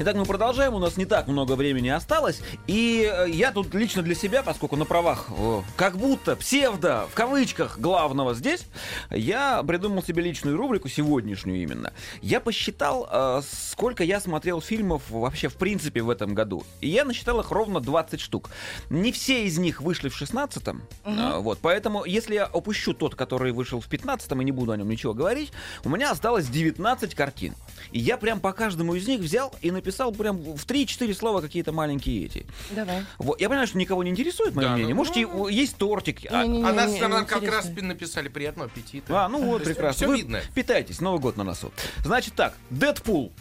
Итак, 0.00 0.16
мы 0.16 0.24
продолжаем. 0.24 0.74
У 0.74 0.80
нас 0.80 0.96
не 0.96 1.06
так 1.06 1.28
много 1.28 1.52
времени 1.52 1.88
осталось. 1.88 2.40
И 2.66 3.08
э, 3.08 3.30
я 3.30 3.52
тут 3.52 3.72
лично 3.74 4.02
для 4.02 4.16
себя, 4.16 4.42
поскольку 4.42 4.74
на 4.74 4.84
правах 4.84 5.28
э, 5.30 5.62
как 5.76 5.96
будто 5.96 6.34
псевдо, 6.34 7.06
в 7.12 7.14
кавычках, 7.14 7.78
главного 7.78 8.34
здесь, 8.34 8.66
я 9.10 9.62
придумал 9.62 10.02
себе 10.02 10.24
личную 10.24 10.56
рубрику, 10.56 10.88
сегодняшнюю 10.88 11.62
именно. 11.62 11.92
Я 12.22 12.40
посчитал, 12.40 13.08
э, 13.08 13.42
сколько 13.48 14.02
я 14.02 14.18
смотрел 14.18 14.60
фильмов 14.60 15.02
вообще 15.10 15.46
в 15.46 15.54
принципе 15.54 16.02
в 16.02 16.10
этом 16.10 16.34
году. 16.34 16.64
И 16.80 16.88
я 16.88 17.04
насчитал 17.04 17.38
их 17.38 17.52
ровно 17.52 17.78
20 17.78 18.20
штук. 18.20 18.50
Не 18.90 19.12
все 19.12 19.44
из 19.44 19.58
них 19.58 19.80
вышли 19.80 20.08
в 20.08 20.20
16-м. 20.20 20.82
э, 21.04 21.38
вот, 21.38 21.60
поэтому, 21.62 22.04
если 22.04 22.34
я 22.34 22.46
опущу 22.46 22.94
тот, 22.94 23.14
который 23.14 23.52
вышел 23.52 23.80
в 23.80 23.88
15-м, 23.88 24.42
и 24.42 24.44
не 24.44 24.52
буду 24.52 24.72
о 24.72 24.76
нем 24.76 24.88
ничего 24.88 25.14
говорить, 25.14 25.52
у 25.84 25.88
меня 25.88 26.10
осталось 26.10 26.48
19 26.48 27.14
картин. 27.14 27.54
И 27.92 28.00
я 28.00 28.16
прям 28.16 28.40
по 28.40 28.52
каждому 28.52 28.96
из 28.96 29.06
них 29.06 29.20
взял 29.20 29.54
и 29.62 29.70
написал 29.70 29.83
прям 30.12 30.38
в 30.38 30.64
3-4 30.66 31.14
слова 31.14 31.40
какие-то 31.40 31.72
маленькие 31.72 32.24
эти. 32.26 32.46
Давай. 32.70 33.04
Вот. 33.18 33.40
Я 33.40 33.48
понимаю, 33.48 33.66
что 33.66 33.78
никого 33.78 34.02
не 34.02 34.10
интересует 34.10 34.54
мое 34.54 34.66
Да, 34.68 34.72
мнение. 34.74 34.94
ну, 34.94 34.98
Можете, 35.00 35.26
ну, 35.26 35.48
есть 35.48 35.76
тортик. 35.76 36.20
а- 36.30 36.44
Не-не-не. 36.44 36.68
А 36.68 36.72
нас 36.72 36.90
не- 36.92 37.00
нам 37.00 37.20
не 37.20 37.26
как 37.26 37.42
раз 37.44 37.68
написали 37.76 38.28
приятного 38.28 38.70
аппетита. 38.70 39.24
А, 39.24 39.28
ну 39.28 39.44
вот, 39.44 39.64
прекрасно. 39.64 39.92
Все 39.96 40.06
Вы 40.08 40.16
видно. 40.18 40.40
Питайтесь, 40.54 41.00
Новый 41.00 41.20
год 41.20 41.36
на 41.36 41.44
носу. 41.44 41.72
Значит 42.04 42.34
так, 42.34 42.54
Дэдпул. 42.70 43.32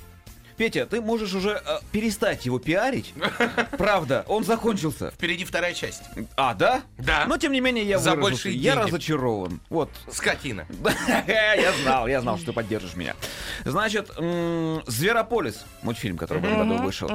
Петя, 0.58 0.86
ты 0.86 1.02
можешь 1.02 1.34
уже 1.34 1.62
э, 1.66 1.80
перестать 1.92 2.46
его 2.46 2.60
пиарить. 2.60 3.14
Правда, 3.78 4.24
он 4.28 4.44
закончился. 4.44 5.12
Впереди 5.12 5.46
вторая 5.46 5.74
часть. 5.74 6.04
А, 6.36 6.54
да? 6.54 6.82
Да. 6.98 7.26
Но 7.28 7.38
тем 7.38 7.52
не 7.52 7.60
менее 7.62 7.86
я 7.86 7.98
За 8.00 8.12
выразился. 8.12 8.32
большие 8.32 8.56
Я 8.56 8.76
деньги. 8.76 8.88
разочарован. 8.88 9.60
Вот. 9.70 9.90
Скотина. 10.12 10.66
Я 11.28 11.72
знал, 11.84 12.08
я 12.08 12.22
знал, 12.22 12.38
что 12.38 12.48
ты 12.48 12.54
поддержишь 12.54 12.96
меня. 12.96 13.16
Значит, 13.66 14.12
м, 14.18 14.84
Зверополис, 14.88 15.66
мультфильм, 15.82 16.18
который 16.18 16.40
в 16.40 16.46
этом 16.46 16.68
году 16.70 16.84
вышел. 16.84 17.10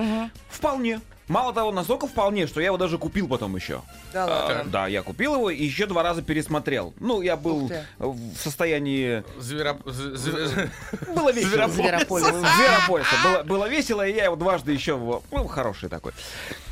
Вполне. 0.48 1.00
Мало 1.28 1.52
того, 1.52 1.72
настолько 1.72 2.06
вполне, 2.06 2.46
что 2.46 2.60
я 2.60 2.66
его 2.66 2.76
даже 2.78 2.96
купил 2.98 3.28
потом 3.28 3.54
еще. 3.54 3.82
Да 4.12 4.24
А, 4.24 4.46
ладно. 4.46 4.64
Да, 4.70 4.86
я 4.86 5.02
купил 5.02 5.34
его 5.34 5.50
и 5.50 5.62
еще 5.62 5.86
два 5.86 6.02
раза 6.02 6.22
пересмотрел. 6.22 6.94
Ну, 7.00 7.20
я 7.20 7.36
был 7.36 7.70
в 7.98 8.36
состоянии... 8.36 9.22
З- 9.38 10.70
Было 11.14 11.30
весело. 11.32 11.68
Зверополис. 11.68 12.26
Зверополиса. 12.26 13.10
Было, 13.24 13.42
было 13.42 13.68
весело, 13.68 14.06
и 14.06 14.14
я 14.14 14.24
его 14.24 14.36
дважды 14.36 14.72
еще... 14.72 14.96
Ну, 15.30 15.46
хороший 15.48 15.88
такой. 15.88 16.12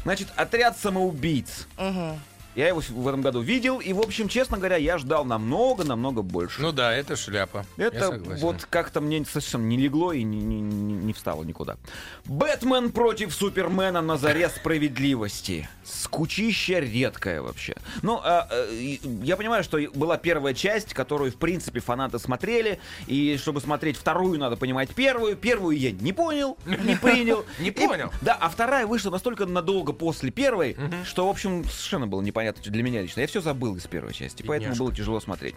Значит, 0.04 0.28
«Отряд 0.36 0.78
самоубийц». 0.78 1.66
Мгм. 1.76 2.18
Я 2.56 2.68
его 2.68 2.80
в 2.88 3.06
этом 3.06 3.20
году 3.20 3.42
видел, 3.42 3.80
и, 3.80 3.92
в 3.92 4.00
общем, 4.00 4.28
честно 4.28 4.56
говоря, 4.56 4.76
я 4.76 4.96
ждал 4.96 5.26
намного-намного 5.26 6.22
больше. 6.22 6.62
Ну 6.62 6.72
да, 6.72 6.94
это 6.94 7.14
шляпа. 7.14 7.66
Это 7.76 8.18
вот 8.40 8.66
как-то 8.70 9.02
мне 9.02 9.22
совсем 9.30 9.68
не 9.68 9.76
легло 9.76 10.14
и 10.14 10.22
не, 10.22 10.38
не- 10.40 10.60
не- 10.62 11.12
встало 11.12 11.44
никуда. 11.44 11.76
Бэтмен 12.24 12.92
против 12.92 13.34
Супермена 13.34 14.00
на 14.00 14.16
заре 14.16 14.48
справедливости. 14.48 15.68
Скучища 15.84 16.78
редкая 16.78 17.42
вообще. 17.42 17.74
Ну, 18.00 18.20
а, 18.24 18.48
э, 18.50 18.96
я 19.22 19.36
понимаю, 19.36 19.62
что 19.62 19.78
была 19.94 20.16
первая 20.16 20.54
часть, 20.54 20.94
которую, 20.94 21.32
в 21.32 21.36
принципе, 21.36 21.80
фанаты 21.80 22.18
смотрели, 22.18 22.80
и 23.06 23.36
чтобы 23.36 23.60
смотреть 23.60 23.98
вторую, 23.98 24.38
надо 24.38 24.56
понимать 24.56 24.94
первую. 24.94 25.36
Первую 25.36 25.76
я 25.76 25.92
не 25.92 26.14
понял, 26.14 26.56
не 26.64 26.96
принял. 27.02 27.44
Не 27.58 27.70
понял. 27.70 28.10
да, 28.22 28.34
а 28.40 28.48
вторая 28.48 28.86
вышла 28.86 29.10
настолько 29.10 29.44
надолго 29.44 29.92
после 29.92 30.30
первой, 30.30 30.74
что, 31.04 31.26
в 31.26 31.30
общем, 31.30 31.62
совершенно 31.64 32.06
было 32.06 32.22
непонятно 32.22 32.45
для 32.52 32.82
меня 32.82 33.02
лично. 33.02 33.20
Я 33.20 33.26
все 33.26 33.40
забыл 33.40 33.76
из 33.76 33.86
первой 33.86 34.12
части, 34.12 34.42
поэтому 34.42 34.70
Бедняжка. 34.72 34.82
было 34.84 34.94
тяжело 34.94 35.20
смотреть. 35.20 35.54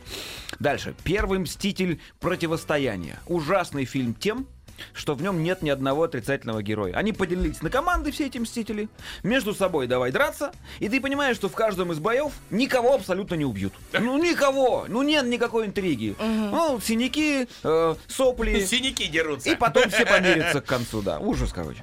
Дальше. 0.60 0.96
Первый 1.04 1.40
мститель 1.40 2.00
противостояния. 2.20 3.20
Ужасный 3.28 3.86
фильм 3.86 4.14
тем, 4.14 4.48
что 4.94 5.14
в 5.14 5.22
нем 5.22 5.44
нет 5.44 5.62
ни 5.62 5.70
одного 5.70 6.04
отрицательного 6.04 6.64
героя. 6.64 6.94
Они 6.96 7.12
поделились 7.12 7.62
на 7.62 7.70
команды, 7.70 8.12
все 8.12 8.28
эти 8.28 8.38
мстители, 8.38 8.88
между 9.24 9.54
собой 9.54 9.88
давай 9.88 10.12
драться, 10.12 10.54
и 10.80 10.88
ты 10.88 11.02
понимаешь, 11.02 11.36
что 11.36 11.50
в 11.50 11.54
каждом 11.54 11.92
из 11.92 12.00
боев 12.00 12.32
никого 12.50 12.96
абсолютно 12.96 13.36
не 13.36 13.44
убьют. 13.44 13.74
Ну, 13.92 14.18
никого! 14.24 14.86
Ну, 14.88 15.02
нет 15.02 15.26
никакой 15.26 15.66
интриги. 15.66 16.16
Ну, 16.20 16.80
синяки, 16.82 17.48
э, 17.64 17.96
сопли. 18.08 18.64
Синяки 18.64 19.08
дерутся. 19.08 19.50
И 19.50 19.56
потом 19.56 19.90
все 19.90 20.06
помирятся 20.06 20.62
к 20.62 20.66
концу, 20.66 21.02
да. 21.02 21.20
Ужас, 21.20 21.52
короче. 21.52 21.82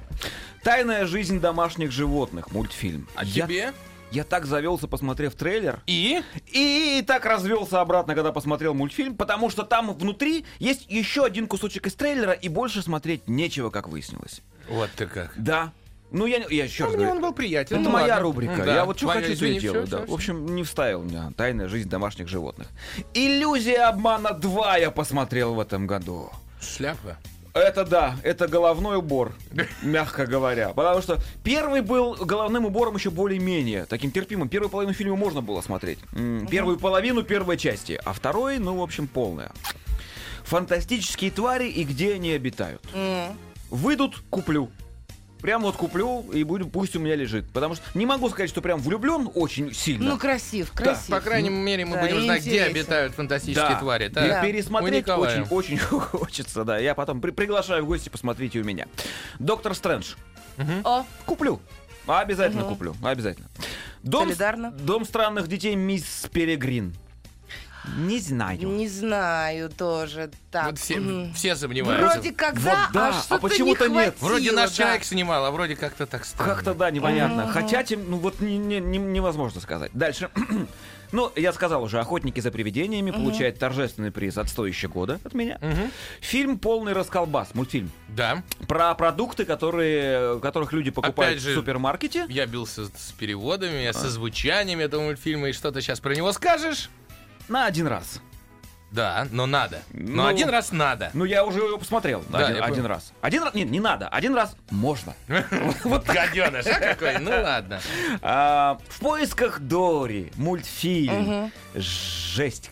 Тайная 0.63 1.05
жизнь 1.05 1.39
домашних 1.39 1.91
животных. 1.91 2.51
Мультфильм. 2.51 3.07
А 3.15 3.23
Я- 3.23 3.45
тебе? 3.45 3.73
Я 4.17 4.23
так 4.23 4.47
завелся, 4.47 4.87
посмотрев 4.87 5.35
трейлер. 5.35 5.83
И? 5.85 6.23
И 6.47 7.03
так 7.05 7.23
развелся 7.23 7.81
обратно, 7.81 8.15
когда 8.15 8.31
посмотрел 8.31 8.73
мультфильм, 8.73 9.15
потому 9.15 9.51
что 9.51 9.61
там 9.61 9.93
внутри 9.93 10.43
есть 10.57 10.87
еще 10.89 11.23
один 11.23 11.45
кусочек 11.45 11.85
из 11.85 11.93
трейлера, 11.93 12.31
и 12.31 12.49
больше 12.49 12.81
смотреть 12.81 13.27
нечего, 13.27 13.69
как 13.69 13.87
выяснилось. 13.87 14.41
Вот 14.67 14.89
ты 14.95 15.05
как. 15.05 15.33
Да. 15.37 15.71
Ну, 16.09 16.25
я, 16.25 16.39
не- 16.39 16.47
я 16.49 16.63
еще 16.63 16.85
А 16.85 16.87
раз 16.87 16.95
мне 16.95 17.03
говорю, 17.05 17.15
он 17.17 17.21
был 17.21 17.31
приятен. 17.35 17.75
это 17.75 17.83
ну 17.85 17.91
моя 17.91 18.07
ладно. 18.15 18.21
рубрика. 18.23 18.63
Да. 18.65 18.73
Я 18.73 18.85
вот 18.85 18.97
что 18.97 19.07
хочу, 19.09 19.37
то 19.37 19.45
и 19.45 19.59
делаю. 19.59 19.85
всё, 19.85 19.97
да. 19.97 20.03
всё, 20.03 20.11
В 20.11 20.15
общем, 20.15 20.55
не 20.55 20.63
вставил 20.63 21.03
меня. 21.03 21.31
Тайная 21.37 21.67
жизнь 21.67 21.87
домашних 21.87 22.27
животных. 22.27 22.69
Иллюзия 23.13 23.83
обмана 23.87 24.31
2 24.31 24.77
я 24.77 24.89
посмотрел 24.89 25.53
в 25.53 25.59
этом 25.59 25.85
году. 25.85 26.31
Шляпа. 26.59 27.17
Это 27.57 27.85
да, 27.85 28.15
это 28.23 28.47
головной 28.47 28.97
убор, 28.97 29.33
мягко 29.81 30.25
говоря. 30.25 30.69
Потому 30.69 31.01
что 31.01 31.19
первый 31.43 31.81
был 31.81 32.13
головным 32.15 32.65
убором 32.65 32.95
еще 32.95 33.09
более-менее, 33.09 33.85
таким 33.85 34.11
терпимым. 34.11 34.47
Первую 34.47 34.69
половину 34.69 34.93
фильма 34.93 35.15
можно 35.15 35.41
было 35.41 35.61
смотреть. 35.61 35.99
Первую 36.49 36.77
половину 36.77 37.23
первой 37.23 37.57
части, 37.57 37.99
а 38.05 38.13
второй, 38.13 38.59
ну, 38.59 38.77
в 38.77 38.81
общем, 38.81 39.07
полная. 39.07 39.51
Фантастические 40.43 41.31
твари 41.31 41.67
и 41.67 41.83
где 41.83 42.13
они 42.13 42.31
обитают. 42.31 42.81
Выйдут, 43.69 44.21
куплю. 44.29 44.69
Прям 45.41 45.61
вот 45.61 45.75
куплю 45.75 46.21
и 46.33 46.43
буду, 46.43 46.67
пусть 46.67 46.95
у 46.95 46.99
меня 46.99 47.15
лежит. 47.15 47.47
Потому 47.51 47.75
что 47.75 47.83
не 47.93 48.05
могу 48.05 48.29
сказать, 48.29 48.49
что 48.49 48.61
прям 48.61 48.79
влюблен 48.79 49.29
очень 49.35 49.73
сильно. 49.73 50.11
Ну, 50.11 50.17
красив, 50.17 50.71
красив. 50.71 51.07
По 51.09 51.21
крайней 51.21 51.49
мере, 51.49 51.85
мы 51.85 51.95
Да, 51.95 52.01
будем 52.01 52.21
знать, 52.23 52.41
где 52.41 52.63
обитают 52.63 53.13
фантастические 53.13 53.69
Да. 53.69 53.79
твари. 53.79 54.05
И 54.05 54.09
Так, 54.09 54.43
у 54.43 54.45
пересмотреть 54.45 55.07
очень, 55.09 55.43
очень 55.49 55.77
хочется, 55.79 56.63
да. 56.63 56.77
Я 56.79 56.95
потом 56.95 57.21
при- 57.21 57.31
приглашаю 57.31 57.83
в 57.83 57.87
гости, 57.87 58.09
посмотрите 58.09 58.59
у 58.59 58.63
меня. 58.63 58.87
Доктор 59.39 59.75
Стрэндж. 59.75 60.13
О, 60.83 61.03
Куплю. 61.25 61.59
Обязательно 62.07 62.61
Мгм. 62.61 62.69
куплю. 62.69 62.95
Обязательно. 63.03 63.47
Дом, 64.01 64.27
Солидарно. 64.29 64.71
Дом 64.71 65.03
странных 65.05 65.47
детей 65.47 65.75
мисс 65.75 66.25
Перегрин. 66.31 66.95
Не 67.97 68.19
знаю. 68.19 68.59
не 68.59 68.87
знаю 68.87 69.69
тоже. 69.69 70.31
Так. 70.51 70.67
Вот 70.67 70.79
все, 70.79 71.31
все 71.35 71.55
сомневаются. 71.55 72.15
Вроде 72.15 72.31
как 72.31 72.55
Вот 72.55 72.63
да, 72.63 72.89
да, 72.93 73.07
а 73.07 73.09
а 73.09 73.13
что-то 73.21 73.41
почему-то 73.47 73.87
не 73.87 73.95
нет. 73.95 74.15
Вроде 74.19 74.51
наш 74.51 74.71
да. 74.71 74.75
человек 74.75 75.03
снимал, 75.03 75.45
а 75.45 75.51
вроде 75.51 75.75
как-то 75.75 76.05
так 76.05 76.25
странно. 76.25 76.53
Как-то 76.53 76.73
да, 76.73 76.91
непонятно. 76.91 77.43
Мгм. 77.43 77.51
Хотя, 77.51 77.83
тем, 77.83 78.09
ну 78.09 78.17
вот 78.17 78.39
не- 78.39 78.57
не- 78.57 78.79
не- 78.79 78.97
невозможно 78.97 79.61
сказать. 79.61 79.91
Дальше. 79.93 80.29
Ну, 81.11 81.31
я 81.35 81.53
сказал 81.53 81.83
уже, 81.83 81.99
охотники 81.99 82.39
за 82.39 82.51
привидениями 82.51 83.11
получают 83.11 83.57
торжественный 83.59 84.11
приз 84.11 84.37
от 84.37 84.49
стоящего 84.49 84.91
года 84.91 85.19
от 85.23 85.33
меня. 85.33 85.57
Мгм. 85.61 85.91
Фильм 86.19 86.59
полный 86.59 86.93
расколбас, 86.93 87.53
мультфильм. 87.53 87.91
Да. 88.09 88.43
Про 88.67 88.93
продукты, 88.93 89.45
которые, 89.45 90.39
которых 90.41 90.73
люди 90.73 90.91
покупают 90.91 91.31
Опять 91.31 91.41
же, 91.41 91.51
в 91.51 91.55
супермаркете. 91.55 92.25
Я 92.27 92.45
бился 92.45 92.87
с 92.87 93.13
переводами, 93.17 93.89
со 93.91 94.09
звучанием 94.09 94.79
этого 94.79 95.03
мультфильма, 95.03 95.49
и 95.49 95.53
что 95.53 95.71
ты 95.71 95.81
сейчас 95.81 95.99
про 95.99 96.13
него 96.13 96.31
скажешь? 96.33 96.89
На 97.47 97.65
один 97.65 97.87
раз. 97.87 98.21
Да, 98.89 99.27
но 99.31 99.45
надо. 99.45 99.81
Но 99.91 100.23
Ну, 100.23 100.27
один 100.27 100.47
раз 100.49 100.71
надо. 100.71 101.11
Ну, 101.13 101.25
я 101.25 101.43
уже 101.45 101.59
его 101.59 101.77
посмотрел 101.77 102.23
Да, 102.29 102.47
один, 102.47 102.63
один 102.63 102.75
понял. 102.75 102.87
раз. 102.87 103.11
Один 103.21 103.43
раз, 103.43 103.53
нет, 103.53 103.69
не 103.69 103.81
надо. 103.81 104.07
Один 104.07 104.33
раз 104.33 104.55
можно. 104.69 105.13
Вот 105.83 106.05
гаденыш, 106.05 106.65
какой? 106.65 107.19
Ну 107.19 107.31
ладно. 107.31 107.81
А, 108.21 108.77
в 108.87 108.99
поисках 108.99 109.59
Дори. 109.59 110.31
Мультфильм. 110.35 111.51
Жесть. 111.75 112.69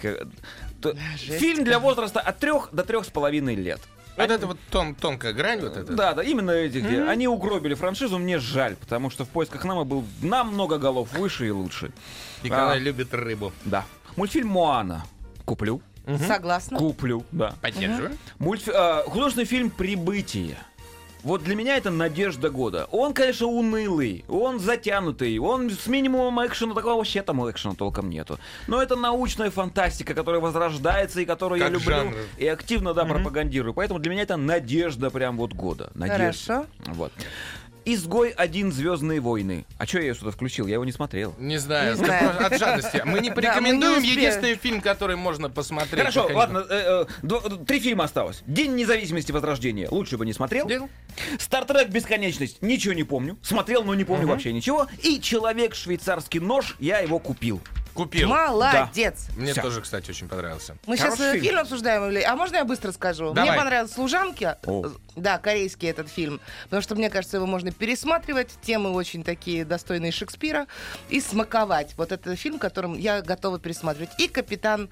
Фильм 1.19 1.63
для 1.65 1.79
возраста 1.79 2.21
от 2.21 2.39
трех 2.39 2.69
до 2.71 2.83
трех 2.83 3.05
с 3.05 3.09
половиной 3.09 3.55
лет. 3.55 3.81
Вот 4.15 4.31
это 4.31 4.47
вот 4.47 4.57
тон- 4.71 4.95
тонкая 4.95 5.33
грань, 5.33 5.59
вот 5.59 5.75
это. 5.75 5.91
Да, 5.91 6.13
да, 6.13 6.23
именно 6.23 6.51
эти, 6.51 6.77
где 6.77 7.03
они 7.03 7.27
угробили 7.27 7.73
франшизу, 7.73 8.17
мне 8.17 8.39
жаль, 8.39 8.77
потому 8.77 9.09
что 9.09 9.25
в 9.25 9.29
поисках 9.29 9.65
Немо 9.65 9.83
был 9.83 10.05
намного 10.21 10.77
голов 10.77 11.11
выше 11.11 11.47
и 11.47 11.51
лучше. 11.51 11.91
Николай 12.41 12.77
А, 12.77 12.79
любит 12.79 13.13
рыбу. 13.13 13.51
Да. 13.65 13.83
Мультфильм 14.15 14.49
Моана. 14.49 15.05
Куплю. 15.45 15.81
Согласна. 16.27 16.77
Куплю, 16.77 17.23
да. 17.31 17.55
Поддерживаю. 17.61 18.17
Мультфи- 18.39 18.71
а, 18.73 19.03
художественный 19.03 19.45
фильм 19.45 19.69
«Прибытие». 19.69 20.55
Вот 21.23 21.43
для 21.43 21.55
меня 21.55 21.75
это 21.75 21.89
надежда 21.89 22.51
года. 22.51 22.87
Он, 22.91 23.11
конечно, 23.11 23.47
унылый, 23.47 24.23
он 24.29 24.59
затянутый, 24.59 25.39
он 25.39 25.71
с 25.71 25.87
минимумом 25.87 26.45
экшена, 26.45 26.75
такого 26.75 26.97
вообще 26.97 27.23
там 27.23 27.49
экшена 27.49 27.73
толком 27.73 28.11
нету. 28.11 28.37
Но 28.67 28.79
это 28.79 28.95
научная 28.95 29.49
фантастика, 29.49 30.13
которая 30.13 30.39
возрождается 30.39 31.21
и 31.21 31.25
которую 31.25 31.57
я 31.57 31.65
Как 31.65 31.73
люблю 31.73 31.95
жанр. 31.95 32.13
и 32.37 32.45
активно, 32.45 32.93
да, 32.93 33.05
пропагандирую. 33.05 33.73
Поэтому 33.73 33.99
для 33.99 34.11
меня 34.11 34.21
это 34.21 34.37
надежда 34.37 35.09
прям 35.09 35.37
вот 35.37 35.53
года. 35.53 35.89
Надежда. 35.95 36.17
Хорошо. 36.17 36.65
Вот. 36.93 37.11
Изгой 37.85 38.29
один 38.31 38.71
Звездные 38.71 39.19
войны. 39.19 39.65
А 39.77 39.85
что 39.85 39.99
я 39.99 40.05
ее 40.05 40.15
сюда 40.15 40.31
включил? 40.31 40.65
Я 40.67 40.73
его 40.73 40.85
не 40.85 40.91
смотрел. 40.91 41.35
Не 41.37 41.57
знаю, 41.57 41.91
Не 41.95 42.03
знаю. 42.05 42.45
от 42.45 42.57
жадности. 42.59 43.01
Мы 43.05 43.19
не 43.19 43.29
Да, 43.29 43.35
порекомендуем 43.35 43.93
мы 43.97 44.01
не 44.01 44.07
успели. 44.09 44.19
единственный 44.25 44.55
фильм, 44.55 44.81
который 44.81 45.15
можно 45.15 45.49
посмотреть. 45.49 45.99
Хорошо, 46.01 46.27
не- 46.29 46.35
ладно, 46.35 46.65
э, 46.69 47.05
э, 47.23 47.49
три 47.67 47.79
фильма 47.79 48.05
осталось. 48.05 48.41
День 48.47 48.75
независимости 48.75 49.31
Возрождения. 49.31 49.87
Лучше 49.91 50.17
бы 50.17 50.25
не 50.25 50.33
смотрел. 50.33 50.67
Стартрек 51.39 51.89
Бесконечность. 51.89 52.61
Ничего 52.61 52.93
не 52.93 53.03
помню. 53.03 53.37
Смотрел, 53.41 53.83
но 53.83 53.93
не 53.93 54.03
помню 54.03 54.27
вообще 54.27 54.51
ничего. 54.51 54.87
И 55.03 55.19
Человек 55.21 55.75
швейцарский 55.75 56.39
нож. 56.39 56.75
Я 56.79 56.99
его 56.99 57.19
купил. 57.19 57.61
Купил. 57.95 58.27
Молодец. 58.27 59.27
Мне 59.37 59.53
Всё. 59.53 59.61
тоже, 59.61 59.79
кстати, 59.81 60.09
очень 60.11 60.27
понравился. 60.27 60.75
Мы 60.85 60.97
Хороший 60.97 61.15
сейчас 61.17 61.31
фильм. 61.31 61.43
фильм. 61.45 61.59
обсуждаем, 61.59 62.09
или... 62.09 62.21
а 62.21 62.35
можно 62.35 62.57
я 62.57 62.65
быстро 62.65 62.91
скажу? 62.91 63.31
Давай. 63.33 63.51
Мне 63.51 63.57
понравились 63.57 63.93
«Служанки», 63.93 64.55
О. 64.65 64.91
да, 65.15 65.37
корейский 65.37 65.89
этот 65.89 66.09
фильм, 66.09 66.41
потому 66.65 66.81
что, 66.81 66.95
мне 66.95 67.09
кажется, 67.09 67.37
его 67.37 67.45
можно 67.45 67.71
пересматривать, 67.71 68.49
темы 68.61 68.91
очень 68.91 69.23
такие 69.23 69.63
достойные 69.63 70.11
Шекспира, 70.11 70.67
и 71.07 71.21
смаковать. 71.21 71.93
Вот 71.95 72.11
это 72.11 72.35
фильм, 72.35 72.59
которым 72.59 72.97
я 72.97 73.21
готова 73.21 73.59
пересматривать. 73.59 74.09
И 74.19 74.27
«Капитан 74.27 74.89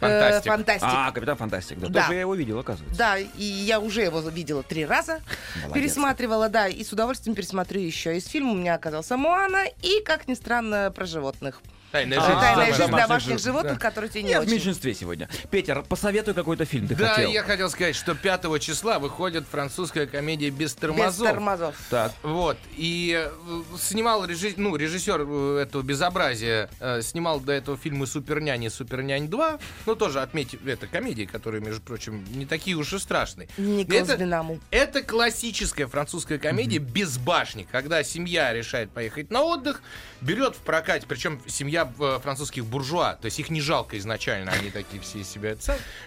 Фантастик. 0.00 0.52
Фантастик». 0.52 0.88
А, 0.90 1.12
Капитан 1.12 1.36
Фантастик. 1.36 1.78
Да, 1.78 1.88
Да. 1.88 2.00
тоже 2.02 2.14
я 2.14 2.20
его 2.22 2.34
видел, 2.34 2.58
оказывается. 2.58 2.98
Да, 2.98 3.16
и 3.16 3.44
я 3.44 3.78
уже 3.78 4.02
его 4.02 4.18
видела 4.28 4.64
три 4.64 4.84
раза, 4.84 5.20
Молодец. 5.62 5.72
пересматривала, 5.74 6.48
да, 6.48 6.66
и 6.66 6.82
с 6.82 6.92
удовольствием 6.92 7.36
пересмотрю 7.36 7.80
еще. 7.80 8.16
Из 8.16 8.26
фильма 8.26 8.50
у 8.50 8.56
меня 8.56 8.74
оказался 8.74 9.16
Моана 9.16 9.66
и, 9.82 10.02
как 10.04 10.26
ни 10.26 10.34
странно, 10.34 10.90
про 10.92 11.06
животных. 11.06 11.60
Тайная 11.92 12.18
А, 12.20 12.24
жизнь. 12.24 12.38
Тайная 12.40 12.56
да, 12.56 12.64
жизнь 12.66 12.78
домашних 12.78 13.08
домашних 13.08 13.32
жив- 13.32 13.42
животных, 13.42 13.72
да. 13.74 13.78
которые 13.80 14.10
тебе 14.10 14.22
не 14.22 14.30
Я 14.30 14.38
в 14.38 14.42
очень. 14.42 14.52
меньшинстве 14.52 14.94
сегодня. 14.94 15.28
Питер, 15.50 15.82
посоветуй 15.82 16.34
какой-то 16.34 16.64
фильм. 16.64 16.86
Ты 16.86 16.94
Да, 16.94 17.14
хотел. 17.14 17.30
я 17.32 17.42
хотел 17.42 17.68
сказать, 17.68 17.96
что 17.96 18.14
5 18.14 18.58
числа 18.60 18.98
выходит 19.00 19.44
французская 19.50 20.06
комедия 20.06 20.50
«Без 20.50 20.70
Без 20.70 20.74
тормозов». 20.74 21.26
тормозов. 21.26 21.74
Так. 21.90 22.12
Вот. 22.22 22.56
И 22.76 23.14
э, 23.20 23.62
снимал 23.78 24.24
режи- 24.24 24.54
ну, 24.56 24.76
режиссер 24.76 25.26
э, 25.26 25.58
этого 25.62 25.82
безобразия, 25.82 26.70
э, 26.78 27.02
снимал 27.02 27.40
до 27.40 27.52
этого 27.52 27.76
фильмы 27.76 28.06
«Супернянь» 28.06 28.62
и 28.64 28.68
«Супернянь 28.70 29.26
2». 29.26 29.60
Ну, 29.86 29.96
тоже 29.96 30.20
отметьте, 30.20 30.58
это 30.64 30.86
комедии, 30.86 31.24
которые, 31.24 31.60
между 31.60 31.80
прочим, 31.82 32.24
не 32.34 32.46
такие 32.46 32.76
уж 32.76 32.92
и 32.92 32.98
страшные. 33.00 33.48
Николас 33.56 34.08
Это- 34.10 34.16
Бенаму. 34.18 34.60
Это 34.70 35.02
классическая 35.02 35.86
французская 35.88 36.38
комедия 36.38 36.78
без 36.78 37.18
башни, 37.18 37.66
когда 37.70 38.04
семья 38.04 38.52
решает 38.52 38.90
поехать 38.92 39.30
на 39.32 39.42
отдых, 39.42 39.82
берет 40.20 40.54
в 40.54 40.58
прокате, 40.60 41.04
причем 41.08 41.40
семья 41.48 41.79
э, 41.98 42.18
французских 42.22 42.64
буржуа, 42.64 43.14
то 43.14 43.26
есть 43.26 43.38
их 43.38 43.50
не 43.50 43.60
жалко 43.60 43.98
изначально, 43.98 44.52
они 44.52 44.70
такие 44.70 45.00
все 45.02 45.24
себя 45.24 45.56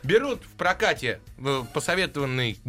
берут 0.03 0.41
в 0.43 0.57
прокате 0.57 1.19
э, 1.37 1.63
посоветованный 1.73 2.59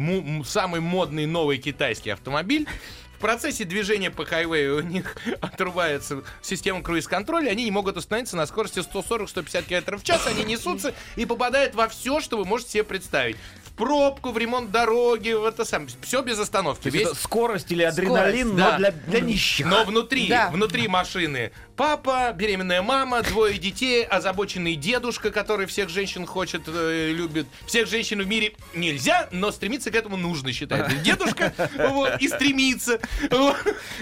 самый 0.45 0.81
модный 0.81 1.25
новый 1.25 1.57
китайский 1.57 2.11
автомобиль. 2.11 2.67
В 3.15 3.19
процессе 3.19 3.63
движения 3.63 4.11
по 4.11 4.25
хайвею 4.25 4.77
у 4.77 4.81
них 4.81 5.15
отрубается 5.41 6.23
система 6.41 6.83
круиз-контроля, 6.83 7.49
они 7.49 7.63
не 7.63 7.71
могут 7.71 7.97
остановиться 7.97 8.35
на 8.35 8.45
скорости 8.45 8.79
140-150 8.79 9.63
км 9.63 9.97
в 9.97 10.03
час, 10.03 10.27
они 10.27 10.43
несутся 10.43 10.93
и 11.15 11.25
попадают 11.25 11.75
во 11.75 11.87
все, 11.87 12.19
что 12.19 12.37
вы 12.37 12.45
можете 12.45 12.71
себе 12.71 12.83
представить. 12.83 13.37
Пробку, 13.75 14.31
в 14.31 14.37
ремонт 14.37 14.71
дороги, 14.71 15.31
в 15.31 15.43
это 15.45 15.65
сам, 15.65 15.87
все 16.01 16.21
без 16.21 16.39
остановки. 16.39 16.87
Весь- 16.87 17.07
это 17.07 17.15
скорость 17.15 17.71
или 17.71 17.83
адреналин, 17.83 18.47
Скорость, 18.47 18.53
но 18.63 18.71
да. 18.71 18.77
для, 18.77 18.91
для 18.91 19.19
нищих. 19.19 19.65
но 19.65 19.83
внутри, 19.83 20.27
Да. 20.27 20.49
внутри 20.49 20.87
машины 20.87 21.51
папа, 21.75 22.31
беременная 22.33 22.81
мама, 22.81 23.21
двое 23.21 23.57
детей, 23.57 24.05
озабоченный 24.05 24.75
дедушка, 24.75 25.29
который 25.29 25.65
всех 25.65 25.89
женщин 25.89 26.25
хочет, 26.25 26.61
э, 26.67 27.11
любит. 27.11 27.47
Всех 27.65 27.89
женщин 27.89 28.21
в 28.21 28.27
мире 28.27 28.53
нельзя, 28.73 29.27
но 29.31 29.51
стремиться 29.51 29.91
к 29.91 29.95
этому 29.95 30.15
нужно, 30.15 30.53
считает 30.53 30.87
дедушка. 31.03 31.51
Вот, 31.89 32.21
и 32.21 32.29
стремится. 32.29 32.99
Вот. 33.29 33.57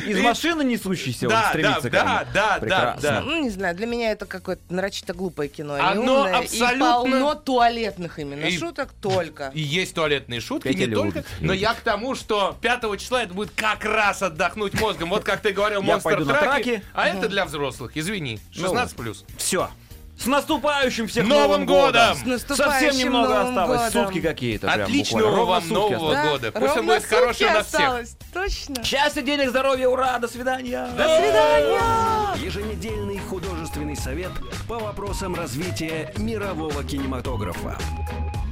Из 0.05 0.17
И- 0.19 0.21
машины 0.21 0.61
несущийся 0.63 1.25
он 1.25 1.31
Да, 1.31 1.49
стремится 1.49 1.89
да, 1.89 1.89
к 1.89 1.93
этому. 1.93 2.33
да, 2.33 2.59
да, 2.59 2.97
да. 3.01 3.21
Ну, 3.21 3.41
не 3.41 3.49
знаю, 3.49 3.75
для 3.75 3.87
меня 3.87 4.11
это 4.11 4.27
какое-то 4.27 4.61
нарочито 4.69 5.13
глупое 5.15 5.49
кино. 5.49 5.73
Оно 5.79 6.25
абсолютно- 6.25 6.75
И 6.75 6.79
полно 6.79 7.33
туалетных 7.33 8.19
именно 8.19 8.45
И- 8.45 8.55
шуток 8.59 8.89
только. 9.01 9.49
И 9.55 9.62
есть 9.63 9.93
туалетные 9.95 10.39
шутки, 10.41 10.67
Петя 10.67 10.79
не 10.81 10.85
любит, 10.87 11.13
только. 11.13 11.27
Но 11.39 11.53
я 11.53 11.73
к 11.73 11.81
тому, 11.81 12.15
что 12.15 12.55
5 12.61 12.99
числа 12.99 13.23
это 13.23 13.33
будет 13.33 13.51
как 13.55 13.83
раз 13.85 14.21
отдохнуть 14.21 14.79
мозгом. 14.79 15.09
Вот 15.09 15.23
как 15.23 15.41
ты 15.41 15.51
говорил, 15.51 15.81
Я 15.81 15.87
монстр 15.93 16.09
пойду 16.15 16.25
на 16.25 16.33
траки. 16.33 16.63
траки. 16.63 16.83
А 16.93 17.07
это 17.07 17.27
для 17.29 17.45
взрослых, 17.45 17.95
извини. 17.95 18.39
Ну 18.55 18.61
16 18.63 18.95
плюс. 18.95 19.25
Все. 19.37 19.69
С 20.15 20.27
наступающим 20.27 21.07
всех 21.07 21.25
Новым 21.25 21.65
годом! 21.65 22.15
С 22.15 22.23
наступающим 22.23 22.91
Совсем 22.91 22.97
немного 23.07 23.29
Новым 23.29 23.47
осталось. 23.49 23.79
годом. 23.93 24.05
Сутки 24.05 24.21
какие-то. 24.21 24.67
прям 24.67 24.81
Отличного 24.83 25.21
буквально. 25.23 25.37
Ровно 25.37 25.51
вам 25.51 25.63
сутки 25.63 25.93
Нового 25.93 26.11
осталось. 26.13 26.23
Да, 26.23 26.31
года. 26.31 26.51
Пусть 26.51 26.63
он 26.63 26.77
ровно 26.77 26.93
будет 26.93 27.05
хороший 27.05 27.33
сутки 27.39 27.53
нас 27.53 27.67
всех. 27.67 27.79
осталось. 27.79 28.17
Точно. 28.31 28.83
Счастья, 28.83 29.21
денег, 29.23 29.49
здоровья, 29.49 29.87
ура, 29.87 30.19
до 30.19 30.27
свидания. 30.27 30.87
До 30.95 31.03
свидания. 31.17 32.45
Еженедельный 32.45 33.17
художественный 33.19 33.95
совет 33.95 34.31
по 34.67 34.77
вопросам 34.77 35.33
развития 35.33 36.13
мирового 36.17 36.83
кинематографа. 36.83 37.75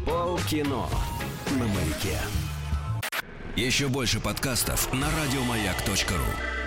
Полкино 0.06 0.88
на 1.60 1.68
маяке. 1.68 2.18
Еще 3.56 3.88
больше 3.88 4.20
подкастов 4.20 4.92
на 4.94 5.08
радиомаяк.ру. 5.12 6.61